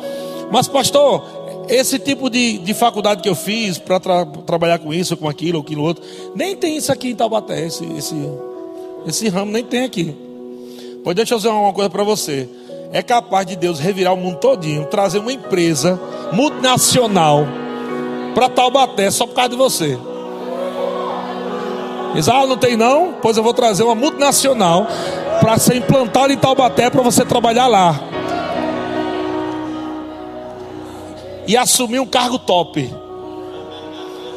Mas, 0.52 0.68
pastor, 0.68 1.24
esse 1.68 2.00
tipo 2.00 2.30
de, 2.30 2.58
de 2.58 2.74
faculdade 2.74 3.22
que 3.22 3.30
eu 3.30 3.36
fiz 3.36 3.78
para 3.78 4.00
tra 4.00 4.26
trabalhar 4.26 4.80
com 4.80 4.94
isso, 4.94 5.16
com 5.16 5.30
aquilo, 5.30 5.60
ou 5.60 5.64
aquilo 5.64 5.84
outro, 5.84 6.04
nem 6.36 6.56
tem 6.56 6.76
isso 6.76 6.92
aqui 6.92 7.10
em 7.10 7.16
Taubaté, 7.16 7.66
esse, 7.66 7.86
esse, 7.94 8.16
esse 9.06 9.30
ramo 9.30 9.52
nem 9.52 9.64
tem 9.64 9.84
aqui. 9.84 10.16
Pois 11.04 11.16
deixa 11.16 11.34
eu 11.34 11.38
dizer 11.38 11.50
uma 11.50 11.74
coisa 11.74 11.90
para 11.90 12.04
você. 12.04 12.50
É 12.92 13.04
capaz 13.04 13.46
de 13.46 13.56
Deus 13.56 13.80
revirar 13.80 14.14
o 14.14 14.18
mundo 14.18 14.38
todinho, 14.38 14.86
trazer 14.86 15.20
uma 15.20 15.32
empresa 15.32 16.00
multinacional 16.34 17.48
para 18.34 18.50
Taubaté 18.50 19.12
só 19.12 19.28
por 19.28 19.36
causa 19.36 19.50
de 19.50 19.56
você. 19.56 19.98
Ah, 22.32 22.48
não 22.48 22.58
tem 22.58 22.76
não? 22.76 23.14
Pois 23.22 23.38
eu 23.38 23.44
vou 23.44 23.54
trazer 23.54 23.84
uma 23.84 23.94
multinacional 23.94 24.88
para 25.40 25.58
ser 25.58 25.76
implantado 25.76 26.32
em 26.32 26.38
Taubaté 26.38 26.90
para 26.90 27.02
você 27.02 27.26
trabalhar 27.26 27.68
lá. 27.68 28.00
E 31.48 31.58
assumir 31.58 32.00
um 32.00 32.06
cargo 32.06 32.38
top. 32.38 32.94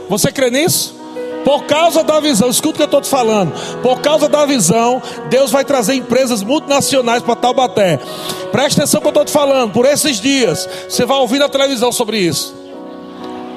Você 0.08 0.32
crê 0.32 0.50
nisso? 0.50 1.02
Por 1.44 1.64
causa 1.64 2.04
da 2.04 2.20
visão, 2.20 2.48
escuta 2.48 2.74
o 2.74 2.76
que 2.76 2.82
eu 2.82 2.86
estou 2.86 3.00
te 3.00 3.08
falando. 3.08 3.52
Por 3.82 4.00
causa 4.00 4.28
da 4.28 4.46
visão, 4.46 5.02
Deus 5.28 5.50
vai 5.50 5.64
trazer 5.64 5.94
empresas 5.94 6.42
multinacionais 6.42 7.22
para 7.22 7.34
Taubaté. 7.34 7.98
Preste 8.52 8.78
atenção 8.78 9.00
que 9.00 9.06
eu 9.08 9.10
estou 9.10 9.24
te 9.24 9.32
falando. 9.32 9.72
Por 9.72 9.84
esses 9.84 10.20
dias, 10.20 10.68
você 10.88 11.04
vai 11.04 11.18
ouvir 11.18 11.38
na 11.38 11.48
televisão 11.48 11.90
sobre 11.90 12.18
isso. 12.18 12.54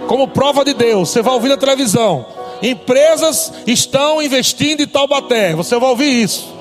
Como 0.07 0.27
prova 0.27 0.65
de 0.65 0.73
Deus, 0.73 1.09
você 1.09 1.21
vai 1.21 1.33
ouvir 1.33 1.49
na 1.49 1.57
televisão. 1.57 2.25
Empresas 2.61 3.51
estão 3.67 4.21
investindo 4.21 4.81
em 4.81 4.87
Taubaté. 4.87 5.53
Você 5.55 5.77
vai 5.77 5.89
ouvir 5.89 6.23
isso. 6.23 6.55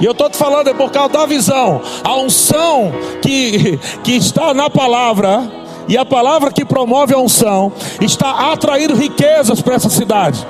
E 0.00 0.04
eu 0.04 0.12
estou 0.12 0.28
te 0.28 0.36
falando 0.36 0.68
é 0.68 0.74
por 0.74 0.90
causa 0.90 1.12
da 1.12 1.26
visão. 1.26 1.80
A 2.02 2.16
unção 2.16 2.92
que, 3.22 3.78
que 4.02 4.16
está 4.16 4.52
na 4.52 4.68
palavra, 4.68 5.42
e 5.88 5.96
a 5.96 6.04
palavra 6.04 6.50
que 6.50 6.64
promove 6.64 7.14
a 7.14 7.18
unção, 7.18 7.72
está 8.00 8.52
atraindo 8.52 8.94
riquezas 8.94 9.60
para 9.60 9.74
essa 9.74 9.88
cidade. 9.88 10.46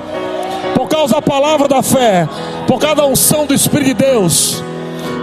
Por 0.73 0.87
causa 0.87 1.15
da 1.15 1.21
palavra 1.21 1.67
da 1.67 1.81
fé, 1.81 2.27
por 2.67 2.79
causa 2.79 2.95
da 2.95 3.05
unção 3.05 3.45
do 3.45 3.53
Espírito 3.53 3.87
de 3.87 3.93
Deus 3.93 4.63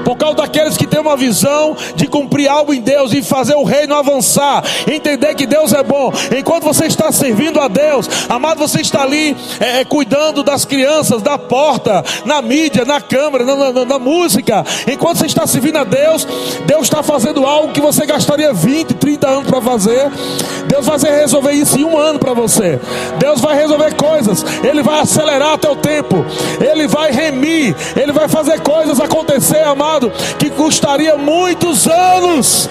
por 0.05 0.17
causa 0.17 0.37
daqueles 0.37 0.77
que 0.77 0.87
têm 0.87 1.01
uma 1.01 1.17
visão 1.17 1.77
de 1.95 2.07
cumprir 2.07 2.49
algo 2.49 2.73
em 2.75 2.81
Deus 2.81 3.13
e 3.13 3.23
fazer 3.23 3.55
o 3.55 3.65
reino 3.65 3.95
avançar, 3.95 4.63
entender 4.87 5.35
que 5.35 5.47
Deus 5.47 5.73
é 5.73 5.83
bom. 5.83 6.13
Enquanto 6.37 6.65
você 6.65 6.87
está 6.87 7.11
servindo 7.13 7.61
a 7.61 7.69
Deus, 7.69 8.09
amado, 8.29 8.59
você 8.59 8.81
está 8.81 9.03
ali 9.03 9.37
é, 9.61 9.81
é 9.81 9.85
cuidando 9.85 10.43
das 10.43 10.65
crianças, 10.65 11.23
da 11.23 11.39
porta, 11.39 12.05
na 12.25 12.43
mídia, 12.43 12.85
na 12.85 13.01
câmera, 13.01 13.45
na, 13.45 13.73
na, 13.73 13.85
na 13.85 13.99
música. 13.99 14.65
Enquanto 14.87 15.19
você 15.19 15.27
está 15.27 15.47
servindo 15.47 15.79
a 15.79 15.85
Deus, 15.85 16.27
Deus 16.67 16.83
está 16.83 17.03
fazendo 17.03 17.47
algo 17.47 17.73
que 17.73 17.81
você 17.81 18.07
gastaria 18.07 18.53
20, 18.53 18.95
30 18.95 19.29
anos 19.29 19.47
para 19.47 19.61
fazer. 19.61 20.11
Deus 20.67 20.87
vai 20.87 20.99
resolver 20.99 21.53
isso 21.53 21.79
em 21.79 21.85
um 21.85 21.99
ano 21.99 22.19
para 22.19 22.33
você. 22.33 22.81
Deus 23.19 23.41
vai 23.41 23.57
resolver 23.57 23.95
coisas. 23.95 24.45
Ele 24.63 24.83
vai 24.83 25.01
acelerar 25.01 25.59
teu 25.59 25.77
tempo. 25.77 26.25
Ele 26.61 26.87
vai 26.87 27.11
remir. 27.11 27.75
Ele 27.97 28.13
vai 28.13 28.29
fazer 28.29 28.61
coisas 28.61 29.01
acontecer, 29.01 29.63
amado 29.63 29.92
que 30.39 30.51
custaria 30.51 31.17
muitos 31.17 31.87
anos, 31.87 32.69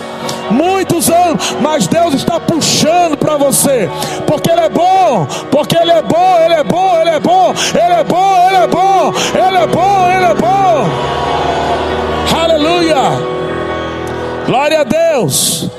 muitos 0.49 1.09
anos, 1.09 1.55
mas 1.61 1.88
Deus 1.88 2.13
está 2.13 2.39
puxando 2.39 3.17
para 3.17 3.38
você, 3.38 3.89
porque 4.28 4.51
Ele 4.51 4.61
é 4.61 4.69
bom, 4.69 5.28
porque 5.49 5.78
Ele 5.78 5.91
é 5.91 6.01
bom, 6.01 6.39
Ele 6.39 6.53
é 6.53 6.63
bom, 6.63 6.99
Ele 6.99 7.09
é 7.09 7.19
bom, 7.19 7.53
Ele 7.74 7.93
é 7.93 8.03
bom, 8.03 8.47
Ele 8.47 8.57
é 8.57 8.67
bom, 8.67 9.13
Ele 9.36 9.57
é 9.57 9.67
bom, 9.67 10.11
Ele 10.11 10.26
é 10.26 10.34
bom. 10.34 11.22
Aleluia, 12.43 12.95
glória 14.45 14.82
a 14.82 14.84
Deus, 14.84 15.69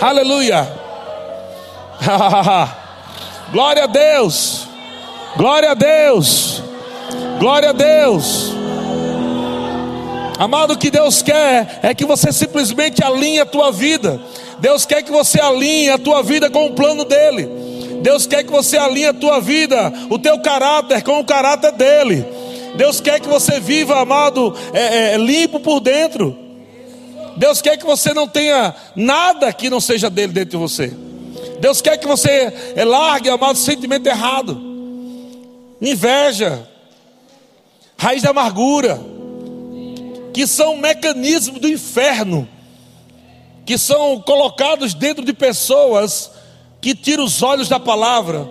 aleluia, 0.00 0.68
glória 3.52 3.84
a 3.84 3.86
Deus, 3.86 4.68
glória 5.36 5.70
a 5.72 5.74
Deus, 5.74 6.62
glória 7.38 7.70
a 7.70 7.72
Deus. 7.72 8.58
Amado, 10.38 10.74
o 10.74 10.78
que 10.78 10.88
Deus 10.88 11.20
quer 11.20 11.80
é 11.82 11.92
que 11.92 12.04
você 12.04 12.32
simplesmente 12.32 13.02
alinhe 13.02 13.40
a 13.40 13.46
tua 13.46 13.72
vida. 13.72 14.20
Deus 14.60 14.86
quer 14.86 15.02
que 15.02 15.10
você 15.10 15.40
alinhe 15.40 15.90
a 15.90 15.98
tua 15.98 16.22
vida 16.22 16.48
com 16.48 16.66
o 16.66 16.74
plano 16.74 17.04
dele. 17.04 17.48
Deus 18.02 18.24
quer 18.24 18.44
que 18.44 18.50
você 18.52 18.78
alinhe 18.78 19.06
a 19.06 19.12
tua 19.12 19.40
vida, 19.40 19.92
o 20.08 20.16
teu 20.16 20.38
caráter 20.38 21.02
com 21.02 21.18
o 21.18 21.24
caráter 21.24 21.72
dele. 21.72 22.24
Deus 22.76 23.00
quer 23.00 23.18
que 23.18 23.26
você 23.26 23.58
viva, 23.58 23.98
amado, 23.98 24.54
é, 24.72 25.14
é, 25.14 25.16
limpo 25.16 25.58
por 25.58 25.80
dentro. 25.80 26.38
Deus 27.36 27.60
quer 27.60 27.76
que 27.76 27.84
você 27.84 28.14
não 28.14 28.28
tenha 28.28 28.72
nada 28.94 29.52
que 29.52 29.68
não 29.68 29.80
seja 29.80 30.08
dele 30.08 30.32
dentro 30.32 30.50
de 30.50 30.56
você. 30.56 30.92
Deus 31.58 31.80
quer 31.80 31.96
que 31.96 32.06
você 32.06 32.52
é, 32.76 32.84
largue, 32.84 33.28
amado, 33.28 33.58
sentimento 33.58 34.06
errado, 34.06 34.56
inveja, 35.82 36.64
raiz 37.96 38.22
da 38.22 38.30
amargura, 38.30 39.17
que 40.38 40.46
são 40.46 40.76
mecanismos 40.76 41.60
do 41.60 41.66
inferno, 41.66 42.48
que 43.66 43.76
são 43.76 44.20
colocados 44.20 44.94
dentro 44.94 45.24
de 45.24 45.32
pessoas 45.32 46.30
que 46.80 46.94
tiram 46.94 47.24
os 47.24 47.42
olhos 47.42 47.68
da 47.68 47.80
palavra 47.80 48.48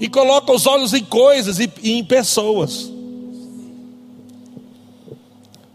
e 0.00 0.08
colocam 0.08 0.54
os 0.54 0.66
olhos 0.66 0.94
em 0.94 1.04
coisas 1.04 1.58
e, 1.58 1.70
em 1.82 2.02
pessoas. 2.02 2.90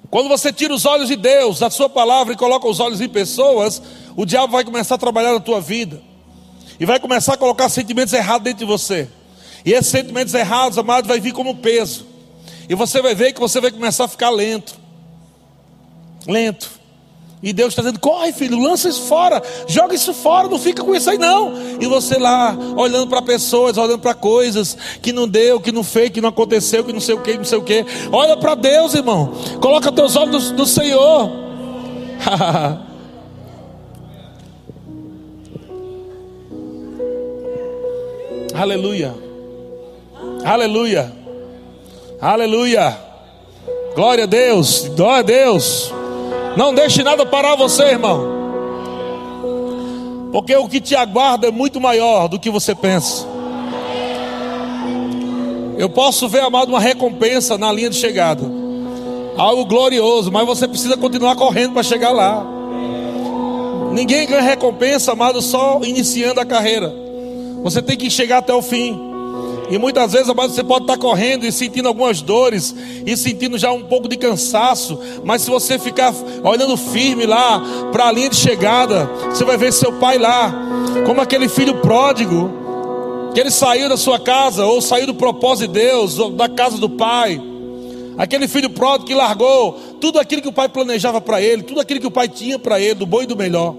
Quando 0.10 0.28
você 0.28 0.52
tira 0.52 0.74
os 0.74 0.88
olhos 0.88 1.10
de 1.10 1.16
Deus, 1.16 1.60
da 1.60 1.70
sua 1.70 1.88
palavra, 1.88 2.34
e 2.34 2.36
coloca 2.36 2.68
os 2.68 2.80
olhos 2.80 3.00
em 3.00 3.08
pessoas, 3.08 3.80
o 4.16 4.26
diabo 4.26 4.54
vai 4.54 4.66
começar 4.66 4.96
a 4.96 4.98
trabalhar 4.98 5.34
na 5.34 5.40
tua 5.40 5.62
vida. 5.62 6.02
E 6.80 6.86
vai 6.88 7.00
começar 7.00 7.36
a 7.36 7.38
colocar 7.38 7.70
sentimentos 7.70 8.12
errados 8.16 8.46
dentro 8.46 8.66
de 8.66 8.66
você. 8.66 9.08
E 9.64 9.72
esses 9.72 9.92
sentimentos 9.92 10.34
errados, 10.34 10.80
amado, 10.80 11.08
vai 11.08 11.20
vir 11.20 11.32
como 11.32 11.58
peso. 11.58 12.08
E 12.68 12.74
você 12.74 13.04
vai 13.04 13.14
ver 13.14 13.34
que 13.34 13.40
você 13.40 13.62
vai 13.62 13.70
começar 13.70 14.06
a 14.06 14.08
ficar 14.08 14.32
lento. 14.32 14.82
Lento. 16.28 16.84
E 17.44 17.52
Deus 17.52 17.70
está 17.74 17.82
dizendo: 17.82 18.00
corre, 18.00 18.32
filho, 18.32 18.58
lança 18.58 18.88
isso 18.88 19.02
fora, 19.02 19.44
joga 19.68 19.94
isso 19.94 20.14
fora, 20.14 20.48
não 20.48 20.58
fica 20.58 20.82
com 20.82 20.96
isso 20.96 21.10
aí 21.10 21.18
não. 21.18 21.52
E 21.78 21.86
você 21.86 22.18
lá, 22.18 22.58
olhando 22.78 23.08
para 23.08 23.22
pessoas, 23.22 23.78
olhando 23.78 24.00
para 24.00 24.14
coisas 24.14 24.78
que 25.02 25.12
não 25.12 25.28
deu, 25.28 25.60
que 25.60 25.74
não 25.74 25.84
fez, 25.84 26.10
que 26.10 26.22
não 26.22 26.30
aconteceu, 26.30 26.86
que 26.86 26.94
não 26.94 27.02
sei 27.02 27.16
o 27.16 27.22
que, 27.22 27.38
não 27.38 27.44
sei 27.44 27.58
o 27.58 27.62
que. 27.62 27.86
Olha 28.14 28.38
para 28.38 28.56
Deus, 28.56 28.94
irmão. 28.94 29.34
Coloca 29.60 29.92
teus 29.92 30.16
olhos 30.16 30.52
no, 30.52 30.60
no 30.60 30.66
Senhor. 30.66 31.30
Aleluia. 38.56 39.14
Aleluia. 40.46 41.12
Aleluia. 42.22 42.98
Glória 43.96 44.24
a 44.24 44.28
Deus. 44.28 44.88
Glória 44.96 45.20
a 45.20 45.24
Deus. 45.24 45.92
Não 46.56 46.74
deixe 46.74 47.04
nada 47.04 47.26
parar 47.26 47.56
você, 47.56 47.84
irmão. 47.84 48.44
Porque 50.32 50.56
o 50.56 50.68
que 50.68 50.82
te 50.82 50.96
aguarda 50.96 51.48
é 51.48 51.52
muito 51.52 51.80
maior 51.80 52.28
do 52.28 52.40
que 52.40 52.50
você 52.50 52.74
pensa. 52.74 53.28
Eu 55.78 55.90
posso 55.90 56.28
ver, 56.28 56.42
amado, 56.42 56.70
uma 56.70 56.80
recompensa 56.80 57.58
na 57.58 57.72
linha 57.72 57.90
de 57.90 57.96
chegada. 57.96 58.44
Algo 59.38 59.66
glorioso, 59.66 60.32
mas 60.32 60.46
você 60.46 60.68
precisa 60.68 60.96
continuar 60.98 61.36
correndo 61.36 61.74
para 61.74 61.84
chegar 61.84 62.12
lá. 62.12 62.46
Ninguém 63.92 64.28
ganha 64.28 64.42
recompensa, 64.42 65.12
amado, 65.12 65.42
só 65.42 65.80
iniciando 65.84 66.40
a 66.40 66.46
carreira. 66.46 66.94
Você 67.64 67.82
tem 67.82 67.96
que 67.96 68.10
chegar 68.10 68.40
até 68.40 68.54
o 68.54 68.62
fim. 68.62 69.13
E 69.74 69.78
muitas 69.80 70.12
vezes, 70.12 70.28
você 70.28 70.64
pode 70.64 70.84
estar 70.84 71.00
correndo 71.00 71.48
e 71.48 71.52
sentindo 71.52 71.88
algumas 71.88 72.22
dores 72.22 72.76
e 73.08 73.18
sentindo 73.18 73.58
já 73.58 73.72
um 73.72 73.82
pouco 73.82 74.08
de 74.08 74.16
cansaço, 74.16 75.00
mas 75.24 75.42
se 75.42 75.50
você 75.50 75.80
ficar 75.80 76.14
olhando 76.44 76.78
firme 76.78 77.26
lá 77.26 77.60
para 77.92 78.06
a 78.06 78.12
linha 78.12 78.30
de 78.30 78.36
chegada, 78.36 79.10
você 79.32 79.44
vai 79.44 79.58
ver 79.58 79.74
seu 79.74 79.94
pai 79.94 80.20
lá, 80.20 80.54
como 81.08 81.20
aquele 81.20 81.50
filho 81.50 81.82
pródigo, 81.82 82.52
que 83.34 83.40
ele 83.40 83.50
saiu 83.50 83.90
da 83.90 83.98
sua 83.98 84.20
casa 84.20 84.64
ou 84.64 84.80
saiu 84.80 85.08
do 85.08 85.16
propósito 85.16 85.74
de 85.74 85.80
Deus, 85.80 86.20
da 86.36 86.48
casa 86.48 86.78
do 86.78 86.92
pai. 86.92 87.42
Aquele 88.16 88.48
filho 88.48 88.70
pródigo 88.70 89.08
que 89.08 89.16
largou 89.16 89.74
tudo 90.00 90.20
aquilo 90.20 90.44
que 90.44 90.50
o 90.50 90.54
pai 90.54 90.70
planejava 90.70 91.20
para 91.20 91.42
ele, 91.42 91.64
tudo 91.64 91.82
aquilo 91.82 92.00
que 92.00 92.06
o 92.06 92.12
pai 92.12 92.28
tinha 92.28 92.60
para 92.60 92.80
ele, 92.80 92.94
do 92.94 93.08
bom 93.08 93.24
e 93.24 93.26
do 93.26 93.36
melhor. 93.36 93.74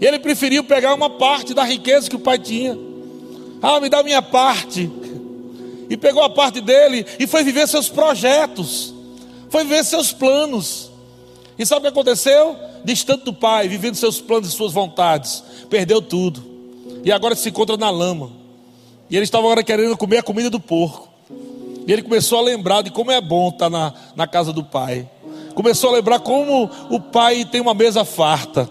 E 0.00 0.06
ele 0.06 0.20
preferiu 0.20 0.62
pegar 0.62 0.94
uma 0.94 1.10
parte 1.10 1.52
da 1.52 1.64
riqueza 1.64 2.08
que 2.08 2.14
o 2.14 2.20
pai 2.20 2.38
tinha. 2.38 2.78
Ah, 3.60 3.80
me 3.80 3.88
dá 3.88 4.04
minha 4.04 4.22
parte 4.22 4.88
e 5.88 5.96
pegou 5.96 6.22
a 6.22 6.30
parte 6.30 6.60
dele 6.60 7.06
e 7.18 7.26
foi 7.26 7.42
viver 7.44 7.66
seus 7.68 7.88
projetos, 7.88 8.94
foi 9.48 9.64
viver 9.64 9.84
seus 9.84 10.12
planos. 10.12 10.90
E 11.58 11.64
sabe 11.64 11.80
o 11.80 11.82
que 11.82 11.88
aconteceu? 11.88 12.56
Distante 12.84 13.24
do 13.24 13.32
pai, 13.32 13.68
vivendo 13.68 13.94
seus 13.94 14.20
planos 14.20 14.48
e 14.48 14.52
suas 14.52 14.72
vontades, 14.72 15.42
perdeu 15.70 16.02
tudo. 16.02 16.44
E 17.04 17.10
agora 17.10 17.34
se 17.34 17.48
encontra 17.48 17.76
na 17.76 17.90
lama. 17.90 18.30
E 19.08 19.16
ele 19.16 19.24
estava 19.24 19.44
agora 19.44 19.62
querendo 19.62 19.96
comer 19.96 20.18
a 20.18 20.22
comida 20.22 20.50
do 20.50 20.60
porco. 20.60 21.08
E 21.86 21.92
ele 21.92 22.02
começou 22.02 22.38
a 22.38 22.42
lembrar 22.42 22.82
de 22.82 22.90
como 22.90 23.12
é 23.12 23.20
bom 23.20 23.48
estar 23.48 23.70
na, 23.70 23.94
na 24.14 24.26
casa 24.26 24.52
do 24.52 24.64
pai. 24.64 25.08
Começou 25.54 25.90
a 25.90 25.92
lembrar 25.94 26.20
como 26.20 26.68
o 26.90 27.00
pai 27.00 27.44
tem 27.44 27.60
uma 27.60 27.72
mesa 27.72 28.04
farta. 28.04 28.68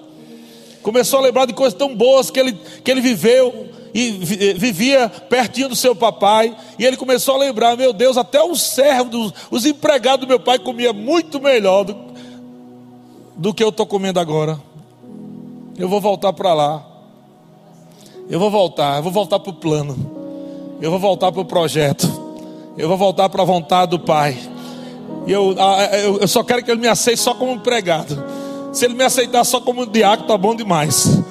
Começou 0.83 1.19
a 1.19 1.23
lembrar 1.23 1.45
de 1.45 1.53
coisas 1.53 1.73
tão 1.73 1.95
boas 1.95 2.29
que 2.29 2.39
ele, 2.39 2.53
que 2.83 2.91
ele 2.91 3.01
viveu 3.01 3.69
e 3.95 4.11
vivia 4.11 5.07
pertinho 5.07 5.69
do 5.69 5.75
seu 5.75 5.95
papai, 5.95 6.53
e 6.77 6.85
ele 6.85 6.97
começou 6.97 7.35
a 7.35 7.37
lembrar: 7.37 7.77
meu 7.77 7.93
Deus, 7.93 8.17
até 8.17 8.43
os 8.43 8.61
servos, 8.61 9.33
os 9.49 9.65
empregados 9.65 10.25
do 10.25 10.29
meu 10.29 10.39
pai 10.39 10.59
comia 10.59 10.91
muito 10.91 11.41
melhor 11.41 11.85
do, 11.85 11.95
do 13.37 13.53
que 13.53 13.63
eu 13.63 13.69
estou 13.69 13.85
comendo 13.85 14.19
agora. 14.19 14.59
Eu 15.77 15.87
vou 15.87 16.01
voltar 16.01 16.33
para 16.33 16.53
lá. 16.53 16.85
Eu 18.29 18.37
vou 18.37 18.51
voltar, 18.51 18.97
eu 18.97 19.03
vou 19.03 19.13
voltar 19.13 19.39
para 19.39 19.51
o 19.51 19.53
plano. 19.53 19.95
Eu 20.81 20.91
vou 20.91 20.99
voltar 20.99 21.31
para 21.31 21.41
o 21.41 21.45
projeto. 21.45 22.05
Eu 22.77 22.89
vou 22.89 22.97
voltar 22.97 23.29
para 23.29 23.43
a 23.43 23.45
vontade 23.45 23.91
do 23.91 23.99
Pai. 23.99 24.37
E 25.25 25.31
eu, 25.31 25.55
eu, 26.03 26.19
eu 26.19 26.27
só 26.27 26.43
quero 26.43 26.61
que 26.63 26.69
ele 26.69 26.81
me 26.81 26.87
aceite 26.87 27.21
só 27.21 27.33
como 27.33 27.53
empregado. 27.53 28.21
Se 28.73 28.83
ele 28.83 28.93
me 28.93 29.05
aceitar 29.05 29.45
só 29.45 29.61
como 29.61 29.85
diácono, 29.85 30.27
tá 30.27 30.37
bom 30.37 30.53
demais. 30.53 31.23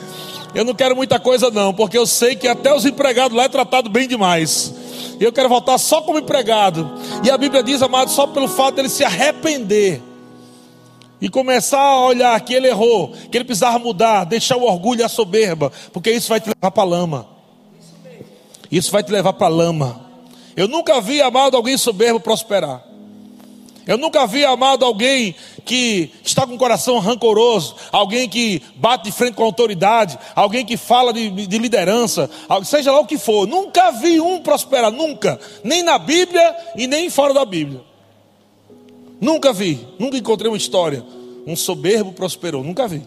Eu 0.55 0.65
não 0.65 0.75
quero 0.75 0.95
muita 0.95 1.19
coisa, 1.19 1.51
não, 1.51 1.75
porque 1.75 1.99
eu 1.99 2.07
sei 2.07 2.37
que 2.37 2.47
até 2.47 2.73
os 2.73 2.85
empregados 2.85 3.37
lá 3.37 3.45
é 3.45 3.49
tratado 3.49 3.91
bem 3.91 4.07
demais. 4.07 4.73
Eu 5.19 5.33
quero 5.33 5.49
voltar 5.49 5.79
só 5.79 6.03
como 6.03 6.19
empregado. 6.19 6.89
E 7.25 7.31
a 7.31 7.37
Bíblia 7.37 7.63
diz, 7.63 7.83
amado, 7.83 8.11
só 8.11 8.27
pelo 8.27 8.47
fato 8.47 8.77
dele 8.77 8.89
se 8.89 9.03
arrepender 9.03 10.01
e 11.21 11.29
começar 11.29 11.81
a 11.81 12.07
olhar 12.07 12.41
que 12.41 12.55
ele 12.55 12.69
errou, 12.69 13.13
que 13.31 13.37
ele 13.37 13.45
precisava 13.45 13.79
mudar, 13.79 14.25
deixar 14.25 14.57
o 14.57 14.65
orgulho 14.65 15.01
e 15.01 15.05
a 15.05 15.09
soberba, 15.09 15.73
porque 15.93 16.11
isso 16.11 16.29
vai 16.29 16.41
te 16.41 16.49
levar 16.49 16.71
para 16.71 16.83
a 16.83 16.87
lama. 16.87 17.27
Isso 18.71 18.93
vai 18.93 19.03
te 19.03 19.11
levar 19.11 19.33
para 19.33 19.47
a 19.47 19.51
lama. 19.51 20.01
Eu 20.57 20.69
nunca 20.69 21.01
vi, 21.01 21.21
amado, 21.21 21.57
alguém 21.57 21.77
soberbo 21.77 22.21
prosperar. 22.21 22.94
Eu 23.87 23.99
nunca 23.99 24.27
vi, 24.27 24.45
amado, 24.45 24.85
alguém 24.85 25.35
que 25.65 26.11
está 26.23 26.47
com 26.47 26.55
o 26.55 26.59
coração 26.59 26.99
rancoroso, 26.99 27.77
alguém 27.93 28.29
que 28.29 28.63
bate 28.77 29.05
de 29.05 29.13
frente 29.13 29.35
com 29.35 29.43
a 29.43 29.47
autoridade, 29.47 30.19
alguém 30.35 30.65
que 30.65 30.77
fala 30.77 31.13
de, 31.13 31.31
de 31.31 31.59
liderança, 31.59 32.31
seja 32.65 32.91
lá 32.91 33.01
o 33.01 33.07
que 33.07 33.19
for. 33.19 33.47
Nunca 33.47 33.91
vi 33.91 34.21
um 34.21 34.41
prosperar, 34.41 34.91
nunca. 34.91 35.39
Nem 35.63 35.83
na 35.83 35.99
Bíblia 35.99 36.57
e 36.77 36.87
nem 36.87 37.11
fora 37.11 37.35
da 37.35 37.45
Bíblia. 37.45 37.83
Nunca 39.21 39.53
vi, 39.53 39.87
nunca 39.99 40.17
encontrei 40.17 40.51
uma 40.51 40.57
história. 40.57 41.05
Um 41.47 41.55
soberbo 41.55 42.13
prosperou, 42.13 42.65
nunca 42.65 42.89
vi. 42.89 43.03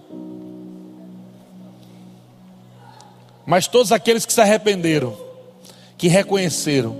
Mas 3.48 3.66
todos 3.66 3.92
aqueles 3.92 4.26
que 4.26 4.34
se 4.34 4.42
arrependeram, 4.42 5.18
que 5.98 6.08
reconheceram 6.08 6.96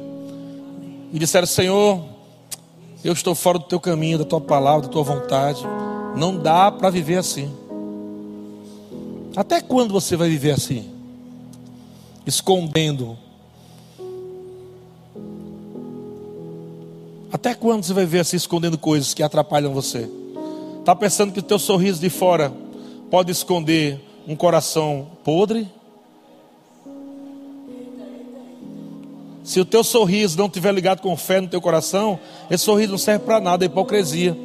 e 1.14 1.20
disseram: 1.20 1.46
Senhor, 1.46 2.17
eu 3.04 3.14
estou 3.14 3.36
fora 3.36 3.60
do 3.60 3.66
teu 3.66 3.80
caminho, 3.80 4.18
da 4.18 4.26
tua 4.26 4.42
palavra, 4.42 4.82
da 4.82 4.88
tua 4.88 5.04
vontade. 5.04 5.64
Não 6.16 6.38
dá 6.38 6.72
para 6.72 6.90
viver 6.90 7.18
assim. 7.18 7.52
Até 9.36 9.62
quando 9.62 9.92
você 9.92 10.16
vai 10.16 10.30
viver 10.30 10.52
assim? 10.52 10.90
Escondendo. 12.26 13.18
Até 17.32 17.54
quando 17.54 17.84
você 17.84 17.94
vai 17.94 18.06
viver 18.06 18.22
assim, 18.22 18.36
escondendo 18.36 18.78
coisas 18.78 19.14
que 19.14 19.22
atrapalham 19.22 19.74
você? 19.74 20.10
Está 20.80 20.96
pensando 20.96 21.32
que 21.32 21.40
o 21.40 21.44
teu 21.44 21.60
sorriso 21.60 22.00
de 22.00 22.10
fora 22.10 22.52
pode 23.12 23.32
esconder 23.32 24.02
um 24.28 24.36
coração 24.36 25.08
podre? 25.24 25.70
Se 29.48 29.62
o 29.62 29.66
teu 29.66 29.82
sorriso 29.82 30.38
não 30.38 30.48
estiver 30.48 30.74
ligado 30.74 31.00
com 31.00 31.16
fé 31.16 31.40
no 31.40 31.48
teu 31.48 31.62
coração, 31.62 32.20
esse 32.52 32.66
sorriso 32.66 32.92
não 32.92 32.98
serve 32.98 33.24
para 33.24 33.40
nada, 33.40 33.64
é 33.64 33.68
hipocrisia. 33.68 34.38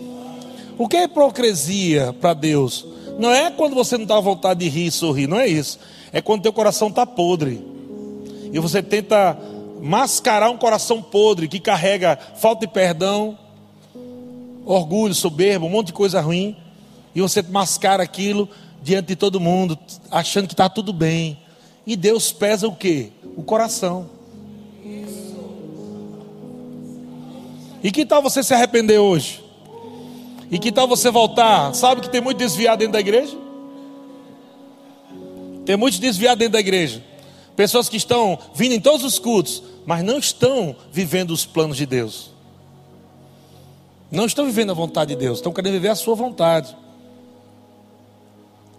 O 0.78 0.86
que 0.86 0.96
é 0.96 1.02
hipocrisia 1.02 2.12
para 2.20 2.32
Deus? 2.34 2.86
Não 3.18 3.32
é 3.32 3.50
quando 3.50 3.74
você 3.74 3.98
não 3.98 4.16
à 4.16 4.20
vontade 4.20 4.60
de 4.60 4.68
rir 4.68 4.86
e 4.86 4.90
sorrir, 4.92 5.26
não 5.26 5.40
é 5.40 5.48
isso. 5.48 5.80
É 6.12 6.22
quando 6.22 6.42
teu 6.42 6.52
coração 6.52 6.86
está 6.86 7.04
podre. 7.04 7.60
E 8.52 8.60
você 8.60 8.80
tenta 8.80 9.36
mascarar 9.82 10.48
um 10.50 10.56
coração 10.56 11.02
podre 11.02 11.48
que 11.48 11.58
carrega 11.58 12.16
falta 12.36 12.64
de 12.64 12.72
perdão, 12.72 13.36
orgulho, 14.64 15.16
soberba, 15.16 15.66
um 15.66 15.70
monte 15.70 15.88
de 15.88 15.94
coisa 15.94 16.20
ruim, 16.20 16.56
e 17.12 17.20
você 17.20 17.42
mascara 17.42 18.04
aquilo 18.04 18.48
diante 18.80 19.08
de 19.08 19.16
todo 19.16 19.40
mundo, 19.40 19.76
achando 20.12 20.46
que 20.46 20.54
está 20.54 20.68
tudo 20.68 20.92
bem. 20.92 21.36
E 21.84 21.96
Deus 21.96 22.30
pesa 22.30 22.68
o 22.68 22.76
que? 22.76 23.10
O 23.36 23.42
coração. 23.42 24.21
E 27.82 27.90
que 27.90 28.06
tal 28.06 28.22
você 28.22 28.42
se 28.42 28.54
arrepender 28.54 28.98
hoje? 28.98 29.42
E 30.50 30.58
que 30.58 30.70
tal 30.70 30.86
você 30.86 31.10
voltar? 31.10 31.74
Sabe 31.74 32.00
que 32.00 32.10
tem 32.10 32.20
muito 32.20 32.38
desviado 32.38 32.78
dentro 32.78 32.92
da 32.92 33.00
igreja? 33.00 33.36
Tem 35.64 35.76
muitos 35.76 35.98
desviados 35.98 36.38
dentro 36.38 36.52
da 36.52 36.60
igreja. 36.60 37.02
Pessoas 37.56 37.88
que 37.88 37.96
estão 37.96 38.38
vindo 38.54 38.72
em 38.72 38.80
todos 38.80 39.04
os 39.04 39.18
cultos, 39.18 39.62
mas 39.86 40.04
não 40.04 40.18
estão 40.18 40.76
vivendo 40.92 41.30
os 41.30 41.44
planos 41.44 41.76
de 41.76 41.86
Deus. 41.86 42.30
Não 44.10 44.26
estão 44.26 44.44
vivendo 44.44 44.70
a 44.70 44.74
vontade 44.74 45.14
de 45.14 45.20
Deus, 45.20 45.38
estão 45.38 45.52
querendo 45.52 45.72
viver 45.72 45.88
a 45.88 45.94
sua 45.94 46.14
vontade. 46.14 46.76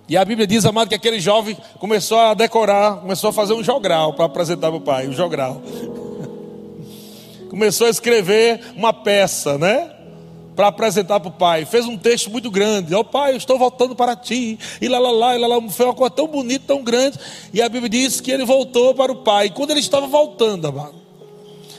E 0.07 0.17
a 0.17 0.23
Bíblia 0.23 0.45
diz, 0.45 0.65
amado, 0.65 0.89
que 0.89 0.95
aquele 0.95 1.19
jovem 1.19 1.57
começou 1.79 2.19
a 2.19 2.33
decorar, 2.33 2.97
começou 2.97 3.29
a 3.29 3.33
fazer 3.33 3.53
um 3.53 3.63
jogral 3.63 4.13
para 4.13 4.25
apresentar 4.25 4.67
para 4.67 4.77
o 4.77 4.81
pai, 4.81 5.07
um 5.07 5.13
jogral. 5.13 5.61
Começou 7.53 7.85
a 7.85 7.89
escrever 7.91 8.61
uma 8.75 8.91
peça, 8.91 9.59
né? 9.59 9.91
Para 10.55 10.69
apresentar 10.69 11.19
para 11.19 11.29
o 11.29 11.33
pai. 11.33 11.65
Fez 11.65 11.85
um 11.85 11.95
texto 11.95 12.31
muito 12.31 12.49
grande. 12.49 12.95
Ó 12.95 13.01
oh, 13.01 13.03
pai, 13.03 13.33
eu 13.33 13.37
estou 13.37 13.59
voltando 13.59 13.95
para 13.95 14.15
ti. 14.15 14.57
E 14.81 14.87
lá, 14.87 14.97
lá, 14.97 15.11
lá, 15.11 15.35
e 15.35 15.37
lá, 15.37 15.45
lá. 15.45 15.69
Foi 15.69 15.85
uma 15.85 15.93
coisa 15.93 16.09
tão 16.09 16.27
bonita, 16.27 16.65
tão 16.65 16.83
grande. 16.83 17.19
E 17.53 17.61
a 17.61 17.69
Bíblia 17.69 17.89
diz 17.89 18.19
que 18.19 18.31
ele 18.31 18.43
voltou 18.43 18.95
para 18.95 19.11
o 19.11 19.17
pai. 19.17 19.51
Quando 19.51 19.69
ele 19.69 19.81
estava 19.81 20.07
voltando, 20.07 20.67
amado, 20.67 20.95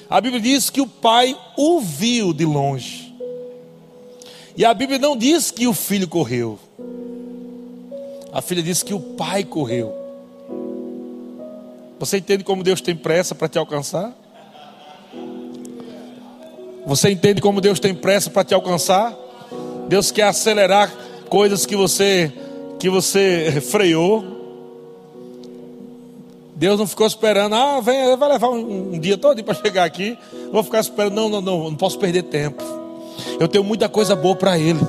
a 0.08 0.20
Bíblia 0.20 0.40
diz 0.40 0.70
que 0.70 0.80
o 0.80 0.86
pai 0.86 1.36
o 1.56 1.80
viu 1.80 2.32
de 2.32 2.44
longe. 2.44 3.12
E 4.56 4.64
a 4.64 4.72
Bíblia 4.72 5.00
não 5.00 5.16
diz 5.16 5.50
que 5.50 5.66
o 5.66 5.74
filho 5.74 6.06
correu. 6.06 6.56
A 8.32 8.40
filha 8.40 8.62
disse 8.62 8.84
que 8.84 8.94
o 8.94 9.00
pai 9.00 9.42
correu. 9.42 9.92
Você 11.98 12.18
entende 12.18 12.44
como 12.44 12.62
Deus 12.62 12.80
tem 12.80 12.94
pressa 12.94 13.34
para 13.34 13.48
te 13.48 13.58
alcançar? 13.58 14.23
Você 16.86 17.10
entende 17.10 17.40
como 17.40 17.60
Deus 17.60 17.80
tem 17.80 17.94
pressa 17.94 18.30
para 18.30 18.44
te 18.44 18.54
alcançar? 18.54 19.16
Deus 19.88 20.10
quer 20.10 20.24
acelerar 20.24 20.92
coisas 21.28 21.64
que 21.64 21.76
você 21.76 22.32
que 22.78 22.90
você 22.90 23.62
freou. 23.70 24.32
Deus 26.56 26.78
não 26.78 26.86
ficou 26.86 27.06
esperando, 27.06 27.54
ah, 27.54 27.80
vem, 27.80 28.16
vai 28.16 28.28
levar 28.28 28.48
um, 28.48 28.94
um 28.94 28.98
dia 28.98 29.18
todo 29.18 29.42
para 29.42 29.54
chegar 29.54 29.84
aqui. 29.84 30.16
Vou 30.52 30.62
ficar 30.62 30.80
esperando, 30.80 31.14
não, 31.14 31.28
não, 31.28 31.40
não, 31.40 31.64
não 31.70 31.74
posso 31.74 31.98
perder 31.98 32.22
tempo. 32.24 32.62
Eu 33.40 33.48
tenho 33.48 33.64
muita 33.64 33.88
coisa 33.88 34.14
boa 34.14 34.36
para 34.36 34.58
Ele. 34.58 34.80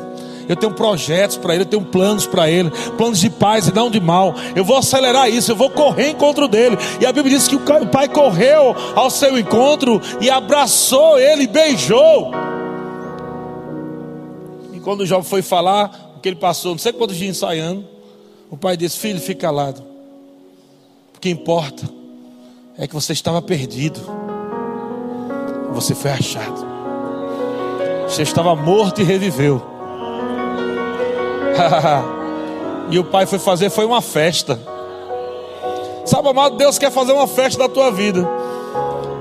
Eu 0.47 0.55
tenho 0.55 0.73
projetos 0.73 1.37
para 1.37 1.53
ele, 1.53 1.63
eu 1.63 1.67
tenho 1.67 1.83
planos 1.83 2.25
para 2.25 2.49
ele, 2.49 2.71
planos 2.97 3.19
de 3.19 3.29
paz 3.29 3.67
e 3.67 3.73
não 3.73 3.89
de 3.89 3.99
mal. 3.99 4.35
Eu 4.55 4.63
vou 4.63 4.77
acelerar 4.77 5.29
isso, 5.29 5.51
eu 5.51 5.55
vou 5.55 5.69
correr 5.69 6.09
encontro 6.09 6.47
dele. 6.47 6.77
E 6.99 7.05
a 7.05 7.11
Bíblia 7.11 7.37
diz 7.37 7.47
que 7.47 7.55
o 7.55 7.87
pai 7.91 8.07
correu 8.07 8.75
ao 8.95 9.09
seu 9.09 9.37
encontro 9.37 10.01
e 10.21 10.29
abraçou 10.29 11.19
ele, 11.19 11.47
beijou. 11.47 12.31
E 14.73 14.79
quando 14.79 15.01
o 15.01 15.05
jovem 15.05 15.27
foi 15.27 15.41
falar 15.41 16.13
o 16.17 16.19
que 16.19 16.29
ele 16.29 16.35
passou, 16.35 16.71
não 16.71 16.79
sei 16.79 16.93
quantos 16.93 17.15
dias 17.15 17.35
ensaiando, 17.35 17.85
o 18.49 18.57
pai 18.57 18.77
disse: 18.77 18.97
Filho, 18.99 19.19
fica 19.19 19.41
calado. 19.41 19.83
O 21.15 21.19
que 21.19 21.29
importa 21.29 21.89
é 22.77 22.87
que 22.87 22.93
você 22.93 23.13
estava 23.13 23.41
perdido, 23.41 23.99
você 25.71 25.95
foi 25.95 26.11
achado. 26.11 26.65
Você 28.07 28.21
estava 28.21 28.55
morto 28.55 29.01
e 29.01 29.03
reviveu. 29.03 29.74
e 32.89 32.99
o 32.99 33.03
pai 33.03 33.25
foi 33.25 33.39
fazer 33.39 33.69
foi 33.69 33.85
uma 33.85 34.01
festa. 34.01 34.59
Sabe, 36.05 36.29
amado, 36.29 36.55
Deus 36.55 36.77
quer 36.77 36.91
fazer 36.91 37.13
uma 37.13 37.27
festa 37.27 37.59
da 37.59 37.69
tua 37.69 37.91
vida. 37.91 38.27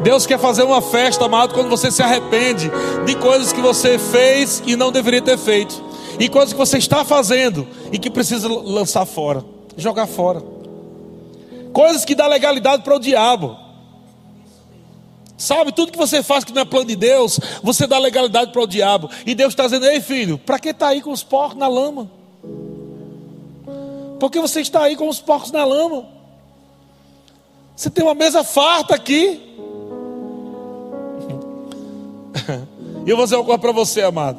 Deus 0.03 0.27
quer 0.27 0.39
fazer 0.39 0.63
uma 0.65 0.83
festa, 0.83 1.25
amado, 1.25 1.55
quando 1.55 1.71
você 1.71 1.91
se 1.91 2.03
arrepende 2.03 2.71
de 3.07 3.17
coisas 3.17 3.53
que 3.53 3.61
você 3.61 3.99
fez 3.99 4.63
e 4.67 4.77
não 4.77 4.93
deveria 4.93 5.23
ter 5.23 5.39
feito. 5.39 5.83
E 6.19 6.29
coisas 6.29 6.53
que 6.53 6.59
você 6.59 6.77
está 6.77 7.05
fazendo 7.05 7.67
e 7.91 7.99
que 7.99 8.11
precisa 8.11 8.47
lançar 8.49 9.07
fora, 9.07 9.43
jogar 9.77 10.07
fora. 10.07 10.43
Coisas 11.73 12.05
que 12.05 12.15
dá 12.15 12.27
legalidade 12.27 12.83
para 12.83 12.95
o 12.95 13.01
diabo. 13.01 13.57
Sabe, 15.37 15.73
tudo 15.73 15.91
que 15.91 15.99
você 15.99 16.23
faz 16.23 16.45
que 16.45 16.53
não 16.53 16.63
é 16.63 16.65
plano 16.65 16.87
de 16.87 16.97
Deus, 16.97 17.41
você 17.63 17.87
dá 17.87 17.99
legalidade 17.99 18.53
para 18.53 18.63
o 18.63 18.67
diabo. 18.67 19.11
E 19.27 19.35
Deus 19.35 19.53
está 19.53 19.65
dizendo: 19.65 19.87
Ei 19.87 20.01
filho, 20.01 20.39
para 20.39 20.59
que 20.59 20.69
está 20.69 20.89
aí 20.89 21.01
com 21.01 21.11
os 21.11 21.25
porcos 21.25 21.59
na 21.59 21.67
lama? 21.67 22.11
Porque 24.25 24.41
você 24.41 24.63
está 24.63 24.85
aí 24.85 24.97
com 24.97 25.07
os 25.07 25.21
porcos 25.21 25.53
na 25.53 25.67
lama. 25.67 26.07
Você 27.77 27.91
tem 27.91 28.03
uma 28.03 28.15
mesa 28.15 28.43
farta 28.43 28.95
aqui. 28.95 29.39
E 33.05 33.11
eu 33.11 33.19
vou 33.19 33.27
dizer 33.27 33.37
uma 33.37 33.45
coisa 33.45 33.59
para 33.59 33.71
você, 33.71 34.01
amado. 34.01 34.39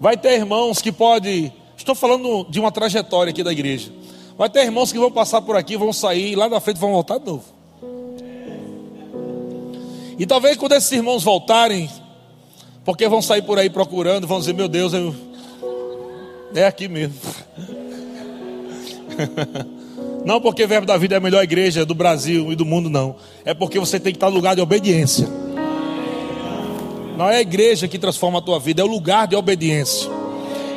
Vai 0.00 0.16
ter 0.16 0.32
irmãos 0.32 0.82
que 0.82 0.90
pode. 0.90 1.52
Estou 1.76 1.94
falando 1.94 2.42
de 2.50 2.58
uma 2.58 2.72
trajetória 2.72 3.30
aqui 3.30 3.44
da 3.44 3.52
igreja. 3.52 3.92
Vai 4.36 4.50
ter 4.50 4.64
irmãos 4.64 4.90
que 4.90 4.98
vão 4.98 5.12
passar 5.12 5.40
por 5.40 5.56
aqui, 5.56 5.76
vão 5.76 5.92
sair, 5.92 6.34
lá 6.34 6.48
na 6.48 6.58
frente 6.58 6.80
vão 6.80 6.90
voltar 6.90 7.18
de 7.18 7.26
novo. 7.26 7.44
E 10.18 10.26
talvez 10.26 10.56
quando 10.56 10.72
esses 10.72 10.90
irmãos 10.90 11.22
voltarem, 11.22 11.88
porque 12.84 13.08
vão 13.08 13.22
sair 13.22 13.42
por 13.42 13.56
aí 13.56 13.70
procurando, 13.70 14.26
vão 14.26 14.40
dizer: 14.40 14.52
Meu 14.52 14.66
Deus, 14.66 14.92
eu... 14.92 15.14
é 16.56 16.66
aqui 16.66 16.88
mesmo. 16.88 17.20
Não 20.26 20.40
porque 20.40 20.64
o 20.64 20.68
Verbo 20.68 20.88
da 20.88 20.96
Vida 20.96 21.14
é 21.14 21.18
a 21.18 21.20
melhor 21.20 21.44
igreja 21.44 21.86
do 21.86 21.94
Brasil 21.94 22.50
e 22.50 22.56
do 22.56 22.64
mundo, 22.64 22.90
não. 22.90 23.14
É 23.44 23.54
porque 23.54 23.78
você 23.78 24.00
tem 24.00 24.12
que 24.12 24.16
estar 24.16 24.28
no 24.28 24.34
lugar 24.34 24.56
de 24.56 24.60
obediência. 24.60 25.28
Não 27.16 27.30
é 27.30 27.36
a 27.36 27.40
igreja 27.40 27.86
que 27.86 27.96
transforma 27.96 28.40
a 28.40 28.42
tua 28.42 28.58
vida, 28.58 28.82
é 28.82 28.84
o 28.84 28.88
lugar 28.88 29.28
de 29.28 29.36
obediência. 29.36 30.10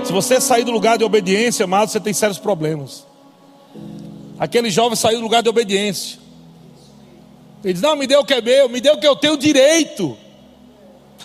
Se 0.05 0.11
você 0.11 0.39
sair 0.39 0.63
do 0.63 0.71
lugar 0.71 0.99
de 0.99 1.03
obediência, 1.03 1.63
amado, 1.63 1.89
você 1.89 1.99
tem 1.99 2.13
sérios 2.13 2.37
problemas. 2.37 3.07
Aquele 4.37 4.69
jovem 4.69 4.95
saiu 4.95 5.17
do 5.17 5.23
lugar 5.23 5.41
de 5.41 5.49
obediência. 5.49 6.19
Ele 7.63 7.73
diz: 7.73 7.81
Não, 7.81 7.95
me 7.95 8.05
dê 8.05 8.15
o 8.17 8.23
que 8.23 8.35
é 8.35 8.41
meu, 8.41 8.69
me 8.69 8.79
dê 8.79 8.91
o 8.91 8.99
que 8.99 9.07
eu 9.07 9.15
tenho 9.15 9.35
direito. 9.35 10.15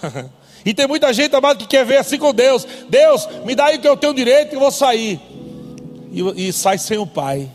e 0.64 0.72
tem 0.72 0.88
muita 0.88 1.12
gente, 1.12 1.36
amado, 1.36 1.58
que 1.58 1.66
quer 1.66 1.84
ver 1.84 1.98
assim 1.98 2.16
com 2.16 2.32
Deus: 2.32 2.66
Deus, 2.88 3.28
me 3.44 3.54
dá 3.54 3.66
aí 3.66 3.76
o 3.76 3.80
que 3.82 3.88
eu 3.88 3.98
tenho 3.98 4.14
direito 4.14 4.52
e 4.52 4.56
eu 4.56 4.60
vou 4.60 4.70
sair 4.70 5.20
e, 6.14 6.48
e 6.48 6.52
sai 6.52 6.78
sem 6.78 6.98
o 6.98 7.06
pai. 7.06 7.50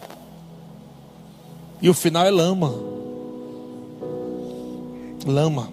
E 1.81 1.89
o 1.89 1.93
final 1.93 2.25
é 2.25 2.29
lama. 2.29 2.73
Lama. 5.25 5.69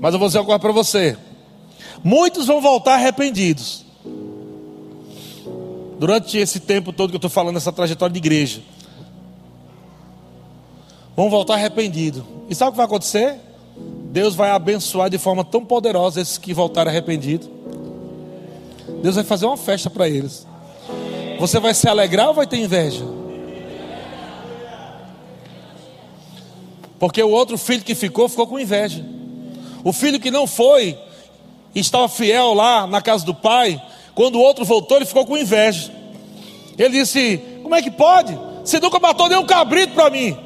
Mas 0.00 0.12
eu 0.12 0.18
vou 0.18 0.28
dizer 0.28 0.40
agora 0.40 0.58
para 0.58 0.72
você: 0.72 1.16
muitos 2.02 2.46
vão 2.46 2.60
voltar 2.60 2.94
arrependidos. 2.94 3.84
Durante 5.98 6.36
esse 6.36 6.60
tempo 6.60 6.92
todo 6.92 7.10
que 7.10 7.16
eu 7.16 7.18
estou 7.18 7.30
falando, 7.30 7.56
essa 7.56 7.72
trajetória 7.72 8.12
de 8.12 8.18
igreja, 8.18 8.60
vão 11.16 11.30
voltar 11.30 11.54
arrependidos. 11.54 12.22
E 12.50 12.54
sabe 12.54 12.68
o 12.68 12.72
que 12.72 12.76
vai 12.76 12.86
acontecer? 12.86 13.40
Deus 14.10 14.34
vai 14.34 14.50
abençoar 14.50 15.08
de 15.08 15.18
forma 15.18 15.44
tão 15.44 15.64
poderosa 15.64 16.20
esses 16.20 16.36
que 16.36 16.52
voltarem 16.52 16.90
arrependidos. 16.90 17.48
Deus 19.02 19.14
vai 19.14 19.24
fazer 19.24 19.46
uma 19.46 19.56
festa 19.56 19.88
para 19.88 20.08
eles. 20.08 20.46
Você 21.38 21.60
vai 21.60 21.74
se 21.74 21.88
alegrar 21.88 22.28
ou 22.28 22.34
vai 22.34 22.46
ter 22.46 22.56
inveja? 22.56 23.04
Porque 26.98 27.22
o 27.22 27.30
outro 27.30 27.58
filho 27.58 27.84
que 27.84 27.94
ficou, 27.94 28.28
ficou 28.28 28.46
com 28.46 28.58
inveja. 28.58 29.04
O 29.84 29.92
filho 29.92 30.18
que 30.18 30.30
não 30.30 30.46
foi, 30.46 30.98
estava 31.74 32.08
fiel 32.08 32.54
lá 32.54 32.86
na 32.86 33.02
casa 33.02 33.24
do 33.24 33.34
pai, 33.34 33.80
quando 34.14 34.36
o 34.36 34.40
outro 34.40 34.64
voltou, 34.64 34.96
ele 34.96 35.06
ficou 35.06 35.26
com 35.26 35.36
inveja. 35.36 35.92
Ele 36.78 37.00
disse: 37.00 37.38
Como 37.62 37.74
é 37.74 37.82
que 37.82 37.90
pode? 37.90 38.36
Você 38.64 38.80
nunca 38.80 38.98
matou 38.98 39.28
nem 39.28 39.38
um 39.38 39.46
cabrito 39.46 39.94
para 39.94 40.10
mim. 40.10 40.36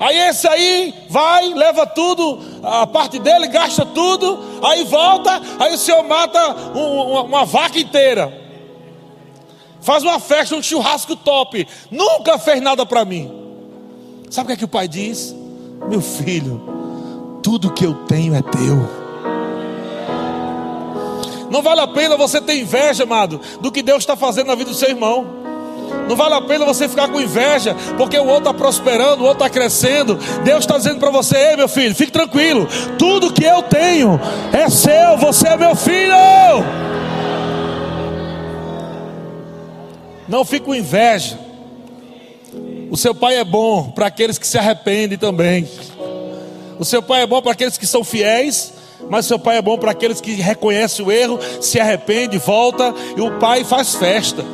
Aí 0.00 0.16
esse 0.16 0.46
aí 0.46 0.94
vai, 1.08 1.52
leva 1.54 1.84
tudo, 1.86 2.38
a 2.62 2.86
parte 2.86 3.18
dele, 3.18 3.48
gasta 3.48 3.84
tudo, 3.84 4.38
aí 4.62 4.84
volta, 4.84 5.42
aí 5.58 5.74
o 5.74 5.78
senhor 5.78 6.04
mata 6.04 6.54
um, 6.76 7.20
uma 7.22 7.44
vaca 7.44 7.78
inteira. 7.78 8.47
Faz 9.88 10.02
uma 10.02 10.20
festa, 10.20 10.54
um 10.54 10.62
churrasco 10.62 11.16
top. 11.16 11.66
Nunca 11.90 12.38
fez 12.38 12.60
nada 12.60 12.84
para 12.84 13.06
mim. 13.06 13.32
Sabe 14.28 14.44
o 14.44 14.46
que 14.48 14.52
é 14.52 14.56
que 14.56 14.64
o 14.66 14.68
pai 14.68 14.86
diz? 14.86 15.34
Meu 15.88 16.02
filho, 16.02 17.40
tudo 17.42 17.72
que 17.72 17.86
eu 17.86 17.94
tenho 18.04 18.34
é 18.34 18.42
teu. 18.42 18.86
Não 21.50 21.62
vale 21.62 21.80
a 21.80 21.86
pena 21.86 22.18
você 22.18 22.38
ter 22.38 22.60
inveja, 22.60 23.04
amado, 23.04 23.40
do 23.62 23.72
que 23.72 23.82
Deus 23.82 24.00
está 24.00 24.14
fazendo 24.14 24.48
na 24.48 24.54
vida 24.54 24.68
do 24.68 24.76
seu 24.76 24.90
irmão. 24.90 25.26
Não 26.06 26.14
vale 26.14 26.34
a 26.34 26.42
pena 26.42 26.66
você 26.66 26.86
ficar 26.86 27.08
com 27.08 27.18
inveja, 27.18 27.74
porque 27.96 28.18
o 28.18 28.26
outro 28.26 28.50
está 28.50 28.52
prosperando, 28.52 29.22
o 29.22 29.26
outro 29.26 29.42
está 29.42 29.48
crescendo. 29.48 30.16
Deus 30.44 30.64
está 30.64 30.76
dizendo 30.76 31.00
para 31.00 31.08
você: 31.08 31.34
Ei, 31.34 31.56
meu 31.56 31.66
filho, 31.66 31.94
fique 31.94 32.12
tranquilo. 32.12 32.68
Tudo 32.98 33.32
que 33.32 33.42
eu 33.42 33.62
tenho 33.62 34.20
é 34.52 34.68
seu, 34.68 35.16
você 35.16 35.48
é 35.48 35.56
meu 35.56 35.74
filho. 35.74 36.12
Não 40.28 40.44
fique 40.44 40.66
com 40.66 40.74
inveja. 40.74 41.38
O 42.90 42.96
seu 42.96 43.14
pai 43.14 43.36
é 43.36 43.44
bom 43.44 43.90
para 43.90 44.06
aqueles 44.06 44.38
que 44.38 44.46
se 44.46 44.58
arrependem 44.58 45.18
também. 45.18 45.68
O 46.78 46.84
seu 46.84 47.02
pai 47.02 47.22
é 47.22 47.26
bom 47.26 47.42
para 47.42 47.52
aqueles 47.52 47.76
que 47.76 47.86
são 47.86 48.04
fiéis, 48.04 48.72
mas 49.10 49.24
o 49.24 49.28
seu 49.28 49.38
pai 49.38 49.58
é 49.58 49.62
bom 49.62 49.76
para 49.78 49.90
aqueles 49.90 50.20
que 50.20 50.32
reconhecem 50.32 51.04
o 51.04 51.10
erro, 51.10 51.38
se 51.60 51.80
arrepende, 51.80 52.38
volta 52.38 52.94
e 53.16 53.20
o 53.20 53.38
pai 53.38 53.64
faz 53.64 53.94
festa. 53.94 54.44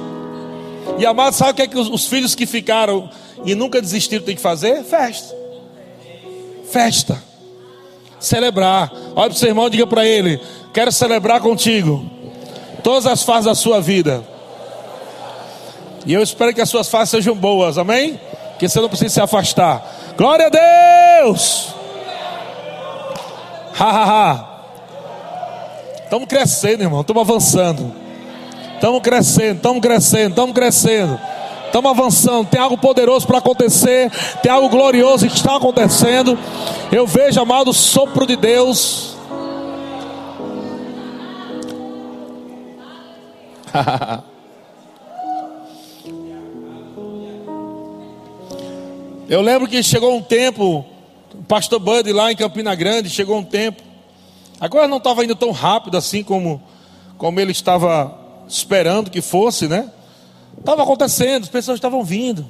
E 0.99 1.05
amado, 1.05 1.35
sabe 1.35 1.51
o 1.51 1.55
que 1.55 1.63
é 1.63 1.67
que 1.67 1.79
os, 1.79 1.89
os 1.89 2.07
filhos 2.07 2.35
que 2.35 2.47
ficaram 2.47 3.11
e 3.45 3.55
nunca 3.55 3.81
desistiram 3.81 4.25
têm 4.25 4.37
que 4.37 4.41
fazer? 4.41 4.83
Festa. 4.85 5.35
Festa. 6.71 7.23
Celebrar. 8.19 8.93
Olha 9.15 9.29
para 9.29 9.31
o 9.31 9.35
seu 9.35 9.49
irmão, 9.49 9.69
diga 9.69 9.87
para 9.87 10.07
ele: 10.07 10.41
Quero 10.73 10.91
celebrar 10.91 11.41
contigo 11.41 12.09
todas 12.83 13.07
as 13.07 13.23
fases 13.23 13.47
da 13.47 13.55
sua 13.55 13.81
vida. 13.81 14.34
E 16.07 16.13
eu 16.13 16.23
espero 16.23 16.53
que 16.53 16.61
as 16.61 16.69
suas 16.69 16.89
fases 16.89 17.11
sejam 17.11 17.35
boas, 17.35 17.79
amém? 17.79 18.21
Que 18.59 18.69
você 18.69 18.81
não 18.81 18.89
precisa 18.89 19.15
se 19.15 19.21
afastar. 19.21 20.15
Glória 20.17 20.47
a 20.47 21.23
Deus! 21.23 21.75
Ha, 23.79 23.85
ha, 23.85 24.05
ha. 24.05 24.55
Estamos 26.05 26.29
crescendo, 26.29 26.83
irmão. 26.83 27.01
Estamos 27.01 27.29
avançando. 27.29 27.93
Estamos 28.75 29.03
crescendo, 29.03 29.57
estamos 29.57 29.81
crescendo, 29.81 30.31
estamos 30.31 30.55
crescendo. 30.55 31.19
Estamos 31.67 31.91
avançando. 31.91 32.49
Tem 32.49 32.61
algo 32.61 32.79
poderoso 32.79 33.27
para 33.27 33.39
acontecer. 33.39 34.11
Tem 34.43 34.53
algo 34.53 34.69
glorioso 34.69 35.27
que 35.27 35.35
está 35.35 35.57
acontecendo. 35.57 36.39
Eu 36.93 37.07
vejo, 37.07 37.41
amado, 37.41 37.71
o 37.71 37.75
sopro 37.75 38.27
de 38.27 38.37
Deus. 38.37 39.17
Eu 49.29 49.41
lembro 49.41 49.67
que 49.67 49.83
chegou 49.83 50.15
um 50.15 50.21
tempo, 50.21 50.85
o 51.33 51.43
pastor 51.45 51.81
Bud 51.81 52.13
lá 52.13 52.31
em 52.31 52.37
Campina 52.37 52.75
Grande, 52.75 53.09
chegou 53.09 53.39
um 53.39 53.45
tempo. 53.45 53.83
Agora 54.61 54.87
não 54.87 54.99
estava 54.99 55.25
indo 55.25 55.35
tão 55.35 55.51
rápido 55.51 55.97
assim 55.97 56.23
como, 56.23 56.63
como 57.17 57.41
ele 57.41 57.53
estava 57.53 58.19
esperando 58.47 59.11
que 59.11 59.23
fosse, 59.23 59.67
né? 59.67 59.91
Estava 60.59 60.83
acontecendo, 60.83 61.45
as 61.45 61.49
pessoas 61.49 61.79
estavam 61.79 62.05
vindo. 62.05 62.45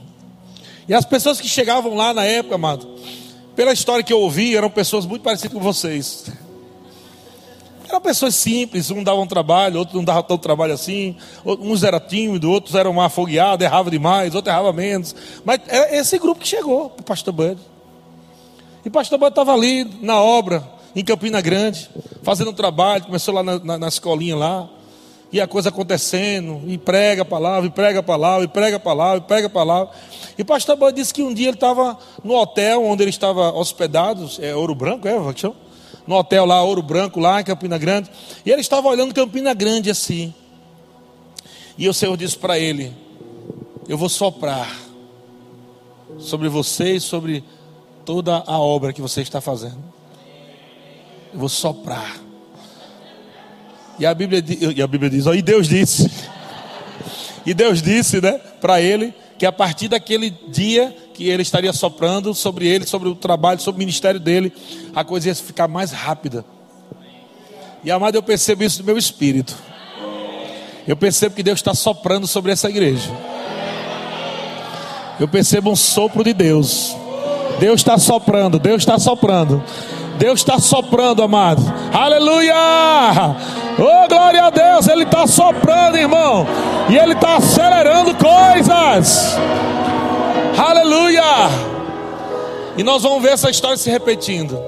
E 0.89 0.95
as 0.95 1.05
pessoas 1.05 1.41
que 1.41 1.49
chegavam 1.49 1.95
lá 1.95 2.13
na 2.13 2.25
época, 2.25 2.57
amado, 2.57 2.89
pela 3.55 3.73
história 3.73 4.03
que 4.03 4.13
eu 4.13 4.19
ouvi, 4.19 4.57
eram 4.57 4.69
pessoas 4.69 5.07
muito 5.07 5.23
parecidas 5.23 5.53
com 5.53 5.61
vocês. 5.61 6.27
Eram 7.95 8.03
pessoas 8.03 8.35
simples, 8.35 8.91
um 8.91 9.05
dava 9.05 9.21
um 9.21 9.27
trabalho, 9.27 9.79
outro 9.79 9.95
não 9.95 10.03
dava 10.03 10.21
tanto 10.21 10.41
trabalho 10.41 10.73
assim, 10.73 11.15
uns 11.47 11.85
eram 11.85 12.01
tímidos, 12.01 12.51
outros 12.51 12.75
eram 12.75 13.01
afogueados, 13.01 13.65
erravam 13.65 13.89
demais, 13.89 14.35
outros 14.35 14.53
erravam 14.53 14.73
menos. 14.73 15.15
Mas 15.45 15.61
é 15.69 15.97
esse 15.97 16.19
grupo 16.19 16.41
que 16.41 16.49
chegou 16.49 16.91
para 16.91 17.03
o 17.03 17.05
pastor 17.05 17.33
Bud. 17.33 17.57
E 18.85 18.89
o 18.89 18.91
pastor 18.91 19.17
Bud 19.17 19.29
estava 19.29 19.55
ali 19.55 19.85
na 20.03 20.21
obra, 20.21 20.69
em 20.97 21.05
Campina 21.05 21.41
Grande, 21.41 21.89
fazendo 22.25 22.51
um 22.51 22.53
trabalho, 22.53 23.05
começou 23.05 23.33
lá 23.33 23.45
na, 23.45 23.61
na, 23.61 23.79
na 23.79 23.87
escolinha 23.87 24.35
lá, 24.35 24.69
e 25.31 25.41
a 25.41 25.47
coisa 25.47 25.69
acontecendo, 25.69 26.63
e 26.67 26.77
prega 26.77 27.23
a 27.23 27.25
palavra, 27.25 27.69
e 27.69 27.71
prega 27.71 28.01
a 28.01 28.03
palavra, 28.03 28.45
e 28.45 28.49
prega 28.49 28.77
a 28.77 28.81
palavra, 28.81 29.19
e 29.19 29.21
prega 29.21 29.47
a 29.47 29.51
palavra. 29.51 29.95
E 30.37 30.43
o 30.43 30.45
pastor 30.45 30.75
Bud 30.75 30.95
disse 30.95 31.15
que 31.15 31.23
um 31.23 31.33
dia 31.33 31.47
ele 31.47 31.57
estava 31.57 31.97
no 32.25 32.35
hotel 32.35 32.85
onde 32.85 33.05
ele 33.05 33.11
estava 33.11 33.53
hospedado, 33.53 34.29
é 34.41 34.53
Ouro 34.53 34.75
Branco, 34.75 35.07
é, 35.07 35.15
que? 35.33 35.64
No 36.07 36.17
hotel 36.17 36.45
lá, 36.45 36.63
Ouro 36.63 36.83
Branco, 36.83 37.21
lá 37.21 37.41
em 37.41 37.45
Campina 37.45 37.79
Grande. 37.79 38.11
E 38.45 38.51
ele 38.51 38.61
estava 38.61 38.89
olhando 38.89 39.15
Campina 39.15 39.55
Grande 39.55 39.91
assim. 39.91 40.35
E 41.77 41.89
o 41.89 41.95
Senhor 41.95 42.17
disse 42.17 42.37
para 42.37 42.59
ele: 42.59 42.93
Eu 43.89 43.97
vou 43.97 44.09
soprar 44.09 44.71
sobre 46.19 46.49
você 46.49 46.97
e 46.97 47.01
sobre 47.01 47.43
toda 48.05 48.43
a 48.47 48.59
obra 48.59 48.93
que 48.93 49.01
você 49.01 49.23
está 49.23 49.41
fazendo. 49.41 49.83
Eu 51.33 51.41
vou 51.41 51.49
soprar. 51.49 52.21
E 53.99 54.05
a 54.05 54.15
Bíblia, 54.15 54.45
e 54.77 54.83
a 54.83 54.87
Bíblia 54.87 55.11
diz: 55.11 55.27
ó, 55.27 55.35
E 55.35 55.43
Deus 55.43 55.69
disse. 55.69 56.11
E 57.47 57.53
Deus 57.53 57.83
disse, 57.83 58.23
né, 58.23 58.39
para 58.59 58.81
ele 58.81 59.13
que 59.39 59.47
a 59.47 59.53
partir 59.53 59.89
daquele 59.89 60.31
dia 60.49 60.95
que 61.13 61.29
ele 61.29 61.43
estaria 61.43 61.73
soprando 61.73 62.35
sobre 62.35 62.67
ele, 62.67 62.87
sobre 62.87 63.09
o 63.09 63.15
trabalho, 63.15 63.61
sobre 63.61 63.79
o 63.79 63.85
ministério 63.85 64.21
dele, 64.21 64.53
a 64.95 65.05
coisa 65.05 65.29
ia 65.29 65.35
ficar 65.35 65.69
mais 65.69 65.93
rápida. 65.93 66.45
E 67.85 67.91
amado, 67.91 68.17
eu 68.17 68.23
percebo 68.23 68.65
isso 68.65 68.81
no 68.81 68.87
meu 68.87 68.97
espírito. 68.97 69.55
Eu 70.87 70.97
percebo 70.97 71.35
que 71.35 71.43
Deus 71.43 71.59
está 71.59 71.75
soprando 71.75 72.27
sobre 72.27 72.53
essa 72.53 72.69
igreja. 72.69 73.11
Eu 75.19 75.29
percebo 75.29 75.71
um 75.71 75.77
sopro 75.77 76.25
de 76.25 76.33
Deus. 76.33 76.97
Deus 77.59 77.81
está 77.81 77.99
soprando, 77.99 78.59
Deus 78.59 78.83
está 78.83 78.99
soprando. 78.99 79.63
Deus 80.19 80.41
está 80.41 80.59
soprando, 80.59 81.23
amado. 81.23 81.63
Aleluia! 81.93 82.55
Oh, 83.79 84.09
glória 84.09 84.45
a 84.45 84.51
Deus! 84.51 84.87
Ele 84.89 85.03
está 85.05 85.27
soprando, 85.27 85.97
irmão. 85.97 86.47
E 86.89 86.97
Ele 86.97 87.13
está 87.13 87.37
acelerando 87.37 88.15
coisas. 88.15 89.37
Aleluia! 90.57 91.23
E 92.77 92.83
nós 92.83 93.03
vamos 93.03 93.23
ver 93.23 93.33
essa 93.33 93.51
história 93.51 93.77
se 93.77 93.91
repetindo. 93.91 94.59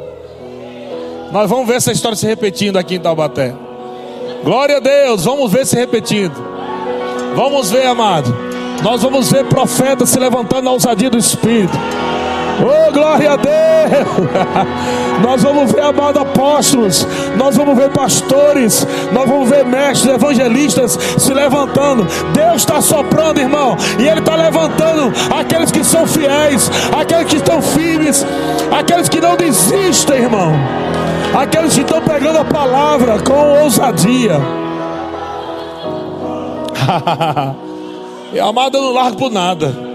Nós 1.32 1.50
vamos 1.50 1.66
ver 1.66 1.76
essa 1.76 1.92
história 1.92 2.16
se 2.16 2.26
repetindo 2.26 2.76
aqui 2.76 2.96
em 2.96 3.00
Taubaté. 3.00 3.54
Glória 4.44 4.76
a 4.76 4.80
Deus, 4.80 5.24
vamos 5.24 5.50
ver 5.50 5.66
se 5.66 5.76
repetindo. 5.76 6.34
Vamos 7.34 7.70
ver, 7.70 7.86
amado. 7.86 8.34
Nós 8.82 9.02
vamos 9.02 9.30
ver 9.30 9.44
profetas 9.46 10.08
se 10.08 10.18
levantando 10.18 10.62
na 10.62 10.70
ousadia 10.70 11.10
do 11.10 11.18
Espírito. 11.18 11.76
Oh, 12.60 12.92
glória 12.92 13.32
a 13.32 13.36
Deus! 13.36 13.56
Nós 15.22 15.42
vamos 15.42 15.72
ver 15.72 15.82
amados 15.82 16.20
apóstolos, 16.20 17.08
nós 17.36 17.56
vamos 17.56 17.76
ver 17.76 17.90
pastores, 17.90 18.86
nós 19.12 19.28
vamos 19.28 19.48
ver 19.48 19.64
mestres, 19.64 20.14
evangelistas 20.14 20.98
se 21.18 21.32
levantando. 21.32 22.06
Deus 22.34 22.56
está 22.56 22.82
soprando, 22.82 23.40
irmão, 23.40 23.76
e 23.98 24.06
Ele 24.06 24.20
está 24.20 24.36
levantando 24.36 25.12
aqueles 25.34 25.70
que 25.70 25.82
são 25.82 26.06
fiéis, 26.06 26.70
aqueles 26.92 27.28
que 27.28 27.36
estão 27.36 27.62
firmes, 27.62 28.26
aqueles 28.70 29.08
que 29.08 29.20
não 29.20 29.36
desistem, 29.36 30.22
irmão, 30.22 30.52
aqueles 31.34 31.74
que 31.74 31.80
estão 31.80 32.02
pegando 32.02 32.38
a 32.38 32.44
palavra 32.44 33.18
com 33.20 33.62
ousadia. 33.62 34.36
Amado, 38.46 38.76
eu 38.76 38.82
não 38.82 38.92
largo 38.92 39.16
por 39.16 39.30
nada. 39.30 39.85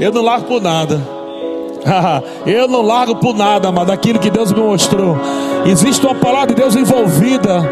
Eu 0.00 0.10
não 0.10 0.22
largo 0.22 0.46
por 0.46 0.62
nada. 0.62 0.98
eu 2.46 2.66
não 2.66 2.80
largo 2.80 3.16
por 3.16 3.34
nada, 3.34 3.70
mas 3.70 3.86
daquilo 3.86 4.18
que 4.18 4.30
Deus 4.30 4.50
me 4.50 4.60
mostrou. 4.60 5.18
Existe 5.66 6.06
uma 6.06 6.14
palavra 6.14 6.46
de 6.48 6.54
Deus 6.54 6.74
envolvida. 6.74 7.70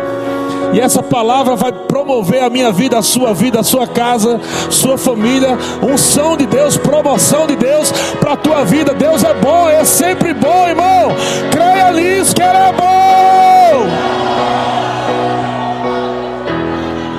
E 0.74 0.80
essa 0.80 1.02
palavra 1.02 1.56
vai 1.56 1.72
promover 1.72 2.42
a 2.42 2.50
minha 2.50 2.70
vida, 2.70 2.98
a 2.98 3.02
sua 3.02 3.32
vida, 3.32 3.60
a 3.60 3.62
sua 3.62 3.86
casa, 3.86 4.38
sua 4.68 4.98
família. 4.98 5.56
Unção 5.82 6.36
de 6.36 6.44
Deus, 6.44 6.76
promoção 6.76 7.46
de 7.46 7.56
Deus 7.56 7.90
para 8.20 8.34
a 8.34 8.36
tua 8.36 8.62
vida. 8.62 8.92
Deus 8.92 9.24
é 9.24 9.32
bom, 9.32 9.66
é 9.66 9.82
sempre 9.84 10.34
bom, 10.34 10.68
irmão. 10.68 11.08
Creia 11.50 11.92
nisso 11.92 12.34
que 12.34 12.42
Ele 12.42 12.58
é 12.58 12.72
bom. 12.72 12.88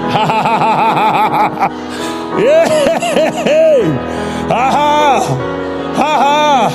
Ah, 4.51 5.21
ah. 5.97 6.71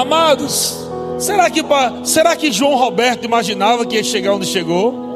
Amados, 0.00 0.84
será 1.18 1.48
que, 1.48 1.60
será 2.04 2.34
que 2.34 2.50
João 2.50 2.74
Roberto 2.76 3.24
imaginava 3.24 3.86
que 3.86 3.94
ia 3.96 4.02
chegar 4.02 4.34
onde 4.34 4.46
chegou? 4.46 5.08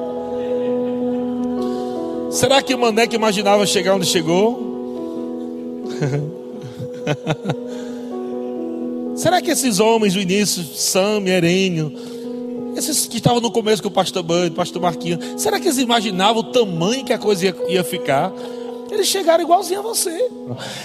Será 2.30 2.62
que 2.62 2.72
o 2.74 2.78
Maneco 2.78 3.14
imaginava 3.14 3.66
chegar 3.66 3.94
onde 3.94 4.07
chegou? 4.07 4.72
será 9.16 9.42
que 9.42 9.50
esses 9.50 9.80
homens 9.80 10.14
do 10.14 10.20
início, 10.20 10.62
Sam, 10.62 11.22
Herênio, 11.26 11.92
esses 12.76 13.07
que 13.07 13.16
estavam 13.16 13.40
no 13.40 13.50
começo 13.50 13.82
com 13.82 13.88
o 13.88 13.92
pastor 13.92 14.22
Bud, 14.22 14.50
pastor 14.50 14.82
Marquinhos, 14.82 15.40
será 15.40 15.59
que 15.59 15.66
eles 15.66 15.78
imaginavam 15.78 16.42
o 16.42 16.44
tamanho 16.44 17.05
que 17.05 17.12
a 17.12 17.18
coisa 17.18 17.46
ia, 17.46 17.57
ia 17.68 17.84
ficar? 17.84 18.32
Eles 18.91 19.07
chegaram 19.09 19.43
igualzinho 19.43 19.80
a 19.80 19.82
você. 19.82 20.30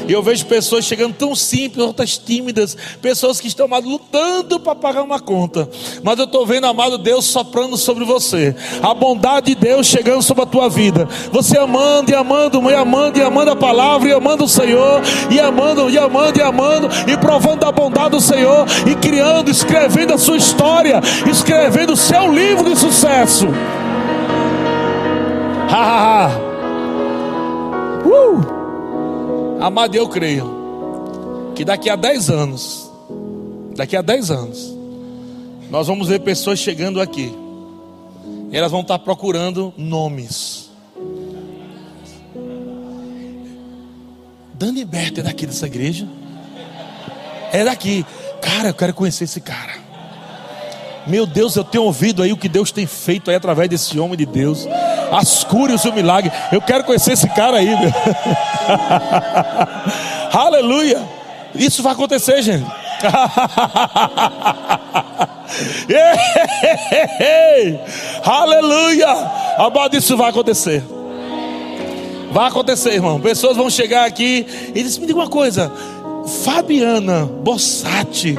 E 0.08 0.12
eu 0.12 0.24
vejo 0.24 0.46
pessoas 0.46 0.86
chegando 0.86 1.14
tão 1.14 1.36
simples, 1.36 1.86
outras 1.86 2.18
tímidas, 2.18 2.76
pessoas 3.02 3.40
que 3.40 3.48
estão 3.48 3.66
amado, 3.66 3.90
lutando 3.90 4.60
para 4.60 4.74
pagar 4.74 5.04
uma 5.04 5.20
conta. 5.20 5.70
Mas 6.02 6.18
eu 6.18 6.26
estou 6.26 6.46
vendo, 6.46 6.66
amado 6.66 6.98
Deus, 6.98 7.26
soprando 7.26 7.78
sobre 7.78 8.06
você. 8.06 8.56
A 8.82 8.94
bondade 8.94 9.48
de 9.48 9.56
Deus 9.56 9.88
chegando 9.88 10.22
sobre 10.22 10.44
a 10.44 10.48
tua 10.48 10.70
vida. 10.70 11.08
Você 11.32 11.58
amando 11.58 12.12
e 12.12 12.16
amando, 12.16 12.70
e 12.70 12.74
amando 12.74 13.20
e 13.20 13.22
amando 13.22 13.52
a 13.52 13.56
palavra, 13.56 14.08
e 14.08 14.14
amando 14.14 14.46
o 14.46 14.50
Senhor, 14.50 15.02
e 15.30 15.40
amando, 15.40 15.90
e 15.90 15.98
amando, 15.98 16.40
e 16.40 16.42
amando, 16.42 16.90
e 17.08 17.18
provando 17.18 17.66
a 17.66 17.72
bondade 17.72 18.12
do 18.12 18.22
Senhor, 18.22 18.66
e 18.90 18.96
criando, 18.96 19.52
escrevendo 19.52 20.14
a 20.14 20.18
sua 20.18 20.38
história, 20.38 21.02
escrevendo 21.30 21.94
o 21.94 21.98
seu 21.98 22.34
livro 22.34 22.70
de 22.70 22.80
sucesso. 22.80 23.48
Ha 25.70 25.78
ha 25.78 26.26
ha. 26.26 26.49
Uh! 28.06 29.62
Amado, 29.62 29.96
eu 29.96 30.08
creio 30.08 30.60
que 31.56 31.66
daqui 31.66 31.90
a 31.90 31.96
10 31.96 32.30
anos, 32.30 32.90
daqui 33.76 33.98
a 33.98 34.02
10 34.02 34.32
anos, 34.32 34.76
nós 35.70 35.88
vamos 35.88 36.08
ver 36.08 36.20
pessoas 36.22 36.60
chegando 36.60 37.02
aqui. 37.02 37.34
E 38.52 38.58
elas 38.58 38.72
vão 38.72 38.82
estar 38.82 38.98
procurando 39.00 39.74
nomes. 39.78 40.70
Dani 44.54 44.84
Berta 44.84 45.22
é 45.22 45.24
daqui 45.24 45.46
dessa 45.46 45.68
igreja? 45.68 46.08
É 47.52 47.64
daqui. 47.64 48.06
Cara, 48.42 48.70
eu 48.70 48.74
quero 48.74 48.94
conhecer 48.94 49.26
esse 49.26 49.40
cara. 49.40 49.89
Meu 51.10 51.26
Deus, 51.26 51.56
eu 51.56 51.64
tenho 51.64 51.86
ouvido 51.86 52.22
aí 52.22 52.32
o 52.32 52.38
que 52.38 52.48
Deus 52.48 52.72
tem 52.72 52.86
feito 52.86 53.32
aí 53.32 53.36
através 53.36 53.68
desse 53.68 54.00
homem 54.00 54.16
de 54.16 54.28
Deus. 54.28 54.68
As 55.12 55.44
curas 55.44 55.84
e 55.84 55.90
o 55.90 55.94
milagre. 55.94 56.32
Eu 56.52 56.62
quero 56.62 56.84
conhecer 56.84 57.14
esse 57.14 57.28
cara 57.30 57.58
aí. 57.58 57.70
Aleluia. 60.32 61.02
Isso 61.56 61.82
vai 61.82 61.94
acontecer, 61.94 62.44
gente. 62.44 62.64
Aleluia. 68.24 69.08
Amado, 69.58 69.98
isso 69.98 70.16
vai 70.16 70.30
acontecer. 70.30 70.84
Vai 72.32 72.50
acontecer, 72.50 72.94
irmão. 72.94 73.20
Pessoas 73.20 73.58
vão 73.58 73.68
chegar 73.68 74.06
aqui 74.06 74.46
e 74.76 74.84
dizem: 74.84 75.02
Me 75.02 75.08
diga 75.08 75.18
uma 75.18 75.30
coisa. 75.30 75.72
Fabiana 76.44 77.26
Bossati 77.26 78.38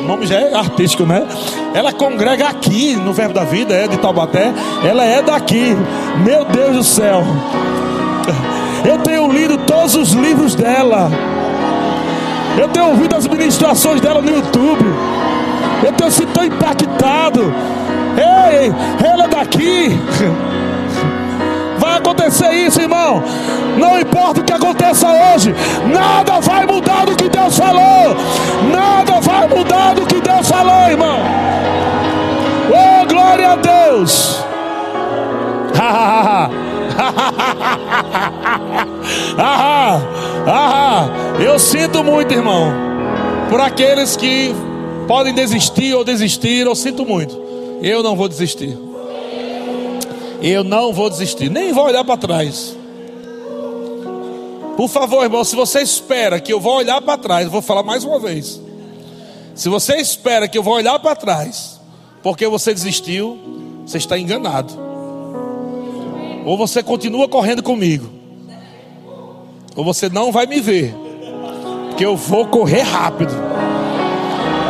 o 0.00 0.02
nome 0.02 0.26
já 0.26 0.40
é 0.40 0.54
artístico, 0.54 1.04
né? 1.04 1.26
Ela 1.74 1.92
congrega 1.92 2.48
aqui 2.48 2.96
no 2.96 3.12
Verbo 3.12 3.34
da 3.34 3.44
Vida, 3.44 3.74
é 3.74 3.86
de 3.86 3.98
Taubaté. 3.98 4.52
Ela 4.82 5.04
é 5.04 5.22
daqui. 5.22 5.76
Meu 6.24 6.44
Deus 6.44 6.76
do 6.76 6.84
céu. 6.84 7.22
Eu 8.84 8.98
tenho 8.98 9.30
lido 9.30 9.58
todos 9.58 9.94
os 9.94 10.12
livros 10.12 10.54
dela. 10.54 11.10
Eu 12.58 12.68
tenho 12.68 12.86
ouvido 12.86 13.14
as 13.14 13.26
ministrações 13.26 14.00
dela 14.00 14.22
no 14.22 14.30
YouTube. 14.30 14.84
Eu 15.84 15.92
tenho 15.92 16.10
sido 16.10 16.32
tão 16.32 16.44
impactado. 16.44 17.54
Ei, 18.16 18.72
ela 19.06 19.24
é 19.24 19.28
daqui. 19.28 19.98
Acontecer 22.10 22.50
isso, 22.66 22.80
irmão. 22.80 23.22
Não 23.78 24.00
importa 24.00 24.40
o 24.40 24.44
que 24.44 24.52
aconteça 24.52 25.06
hoje, 25.08 25.54
nada 25.92 26.40
vai 26.40 26.66
mudar 26.66 27.06
do 27.06 27.14
que 27.14 27.28
Deus 27.28 27.56
falou. 27.56 28.16
Nada 28.68 29.20
vai 29.20 29.46
mudar 29.46 29.94
do 29.94 30.04
que 30.04 30.20
Deus 30.20 30.48
falou, 30.48 30.90
irmão. 30.90 31.20
Oh, 32.68 33.06
glória 33.06 33.52
a 33.52 33.56
Deus. 33.56 34.44
Eu 41.40 41.60
sinto 41.60 42.02
muito, 42.02 42.34
irmão, 42.34 42.72
por 43.48 43.60
aqueles 43.60 44.16
que 44.16 44.52
podem 45.06 45.32
desistir 45.32 45.94
ou 45.94 46.02
desistir. 46.02 46.66
Eu 46.66 46.74
sinto 46.74 47.06
muito. 47.06 47.40
Eu 47.80 48.02
não 48.02 48.16
vou 48.16 48.28
desistir. 48.28 48.89
Eu 50.42 50.64
não 50.64 50.92
vou 50.92 51.10
desistir, 51.10 51.50
nem 51.50 51.72
vou 51.72 51.84
olhar 51.84 52.04
para 52.04 52.16
trás. 52.16 52.76
Por 54.76 54.88
favor, 54.88 55.22
irmão, 55.22 55.44
se 55.44 55.54
você 55.54 55.82
espera 55.82 56.40
que 56.40 56.52
eu 56.52 56.58
vou 56.58 56.76
olhar 56.76 57.02
para 57.02 57.18
trás, 57.18 57.48
vou 57.48 57.60
falar 57.60 57.82
mais 57.82 58.04
uma 58.04 58.18
vez. 58.18 58.60
Se 59.54 59.68
você 59.68 59.96
espera 59.96 60.48
que 60.48 60.56
eu 60.56 60.62
vou 60.62 60.74
olhar 60.74 60.98
para 60.98 61.14
trás, 61.14 61.78
porque 62.22 62.48
você 62.48 62.72
desistiu, 62.72 63.38
você 63.84 63.98
está 63.98 64.18
enganado. 64.18 64.72
Ou 66.46 66.56
você 66.56 66.82
continua 66.82 67.28
correndo 67.28 67.62
comigo, 67.62 68.08
ou 69.76 69.84
você 69.84 70.08
não 70.08 70.32
vai 70.32 70.46
me 70.46 70.60
ver, 70.60 70.94
porque 71.90 72.06
eu 72.06 72.16
vou 72.16 72.46
correr 72.46 72.80
rápido. 72.80 73.34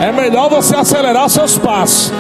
É 0.03 0.11
melhor 0.11 0.51
você 0.51 0.75
acelerar 0.75 1.31
seus 1.31 1.57
passos 1.57 2.11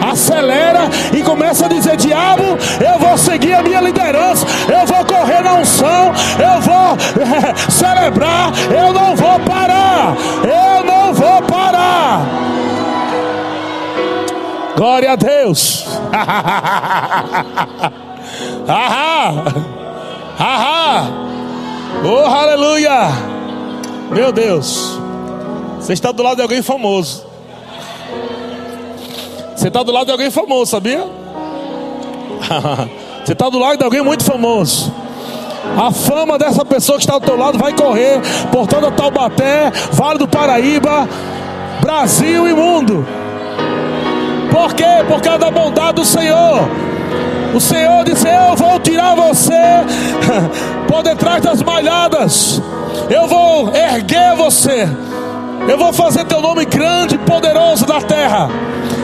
acelera 0.00 0.88
e 1.12 1.22
começa 1.22 1.66
a 1.66 1.68
dizer: 1.68 1.96
Diabo, 1.96 2.56
eu 2.84 2.98
vou 2.98 3.16
seguir 3.18 3.54
a 3.54 3.62
minha 3.62 3.80
liderança, 3.80 4.44
eu 4.68 4.84
vou 4.86 5.04
correr 5.04 5.42
na 5.42 5.54
unção, 5.54 6.12
eu 6.38 6.60
vou 6.60 6.96
celebrar, 7.70 8.52
eu 8.70 8.92
não 8.92 9.16
vou 9.16 9.40
parar, 9.40 10.14
eu 10.44 10.84
não 10.84 11.14
vou 11.14 11.42
parar. 11.42 12.26
Glória 14.76 15.12
a 15.12 15.16
Deus. 15.16 15.86
Ahá. 18.66 19.44
Ahá. 20.38 21.08
Oh, 22.02 22.24
aleluia. 22.24 23.10
Meu 24.10 24.32
Deus. 24.32 24.98
Você 25.78 25.92
está 25.92 26.10
do 26.12 26.22
lado 26.22 26.36
de 26.36 26.42
alguém 26.42 26.62
famoso. 26.62 27.29
Você 29.60 29.68
está 29.68 29.82
do 29.82 29.92
lado 29.92 30.06
de 30.06 30.12
alguém 30.12 30.30
famoso, 30.30 30.70
sabia? 30.70 31.04
Você 33.22 33.32
está 33.34 33.50
do 33.50 33.58
lado 33.58 33.76
de 33.76 33.84
alguém 33.84 34.00
muito 34.00 34.24
famoso. 34.24 34.90
A 35.76 35.92
fama 35.92 36.38
dessa 36.38 36.64
pessoa 36.64 36.96
que 36.96 37.04
está 37.04 37.18
do 37.18 37.26
teu 37.26 37.36
lado 37.36 37.58
vai 37.58 37.74
correr 37.74 38.22
por 38.50 38.66
toda 38.66 38.90
Taubaté, 38.90 39.70
Vale 39.92 40.18
do 40.18 40.26
Paraíba, 40.26 41.06
Brasil 41.82 42.48
e 42.48 42.54
mundo. 42.54 43.06
Por 44.50 44.72
quê? 44.72 45.04
Por 45.06 45.20
causa 45.20 45.40
da 45.40 45.50
bondade 45.50 45.96
do 45.96 46.06
Senhor. 46.06 46.60
O 47.54 47.60
Senhor 47.60 48.02
disse: 48.02 48.26
Eu 48.26 48.56
vou 48.56 48.80
tirar 48.80 49.14
você 49.14 49.52
por 50.88 51.02
detrás 51.02 51.42
das 51.42 51.62
malhadas. 51.62 52.62
Eu 53.10 53.26
vou 53.26 53.70
erguer 53.74 54.34
você. 54.36 54.88
Eu 55.68 55.76
vou 55.76 55.92
fazer 55.92 56.24
teu 56.24 56.40
nome 56.40 56.64
grande 56.64 57.16
e 57.16 57.18
poderoso 57.18 57.86
na 57.86 58.00
terra. 58.00 58.48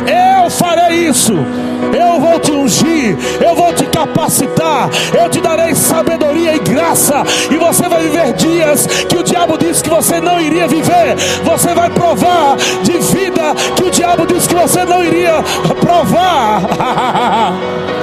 Eu 0.07 0.51
farei 0.51 1.09
isso. 1.09 1.35
Eu 1.93 2.21
vou 2.21 2.39
te 2.41 2.51
ungir, 2.51 3.17
eu 3.41 3.55
vou 3.55 3.73
te 3.73 3.85
capacitar, 3.87 4.89
eu 5.19 5.29
te 5.29 5.41
darei 5.41 5.75
sabedoria 5.75 6.57
e 6.57 6.59
graça, 6.59 7.23
e 7.51 7.57
você 7.57 7.89
vai 7.89 8.03
viver 8.03 8.33
dias 8.33 8.87
que 8.87 9.17
o 9.17 9.23
diabo 9.23 9.57
disse 9.59 9.83
que 9.83 9.91
você 9.91 10.21
não 10.21 10.41
iria 10.41 10.67
viver. 10.67 11.17
Você 11.45 11.75
vai 11.75 11.91
provar 11.91 12.57
de 12.83 12.93
vida 12.93 13.55
que 13.77 13.85
o 13.85 13.91
diabo 13.91 14.27
disse 14.27 14.49
que 14.49 14.55
você 14.55 14.85
não 14.85 15.05
iria 15.05 15.43
provar. 15.81 16.63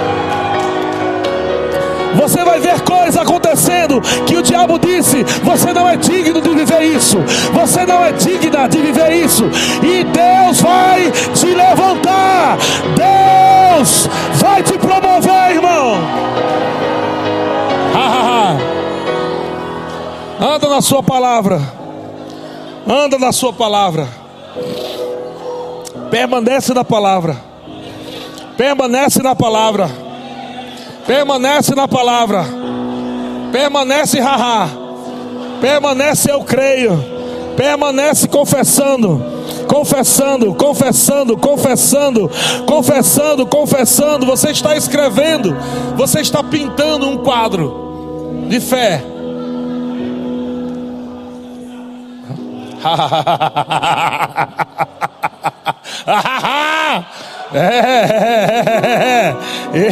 Você 2.16 2.43
vai 2.43 2.59
ver 2.59 2.82
coisas 2.82 3.18
acontecendo 3.18 4.01
que 4.26 4.36
o 4.36 4.41
diabo 4.41 4.78
disse: 4.78 5.24
você 5.43 5.74
não 5.74 5.88
é 5.88 5.97
digno 5.97 6.41
de 6.41 6.49
viver 6.49 6.84
isso, 6.84 7.18
você 7.53 7.86
não 7.86 8.03
é 8.03 8.11
digna 8.11 8.68
de 8.68 8.78
viver 8.78 9.11
isso, 9.14 9.45
e 9.82 10.03
Deus 10.03 10.61
vai 10.61 11.11
te 11.34 11.47
levantar, 11.47 12.57
Deus 12.95 14.07
vai 14.34 14.61
te 14.64 14.78
promover, 14.78 15.51
irmão. 15.51 15.97
Anda 20.39 20.68
na 20.68 20.82
Sua 20.82 21.01
palavra, 21.01 21.61
anda 22.88 23.18
na 23.18 23.32
Sua 23.32 23.53
palavra, 23.53 24.07
permanece 26.11 26.74
na 26.74 26.84
palavra, 26.84 27.38
permanece 28.57 29.22
na 29.24 29.36
palavra. 29.36 30.12
Permanece 31.05 31.75
na 31.75 31.87
palavra. 31.87 32.45
Permanece, 33.51 34.19
haha. 34.19 34.69
Permanece, 35.59 36.31
eu 36.31 36.43
creio. 36.43 37.03
Permanece 37.55 38.27
confessando. 38.27 39.23
Confessando, 39.67 40.53
confessando, 40.55 41.37
confessando, 41.37 42.29
confessando, 42.65 43.45
confessando. 43.45 44.25
Você 44.25 44.51
está 44.51 44.75
escrevendo. 44.75 45.55
Você 45.95 46.21
está 46.21 46.43
pintando 46.43 47.07
um 47.07 47.17
quadro 47.17 48.45
de 48.47 48.59
fé. 48.59 49.03
É. 57.53 59.35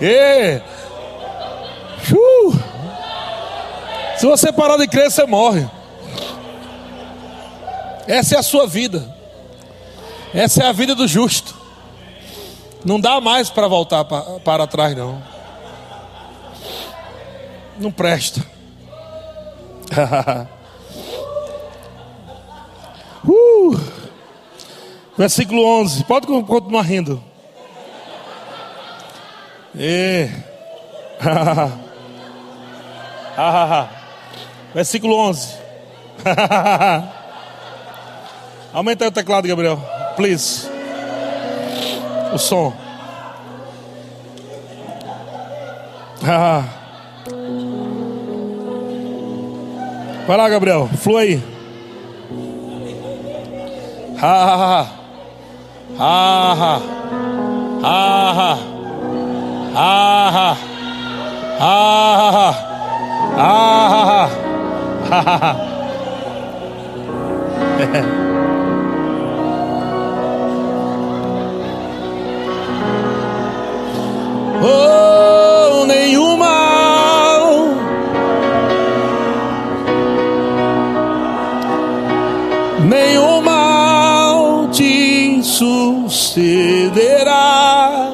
e, 0.00 0.60
uh. 2.14 2.58
Se 4.16 4.26
você 4.26 4.52
parar 4.52 4.76
de 4.76 4.88
crer, 4.88 5.10
você 5.10 5.24
morre. 5.24 5.66
Essa 8.06 8.36
é 8.36 8.38
a 8.38 8.42
sua 8.42 8.66
vida. 8.66 9.02
Essa 10.34 10.64
é 10.64 10.66
a 10.66 10.72
vida 10.72 10.94
do 10.94 11.06
justo. 11.06 11.54
Não 12.84 13.00
dá 13.00 13.20
mais 13.20 13.50
para 13.50 13.68
voltar 13.68 14.04
para 14.04 14.66
trás, 14.66 14.96
não. 14.96 15.22
Não 17.80 17.90
presta. 17.90 18.44
uh. 23.26 23.80
Versículo 25.16 25.64
11. 25.64 26.04
Pode 26.04 26.26
continuar 26.26 26.82
rindo. 26.82 27.24
E. 29.74 30.28
Versículo 34.74 35.16
11. 35.16 35.58
Aumenta 38.72 39.08
o 39.08 39.10
teclado, 39.10 39.48
Gabriel. 39.48 39.82
Please. 40.16 40.70
O 42.32 42.38
som. 42.38 42.72
Vai 50.30 50.36
lá, 50.36 50.48
Gabriel. 50.48 50.88
Flua 50.96 51.22
aí. 51.22 51.42
Ha 54.16 54.44
ha 54.44 54.54
ha. 54.70 54.86
Ha 55.98 56.54
ha. 56.54 56.80
Ha 59.74 59.90
ha. 60.30 60.56
Ha 63.36 63.58
ha. 65.42 65.56
Oh, 74.62 75.86
nenhum 75.86 76.29
sucederá. 86.30 88.12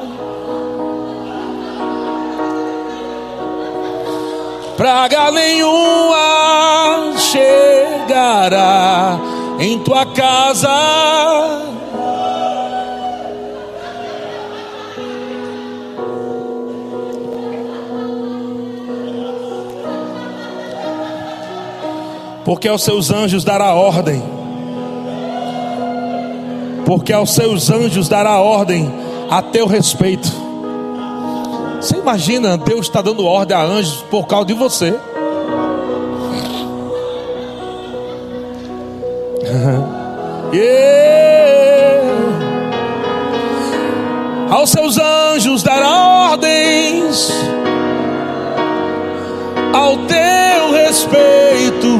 Praga 4.75 5.31
nenhuma 5.31 7.13
chegará 7.17 9.19
em 9.59 9.79
tua 9.79 10.05
casa 10.05 10.69
porque 22.45 22.67
aos 22.67 22.83
seus 22.83 23.11
anjos 23.11 23.43
dará 23.43 23.73
ordem. 23.73 24.36
Porque 26.87 27.11
aos 27.11 27.35
seus 27.35 27.69
anjos 27.69 28.07
dará 28.07 28.39
ordem 28.39 28.89
a 29.29 29.41
teu 29.41 29.67
respeito. 29.67 30.31
Você 31.81 31.97
imagina, 31.97 32.57
Deus 32.57 32.85
está 32.85 33.01
dando 33.01 33.25
ordem 33.25 33.57
a 33.57 33.61
anjos 33.61 34.05
por 34.09 34.25
causa 34.25 34.45
de 34.45 34.53
você. 34.53 34.91
yeah. 40.53 42.07
Aos 44.49 44.69
seus 44.69 44.97
anjos 44.97 45.61
dará 45.63 46.29
ordens 46.31 47.29
ao 49.73 49.97
teu 49.97 50.71
respeito. 50.71 51.99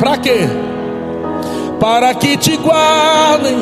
Para 0.00 0.16
quê? 0.16 0.48
Para 1.80 2.14
que 2.14 2.36
te 2.36 2.56
guardem 2.56 3.56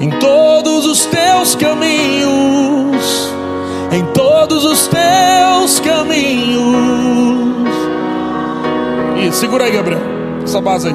em 0.00 0.10
todos 0.18 0.86
os 0.86 1.06
teus 1.06 1.54
caminhos, 1.54 3.32
em 3.92 4.04
todos 4.12 4.64
os 4.64 4.88
teus 4.88 5.80
caminhos. 5.80 7.20
E 9.22 9.32
segura 9.32 9.64
aí, 9.64 9.72
Gabriel, 9.72 10.00
essa 10.42 10.60
base 10.60 10.88
aí. 10.88 10.94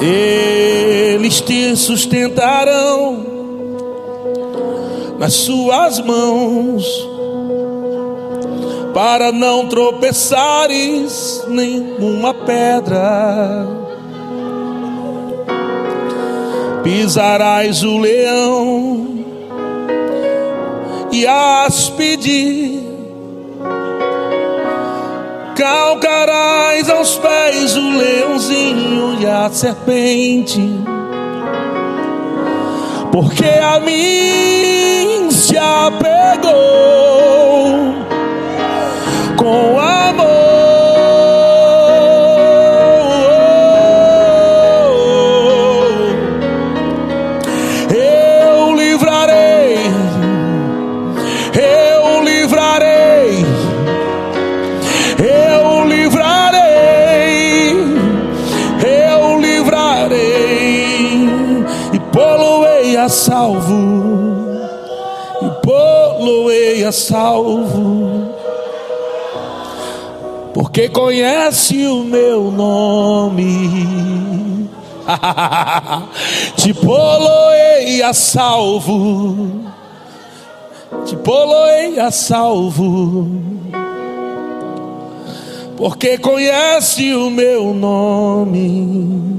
Eles 0.00 1.40
te 1.40 1.74
sustentarão 1.76 3.24
nas 5.18 5.32
suas 5.32 5.98
mãos 6.00 7.08
para 8.92 9.32
não 9.32 9.66
tropeçares 9.66 11.44
nenhuma 11.48 12.34
pedra. 12.34 13.83
Pisarás 16.84 17.82
o 17.82 17.96
leão 17.96 19.24
e 21.10 21.26
áspide, 21.26 22.78
calcarás 25.56 26.90
aos 26.90 27.16
pés 27.16 27.74
o 27.74 27.96
leãozinho 27.96 29.18
e 29.18 29.24
a 29.26 29.48
serpente, 29.48 30.60
porque 33.10 33.46
a 33.46 33.80
mim 33.80 35.30
se 35.30 35.56
apegou 35.56 37.23
salvo 66.94 68.34
porque 70.54 70.88
conhece 70.88 71.86
o 71.88 72.04
meu 72.04 72.50
nome. 72.50 74.70
te 76.56 76.72
poloei 76.72 78.02
a 78.02 78.14
salvo, 78.14 79.64
te 81.04 81.16
poloei 81.16 81.98
a 81.98 82.10
salvo, 82.10 83.28
porque 85.76 86.16
conhece 86.16 87.14
o 87.14 87.28
meu 87.28 87.74
nome. 87.74 89.34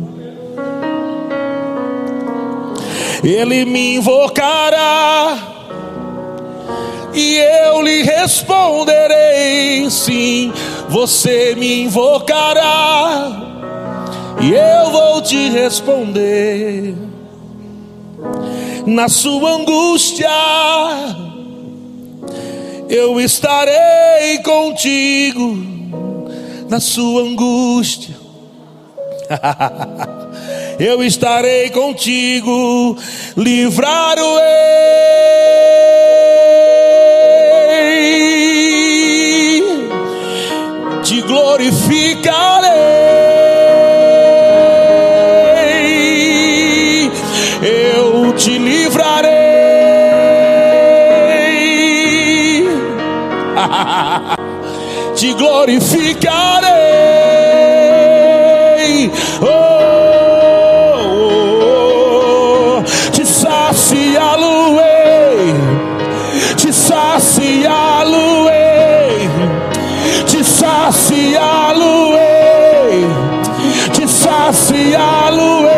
Ele 3.24 3.66
me 3.66 3.96
invocará 3.96 5.55
e 7.16 7.38
eu 7.38 7.82
lhe 7.82 8.04
responderei 8.04 9.90
sim 9.90 10.54
você 10.90 11.56
me 11.56 11.84
invocará 11.84 13.46
e 14.42 14.54
eu 14.54 14.92
vou 14.92 15.22
te 15.22 15.50
responder. 15.50 16.96
Na 18.86 19.10
sua 19.10 19.56
angústia, 19.56 20.30
eu 22.88 23.20
estarei 23.20 24.38
contigo. 24.44 25.58
Na 26.70 26.80
sua 26.80 27.22
angústia, 27.22 28.16
eu 30.80 31.04
estarei 31.04 31.70
contigo, 31.70 32.98
livrar 33.38 34.18
o 34.20 34.40
te 41.04 41.22
glorificarei, 41.22 42.72
eu 47.62 48.34
te 48.34 48.58
livrarei, 48.58 49.36
te 55.16 55.34
glorificarei. 55.36 57.75
Saciá-lo-ei, 71.36 73.06
te 73.92 74.08
saciá-lo-ei. 74.08 75.74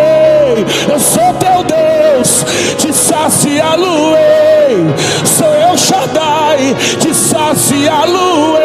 Eu 0.90 1.00
sou 1.00 1.34
teu 1.34 1.64
Deus, 1.64 2.46
te 2.78 2.94
saciá-lo-ei. 2.94 4.86
Sou 5.26 5.48
eu 5.48 5.76
Shaddai, 5.78 6.76
te 7.00 7.14
saciá-lo-ei. 7.14 8.62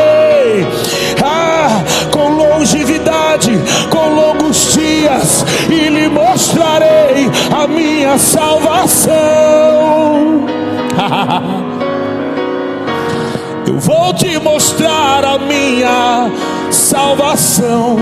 Ah, 1.24 1.82
com 2.10 2.28
longevidade, 2.28 3.58
com 3.90 4.14
longos 4.14 4.72
dias, 4.74 5.44
e 5.70 5.88
lhe 5.88 6.08
mostrarei 6.08 7.30
a 7.56 7.66
minha 7.66 8.18
salvação. 8.18 9.12
Eu 13.64 13.78
vou 13.78 14.12
te 14.12 14.38
mostrar 14.38 15.24
a 15.24 15.38
minha 15.38 16.30
salvação. 16.92 17.96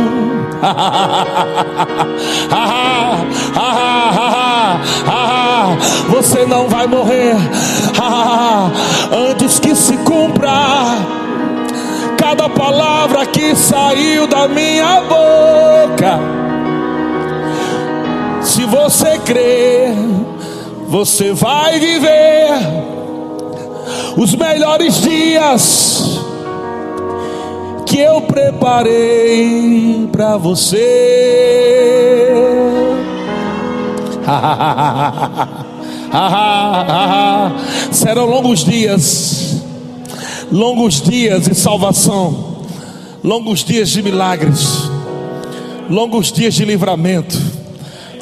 Você 6.10 6.44
não 6.44 6.68
vai 6.68 6.86
morrer 6.86 7.36
antes 9.30 9.60
que 9.60 9.74
se 9.74 9.96
cumpra 9.98 10.50
cada 12.18 12.48
palavra 12.48 13.24
que 13.26 13.54
saiu 13.54 14.26
da 14.26 14.48
minha 14.48 15.00
boca. 15.02 16.18
Se 18.42 18.64
você 18.64 19.18
crer, 19.18 19.94
você 20.88 21.32
vai 21.32 21.78
viver 21.78 22.50
os 24.16 24.34
melhores 24.34 25.00
dias 25.00 25.99
eu 28.00 28.20
preparei 28.22 30.08
para 30.10 30.36
você. 30.36 30.80
Serão 37.92 38.26
longos 38.26 38.64
dias, 38.64 39.62
longos 40.50 41.00
dias 41.02 41.44
de 41.44 41.54
salvação, 41.54 42.64
longos 43.22 43.62
dias 43.64 43.90
de 43.90 44.02
milagres, 44.02 44.90
longos 45.88 46.32
dias 46.32 46.54
de 46.54 46.64
livramento, 46.64 47.38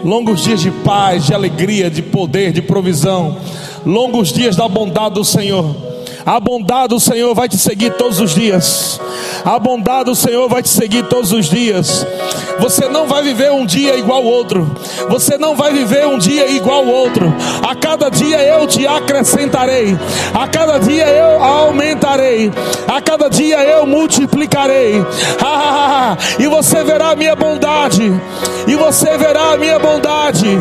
longos 0.04 0.42
dias 0.42 0.60
de 0.60 0.70
paz, 0.70 1.24
de 1.26 1.32
alegria, 1.34 1.90
de 1.90 2.02
poder, 2.02 2.52
de 2.52 2.62
provisão, 2.62 3.36
longos 3.86 4.32
dias 4.32 4.56
da 4.56 4.68
bondade 4.68 5.14
do 5.14 5.24
Senhor. 5.24 5.87
A 6.26 6.40
bondade 6.40 6.88
do 6.88 7.00
Senhor 7.00 7.34
vai 7.34 7.48
te 7.48 7.56
seguir 7.56 7.92
todos 7.94 8.20
os 8.20 8.34
dias. 8.34 9.00
A 9.44 9.58
bondade 9.58 10.06
do 10.06 10.14
Senhor 10.14 10.48
vai 10.48 10.62
te 10.62 10.68
seguir 10.68 11.04
todos 11.04 11.32
os 11.32 11.46
dias. 11.46 12.06
Você 12.58 12.88
não 12.88 13.06
vai 13.06 13.22
viver 13.22 13.52
um 13.52 13.64
dia 13.64 13.96
igual 13.96 14.18
ao 14.18 14.24
outro. 14.24 14.70
Você 15.08 15.38
não 15.38 15.54
vai 15.54 15.72
viver 15.72 16.06
um 16.06 16.18
dia 16.18 16.48
igual 16.48 16.78
ao 16.78 16.86
outro. 16.86 17.32
A 17.62 17.74
cada 17.74 18.10
dia 18.10 18.42
eu 18.42 18.66
te 18.66 18.86
acrescentarei. 18.86 19.96
A 20.34 20.48
cada 20.48 20.78
dia 20.78 21.06
eu 21.06 21.42
aumentarei. 21.42 22.50
A 22.86 23.00
cada 23.00 23.28
dia 23.28 23.62
eu 23.62 23.86
multiplicarei. 23.86 24.94
e 26.38 26.46
você 26.48 26.82
verá 26.82 27.10
a 27.10 27.16
minha 27.16 27.36
bondade. 27.36 28.12
E 28.66 28.74
você 28.74 29.16
verá 29.16 29.52
a 29.52 29.56
minha 29.56 29.78
bondade. 29.78 30.58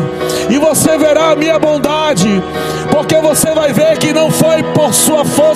E 0.48 0.56
você 0.56 0.96
verá 0.96 1.32
a 1.32 1.36
minha 1.36 1.58
bondade. 1.58 2.28
Porque 2.90 3.20
você 3.20 3.52
vai 3.52 3.72
ver 3.72 3.98
que 3.98 4.12
não 4.12 4.30
foi 4.30 4.62
por 4.62 4.94
sua 4.94 5.24
força 5.24 5.47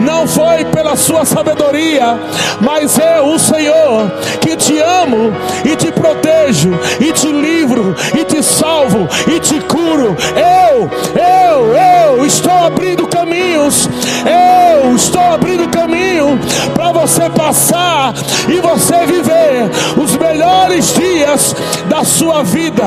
não 0.00 0.26
foi 0.26 0.64
pela 0.66 0.96
sua 0.96 1.24
sabedoria, 1.24 2.18
mas 2.60 2.98
eu, 2.98 3.34
o 3.34 3.38
Senhor, 3.38 4.10
que 4.40 4.56
te 4.56 4.78
amo 4.78 5.32
e 5.64 5.76
te 5.76 5.92
protejo, 5.92 6.70
e 6.98 7.12
te 7.12 7.30
livro, 7.30 7.94
e 8.18 8.24
te 8.24 8.42
salvo, 8.42 9.06
e 9.26 9.38
te 9.38 9.60
curo. 9.60 10.16
Eu, 10.34 10.90
eu, 11.14 11.74
eu 11.74 12.26
estou 12.26 12.52
abrindo 12.52 13.06
caminhos, 13.06 13.88
eu 14.24 14.94
estou 14.96 15.22
abrindo 15.22 15.68
caminho 15.68 16.38
para 16.74 16.92
você 16.92 17.28
passar 17.28 18.14
e 18.48 18.60
você 18.60 19.04
viver 19.04 19.70
os 20.02 20.16
melhores 20.16 20.94
dias 20.94 21.54
da 21.88 22.02
sua 22.02 22.42
vida. 22.42 22.84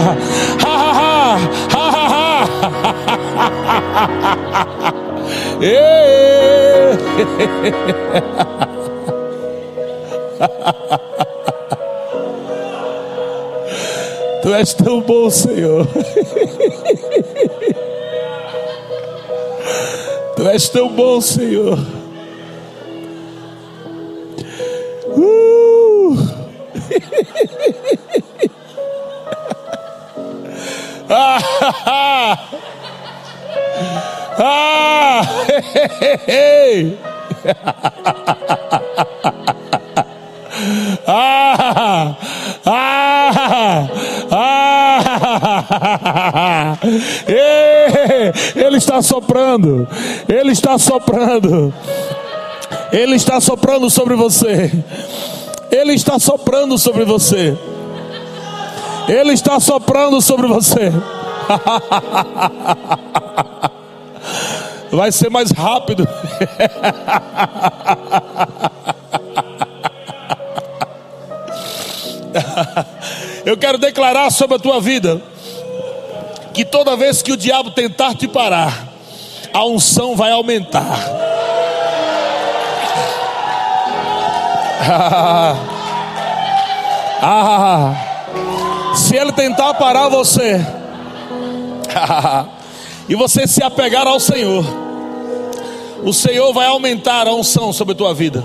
Ha, 0.65 0.69
ha, 0.69 1.38
ha, 1.72 1.90
ha, 1.90 1.90
ha, 1.90 2.45
ha. 4.84 4.99
Tu 5.60 5.65
és 14.53 14.73
tão 14.73 15.02
bom, 15.02 15.30
Senhor. 15.30 15.86
Tu 20.38 20.48
és 20.48 20.69
tão 20.69 20.95
bom, 20.95 21.19
Senhor. 21.19 21.77
Uh! 25.18 26.15
ah! 31.10 31.49
Ah! 34.41 35.22
ah! 41.06 42.16
Ah! 42.66 43.90
Ah! 44.32 46.78
Ele 48.56 48.78
está 48.78 49.02
soprando. 49.02 49.86
Ele 50.28 50.52
está 50.52 50.78
soprando. 50.78 51.74
Ele 52.94 53.16
está 53.16 53.41
soprando 53.41 53.90
sobre 53.90 54.16
você. 54.16 54.72
Ele 55.70 55.94
está 55.94 56.18
soprando 56.18 56.78
sobre 56.78 57.03
você. 57.03 57.57
Ele 59.07 59.34
está 59.34 59.60
soprando 59.60 60.22
sobre 60.22 60.48
você. 60.48 60.91
Vai 64.92 65.12
ser 65.12 65.30
mais 65.30 65.52
rápido. 65.52 66.08
Eu 73.46 73.56
quero 73.58 73.78
declarar 73.78 74.32
sobre 74.32 74.56
a 74.58 74.60
tua 74.60 74.82
vida 74.82 75.22
que 76.54 76.66
toda 76.66 76.96
vez 76.96 77.22
que 77.22 77.32
o 77.32 77.38
diabo 77.38 77.70
tentar 77.72 78.16
te 78.16 78.28
parar, 78.28 78.88
a 79.54 79.64
unção 79.66 80.16
vai 80.16 80.32
aumentar. 80.32 80.98
ah, 87.22 87.94
se 88.96 89.16
ele 89.16 89.32
tentar 89.32 89.76
parar 89.76 90.10
você, 90.10 90.66
e 93.10 93.15
você 93.15 93.48
se 93.48 93.64
apegar 93.64 94.07
ao 94.07 94.19
Senhor, 94.19 94.64
o 96.03 96.14
Senhor 96.14 96.53
vai 96.53 96.68
aumentar 96.68 97.27
a 97.27 97.34
unção 97.34 97.73
sobre 97.73 97.94
a 97.94 97.98
tua 97.98 98.14
vida. 98.14 98.44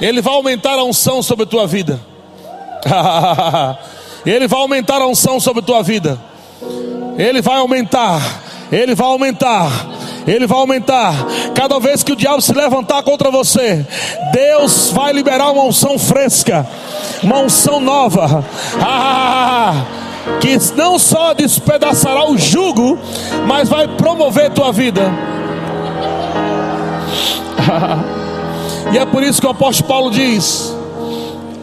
Ele 0.00 0.22
vai 0.22 0.34
aumentar 0.34 0.78
a 0.78 0.84
unção 0.84 1.22
sobre 1.22 1.44
a 1.44 1.46
tua 1.46 1.66
vida. 1.66 2.00
Ele 4.24 4.48
vai 4.48 4.60
aumentar 4.60 5.00
a 5.00 5.06
unção 5.06 5.38
sobre 5.38 5.62
a 5.62 5.66
tua 5.66 5.82
vida. 5.82 6.18
Ele 7.18 7.42
vai 7.42 7.58
aumentar. 7.58 8.42
Ele 8.72 8.94
vai 8.94 9.06
aumentar. 9.06 9.70
Ele 10.26 10.46
vai 10.46 10.58
aumentar. 10.58 11.14
Cada 11.54 11.78
vez 11.78 12.02
que 12.02 12.12
o 12.12 12.16
diabo 12.16 12.40
se 12.40 12.52
levantar 12.52 13.02
contra 13.02 13.30
você, 13.30 13.86
Deus 14.32 14.90
vai 14.90 15.12
liberar 15.12 15.50
uma 15.50 15.64
unção 15.64 15.98
fresca, 15.98 16.66
uma 17.22 17.38
unção 17.40 17.80
nova. 17.80 18.44
Ah, 18.80 19.84
que 20.40 20.56
não 20.74 20.98
só 20.98 21.32
despedaçará 21.34 22.28
o 22.30 22.36
jugo, 22.36 22.98
mas 23.46 23.68
vai 23.68 23.88
promover 23.88 24.50
tua 24.52 24.72
vida. 24.72 25.02
e 28.92 28.98
é 28.98 29.06
por 29.06 29.22
isso 29.22 29.40
que 29.40 29.46
o 29.46 29.50
apóstolo 29.50 29.88
Paulo 29.88 30.10
diz: 30.10 30.74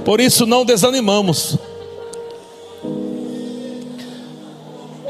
por 0.06 0.22
isso 0.22 0.46
não 0.46 0.64
desanimamos. 0.64 1.58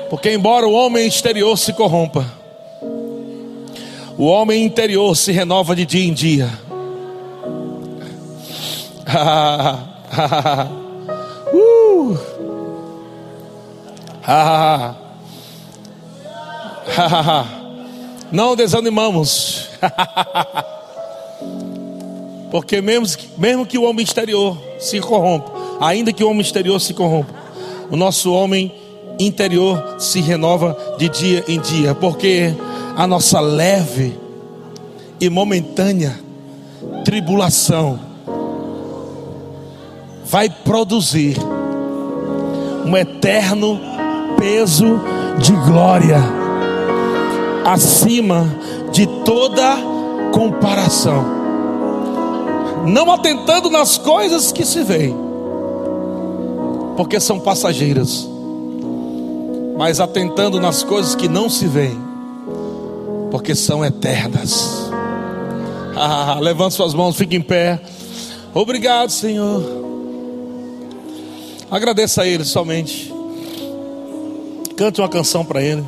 Porque, 0.09 0.31
embora 0.31 0.65
o 0.67 0.71
homem 0.71 1.05
exterior 1.05 1.57
se 1.57 1.73
corrompa, 1.73 2.25
O 4.17 4.25
homem 4.25 4.65
interior 4.65 5.15
se 5.15 5.31
renova 5.31 5.75
de 5.75 5.85
dia 5.85 6.07
em 6.07 6.13
dia. 6.13 6.49
Não 18.31 18.55
desanimamos. 18.55 19.69
Porque 22.51 22.81
mesmo, 22.81 23.07
mesmo 23.37 23.65
que 23.65 23.77
o 23.77 23.83
homem 23.83 24.03
exterior 24.03 24.57
se 24.79 24.99
corrompa, 24.99 25.51
ainda 25.81 26.13
que 26.13 26.23
o 26.23 26.29
homem 26.29 26.41
exterior 26.41 26.79
se 26.79 26.93
corrompa, 26.93 27.33
o 27.89 27.95
nosso 27.95 28.33
homem 28.33 28.73
interior 29.19 29.95
se 29.99 30.21
renova 30.21 30.77
de 30.97 31.09
dia 31.09 31.43
em 31.47 31.59
dia, 31.59 31.93
porque 31.93 32.53
a 32.95 33.05
nossa 33.05 33.39
leve 33.39 34.17
e 35.19 35.29
momentânea 35.29 36.17
tribulação 37.03 37.99
vai 40.25 40.49
produzir 40.49 41.37
um 42.85 42.95
eterno 42.95 43.79
peso 44.37 44.99
de 45.39 45.51
glória 45.51 46.21
acima 47.65 48.47
de 48.91 49.05
toda 49.25 49.77
comparação 50.31 51.37
não 52.87 53.11
atentando 53.11 53.69
nas 53.69 53.97
coisas 53.97 54.51
que 54.51 54.65
se 54.65 54.83
veem, 54.83 55.15
porque 56.95 57.19
são 57.19 57.39
passageiras, 57.39 58.27
mas 59.77 59.99
atentando 59.99 60.59
nas 60.59 60.83
coisas 60.83 61.13
que 61.13 61.27
não 61.27 61.49
se 61.49 61.67
veem, 61.67 61.99
porque 63.29 63.53
são 63.53 63.85
eternas. 63.85 64.87
Ah, 65.99 66.37
levante 66.39 66.75
suas 66.75 66.93
mãos, 66.93 67.15
fique 67.15 67.35
em 67.35 67.41
pé. 67.41 67.81
Obrigado, 68.53 69.09
Senhor. 69.09 69.63
Agradeça 71.71 72.21
a 72.21 72.27
Ele 72.27 72.45
somente. 72.45 73.11
Cante 74.77 75.01
uma 75.01 75.09
canção 75.09 75.43
para 75.43 75.61
Ele. 75.61 75.83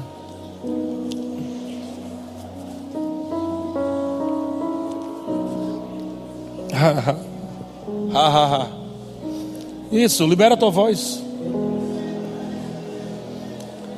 Isso, 9.91 10.25
libera 10.25 10.53
a 10.53 10.57
tua 10.57 10.71
voz. 10.71 11.21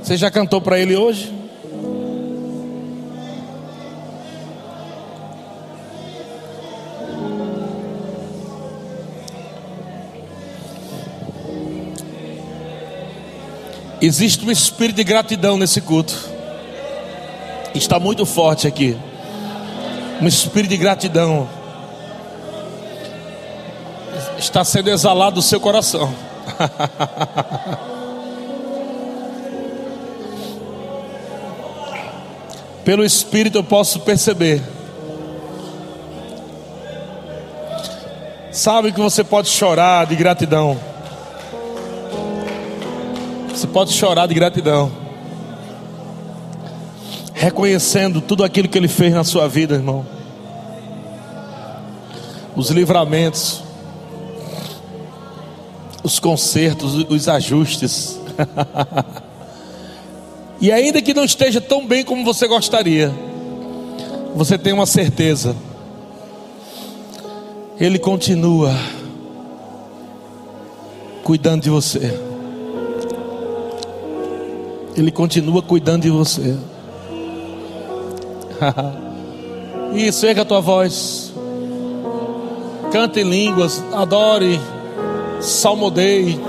Você 0.02 0.18
já 0.18 0.32
cantou 0.32 0.60
para 0.60 0.80
ele 0.80 0.96
hoje? 0.96 1.41
Existe 14.02 14.44
um 14.44 14.50
espírito 14.50 14.96
de 14.96 15.04
gratidão 15.04 15.58
nesse 15.58 15.80
culto. 15.80 16.18
Está 17.76 18.00
muito 18.00 18.26
forte 18.26 18.68
aqui. 18.68 18.98
Um 20.20 20.28
espírito 20.28 20.72
de 20.72 20.78
gratidão 20.78 21.48
está 24.40 24.64
sendo 24.64 24.90
exalado 24.90 25.36
do 25.36 25.42
seu 25.42 25.60
coração. 25.60 26.12
Pelo 32.84 33.06
Espírito 33.06 33.60
eu 33.60 33.64
posso 33.64 34.00
perceber. 34.00 34.62
Sabe 38.52 38.92
que 38.92 39.00
você 39.00 39.24
pode 39.24 39.50
chorar 39.50 40.08
de 40.08 40.16
gratidão. 40.16 40.91
Você 43.54 43.68
pode 43.68 43.94
chorar 43.94 44.28
de 44.28 44.34
gratidão. 44.34 44.92
Reconhecendo 47.34 48.22
tudo 48.22 48.44
aquilo 48.44 48.68
que 48.68 48.78
Ele 48.78 48.88
fez 48.88 49.14
na 49.14 49.24
sua 49.24 49.48
vida, 49.48 49.76
irmão. 49.76 50.06
Os 52.56 52.70
livramentos 52.70 53.64
os 56.04 56.20
consertos, 56.20 56.96
os 57.10 57.28
ajustes. 57.28 58.20
e 60.60 60.72
ainda 60.72 61.02
que 61.02 61.14
não 61.14 61.24
esteja 61.24 61.62
tão 61.62 61.86
bem 61.86 62.04
como 62.04 62.26
você 62.26 62.48
gostaria, 62.48 63.14
você 64.36 64.58
tem 64.58 64.74
uma 64.74 64.86
certeza. 64.86 65.56
Ele 67.80 67.98
continua 67.98 68.76
cuidando 71.24 71.64
de 71.64 71.70
você. 71.70 72.31
Ele 74.96 75.12
continua 75.12 75.62
cuidando 75.62 76.04
de 76.04 76.10
você. 76.10 76.58
Isso, 79.94 80.26
erga 80.26 80.42
a 80.42 80.46
tua 80.46 80.62
voz. 80.62 81.34
Cante 82.92 83.20
em 83.22 83.30
línguas, 83.30 83.84
adore 83.94 84.60
salmodei. 85.42 86.40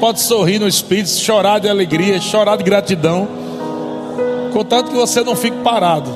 Pode 0.00 0.20
sorrir 0.20 0.58
no 0.58 0.68
espírito, 0.68 1.08
chorar 1.08 1.58
de 1.58 1.68
alegria, 1.68 2.20
chorar 2.20 2.56
de 2.56 2.64
gratidão. 2.64 3.26
Contanto 4.52 4.90
que 4.90 4.96
você 4.96 5.22
não 5.22 5.34
fique 5.34 5.56
parado. 5.58 6.10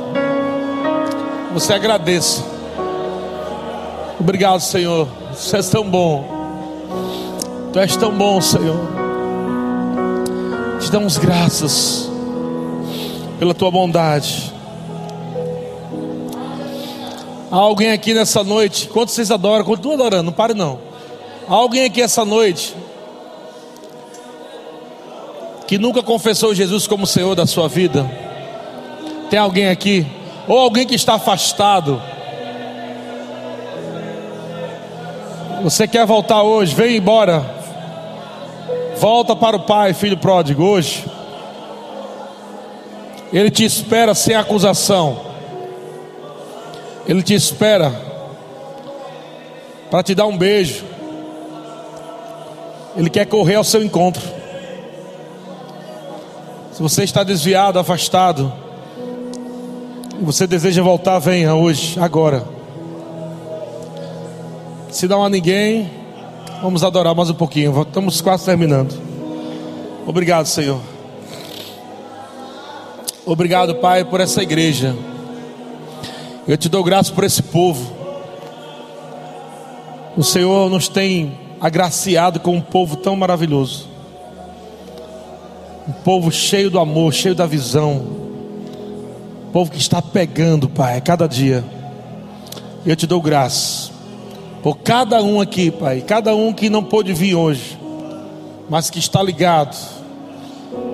Você 1.54 1.72
agradeça. 1.72 2.44
Obrigado, 4.18 4.60
Senhor. 4.60 5.08
Você 5.32 5.56
é 5.56 5.62
tão 5.62 5.84
bom. 5.84 6.24
Tu 7.72 7.78
és 7.78 7.96
tão 7.96 8.12
bom, 8.12 8.40
Senhor. 8.40 8.99
Te 10.90 10.94
damos 10.94 11.18
graças 11.18 12.10
pela 13.38 13.54
tua 13.54 13.70
bondade. 13.70 14.52
Há 17.48 17.54
alguém 17.54 17.92
aqui 17.92 18.12
nessa 18.12 18.42
noite, 18.42 18.88
quanto 18.88 19.12
vocês 19.12 19.30
adoram, 19.30 19.64
continua 19.64 19.94
adorando, 19.94 20.24
não 20.24 20.32
pare 20.32 20.52
não. 20.52 20.80
Alguém 21.46 21.84
aqui 21.84 22.02
essa 22.02 22.24
noite 22.24 22.74
que 25.68 25.78
nunca 25.78 26.02
confessou 26.02 26.52
Jesus 26.52 26.88
como 26.88 27.06
Senhor 27.06 27.36
da 27.36 27.46
sua 27.46 27.68
vida? 27.68 28.04
Tem 29.30 29.38
alguém 29.38 29.68
aqui? 29.68 30.04
Ou 30.48 30.58
alguém 30.58 30.84
que 30.84 30.96
está 30.96 31.14
afastado? 31.14 32.02
Você 35.62 35.86
quer 35.86 36.04
voltar 36.04 36.42
hoje? 36.42 36.74
Vem 36.74 36.96
embora. 36.96 37.59
Volta 39.00 39.34
para 39.34 39.56
o 39.56 39.60
Pai, 39.60 39.94
filho 39.94 40.18
pródigo, 40.18 40.62
hoje. 40.62 41.06
Ele 43.32 43.50
te 43.50 43.64
espera 43.64 44.14
sem 44.14 44.34
acusação. 44.34 45.18
Ele 47.08 47.22
te 47.22 47.32
espera 47.32 47.98
para 49.90 50.02
te 50.02 50.14
dar 50.14 50.26
um 50.26 50.36
beijo. 50.36 50.84
Ele 52.94 53.08
quer 53.08 53.24
correr 53.24 53.54
ao 53.54 53.64
seu 53.64 53.82
encontro. 53.82 54.22
Se 56.70 56.82
você 56.82 57.02
está 57.02 57.24
desviado, 57.24 57.78
afastado, 57.78 58.52
e 60.20 60.22
você 60.22 60.46
deseja 60.46 60.82
voltar, 60.82 61.18
venha 61.20 61.54
hoje, 61.54 61.98
agora. 61.98 62.44
Se 64.90 65.08
não 65.08 65.24
há 65.24 65.30
ninguém, 65.30 65.99
vamos 66.62 66.84
adorar 66.84 67.14
mais 67.14 67.30
um 67.30 67.34
pouquinho. 67.34 67.82
Estamos 67.82 68.20
quase 68.20 68.44
terminando. 68.44 68.94
Obrigado, 70.06 70.46
Senhor. 70.46 70.80
Obrigado, 73.24 73.76
Pai, 73.76 74.04
por 74.04 74.20
essa 74.20 74.42
igreja. 74.42 74.94
Eu 76.46 76.56
te 76.56 76.68
dou 76.68 76.82
graças 76.84 77.10
por 77.10 77.24
esse 77.24 77.42
povo. 77.42 77.92
O 80.16 80.22
Senhor 80.22 80.68
nos 80.68 80.88
tem 80.88 81.38
agraciado 81.60 82.40
com 82.40 82.56
um 82.56 82.60
povo 82.60 82.96
tão 82.96 83.16
maravilhoso. 83.16 83.88
Um 85.88 85.92
povo 85.92 86.30
cheio 86.30 86.70
do 86.70 86.78
amor, 86.78 87.12
cheio 87.12 87.34
da 87.34 87.46
visão. 87.46 87.94
Um 89.48 89.52
povo 89.52 89.70
que 89.70 89.78
está 89.78 90.02
pegando, 90.02 90.68
Pai, 90.68 90.98
a 90.98 91.00
cada 91.00 91.26
dia. 91.26 91.64
Eu 92.84 92.96
te 92.96 93.06
dou 93.06 93.20
graça 93.20 93.99
por 94.62 94.78
cada 94.78 95.22
um 95.22 95.40
aqui, 95.40 95.70
Pai, 95.70 96.02
cada 96.02 96.34
um 96.34 96.52
que 96.52 96.68
não 96.68 96.84
pôde 96.84 97.12
vir 97.12 97.34
hoje, 97.34 97.78
mas 98.68 98.90
que 98.90 98.98
está 98.98 99.22
ligado. 99.22 99.76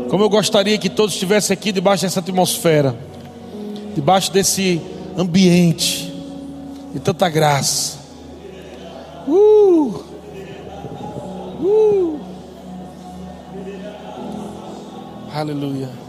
Como 0.09 0.22
eu 0.22 0.28
gostaria 0.28 0.78
que 0.78 0.88
todos 0.88 1.14
estivessem 1.14 1.55
aqui 1.55 1.72
debaixo 1.72 2.05
dessa 2.05 2.20
atmosfera, 2.20 2.97
debaixo 3.94 4.32
desse 4.32 4.80
ambiente 5.16 6.12
de 6.93 7.01
tanta 7.01 7.28
graça. 7.28 7.98
Uh! 9.26 10.05
Uh! 11.60 12.20
Aleluia. 15.34 16.06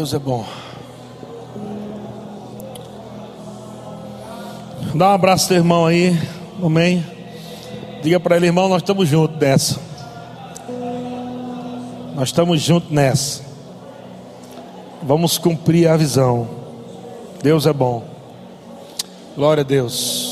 Deus 0.00 0.14
é 0.14 0.18
bom. 0.18 0.46
Dá 4.94 5.10
um 5.10 5.12
abraço 5.12 5.48
teu 5.48 5.58
irmão 5.58 5.84
aí, 5.84 6.18
amém. 6.64 7.04
Diga 8.02 8.18
para 8.18 8.38
ele, 8.38 8.46
irmão, 8.46 8.66
nós 8.66 8.80
estamos 8.80 9.06
juntos 9.06 9.38
nessa. 9.38 9.78
Nós 12.14 12.30
estamos 12.30 12.62
juntos 12.62 12.90
nessa. 12.90 13.42
Vamos 15.02 15.36
cumprir 15.36 15.86
a 15.86 15.98
visão. 15.98 16.48
Deus 17.42 17.66
é 17.66 17.72
bom. 17.74 18.02
Glória 19.36 19.60
a 19.60 19.64
Deus. 19.64 20.29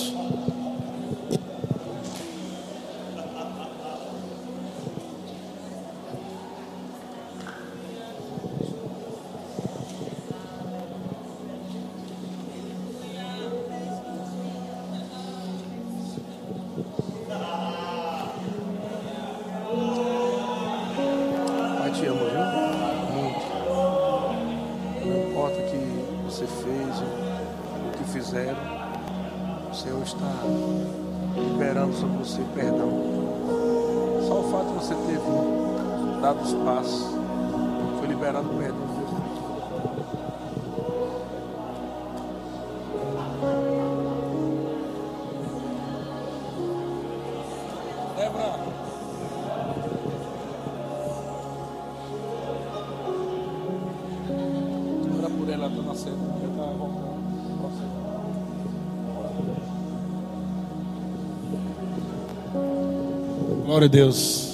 Glória 63.79 63.87
a 63.87 63.91
Deus. 63.91 64.49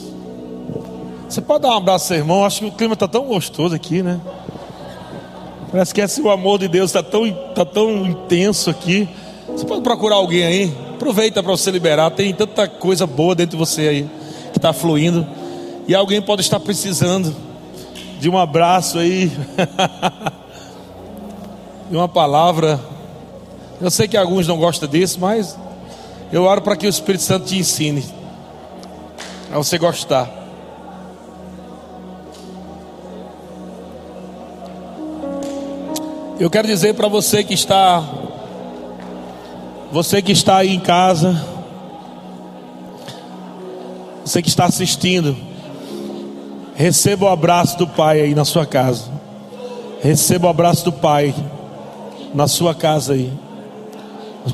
Você 1.27 1.41
pode 1.41 1.63
dar 1.63 1.71
um 1.71 1.79
abraço 1.79 2.09
seu 2.09 2.19
irmão? 2.19 2.45
Acho 2.45 2.59
que 2.59 2.67
o 2.67 2.73
clima 2.73 2.93
está 2.93 3.09
tão 3.09 3.25
gostoso 3.25 3.75
aqui, 3.75 4.03
né? 4.03 4.21
Parece 5.73 5.95
que 5.95 6.03
esse, 6.03 6.21
o 6.21 6.29
amor 6.29 6.59
de 6.59 6.69
Deus 6.69 6.91
está 6.91 7.03
tão, 7.03 7.33
tá 7.55 7.65
tão 7.65 8.05
intenso 8.05 8.69
aqui. 8.69 9.09
Você 9.49 9.65
pode 9.65 9.81
procurar 9.81 10.17
alguém 10.17 10.45
aí? 10.45 10.77
Aproveita 10.95 11.43
para 11.43 11.53
você 11.53 11.71
liberar. 11.71 12.11
Tem 12.11 12.35
tanta 12.35 12.69
coisa 12.69 13.07
boa 13.07 13.35
dentro 13.35 13.53
de 13.53 13.65
você 13.65 13.89
aí 13.89 14.11
que 14.53 14.59
está 14.59 14.75
fluindo. 14.75 15.27
E 15.89 15.95
alguém 15.95 16.21
pode 16.21 16.43
estar 16.43 16.61
precisando 16.61 17.35
de 18.21 18.29
um 18.29 18.37
abraço 18.37 18.99
aí, 18.99 19.33
de 21.91 21.97
uma 21.97 22.09
palavra. 22.09 22.79
Eu 23.81 23.91
sei 23.91 24.07
que 24.07 24.19
alguns 24.19 24.47
não 24.47 24.59
gostam 24.59 24.87
disso, 24.87 25.19
mas 25.19 25.57
eu 26.31 26.43
oro 26.43 26.61
para 26.61 26.77
que 26.77 26.87
o 26.87 26.91
Espírito 26.91 27.23
Santo 27.23 27.47
te 27.47 27.57
ensine 27.57 28.05
a 29.55 29.59
você 29.59 29.79
gostar. 29.79 30.29
Eu 36.41 36.51
quero 36.51 36.67
dizer 36.67 36.95
para 36.95 37.07
você 37.07 37.45
que 37.45 37.55
está, 37.55 38.03
você 39.93 40.21
que 40.21 40.33
está 40.33 40.57
aí 40.57 40.75
em 40.75 40.81
casa, 40.81 41.41
você 44.25 44.43
que 44.43 44.49
está 44.49 44.65
assistindo, 44.65 45.37
receba 46.75 47.27
o 47.27 47.29
abraço 47.29 47.79
do 47.79 47.87
Pai 47.87 48.23
aí 48.23 48.35
na 48.35 48.45
sua 48.45 48.67
casa. 48.67 49.05
Receba 50.03 50.49
o 50.49 50.51
abraço 50.51 50.85
do 50.85 50.93
Pai 50.93 51.33
na 52.35 52.49
sua 52.49 52.75
casa 52.75 53.13
aí. 53.13 53.33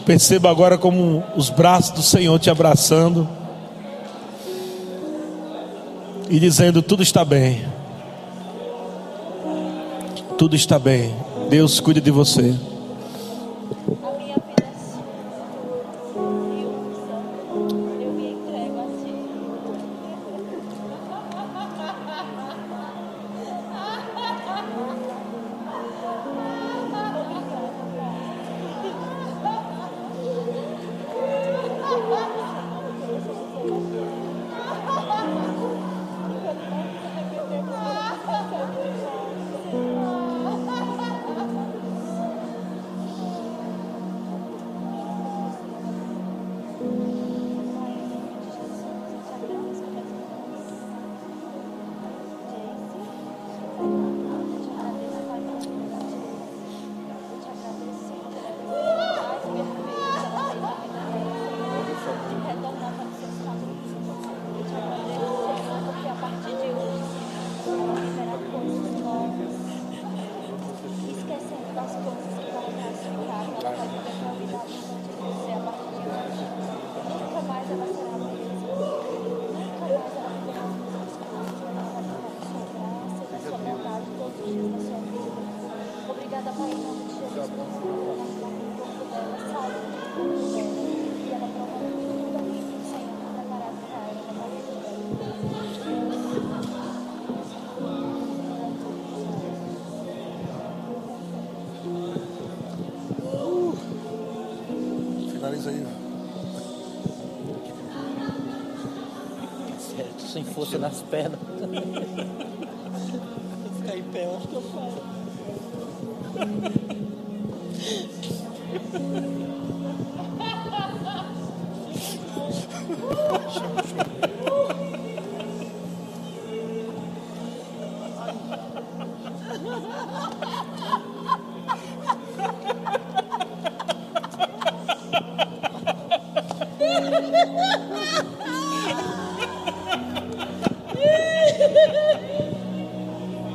Perceba 0.05 0.51
agora 0.51 0.77
como 0.77 1.25
os 1.35 1.49
braços 1.49 1.93
do 1.93 2.03
Senhor 2.03 2.39
te 2.39 2.51
abraçando 2.51 3.40
e 6.31 6.39
dizendo: 6.39 6.81
tudo 6.81 7.03
está 7.03 7.25
bem. 7.25 7.67
Tudo 10.39 10.57
está 10.57 10.79
bem. 10.79 11.15
Deus 11.51 11.81
cuida 11.81 12.01
de 12.01 12.11
você. 12.11 12.55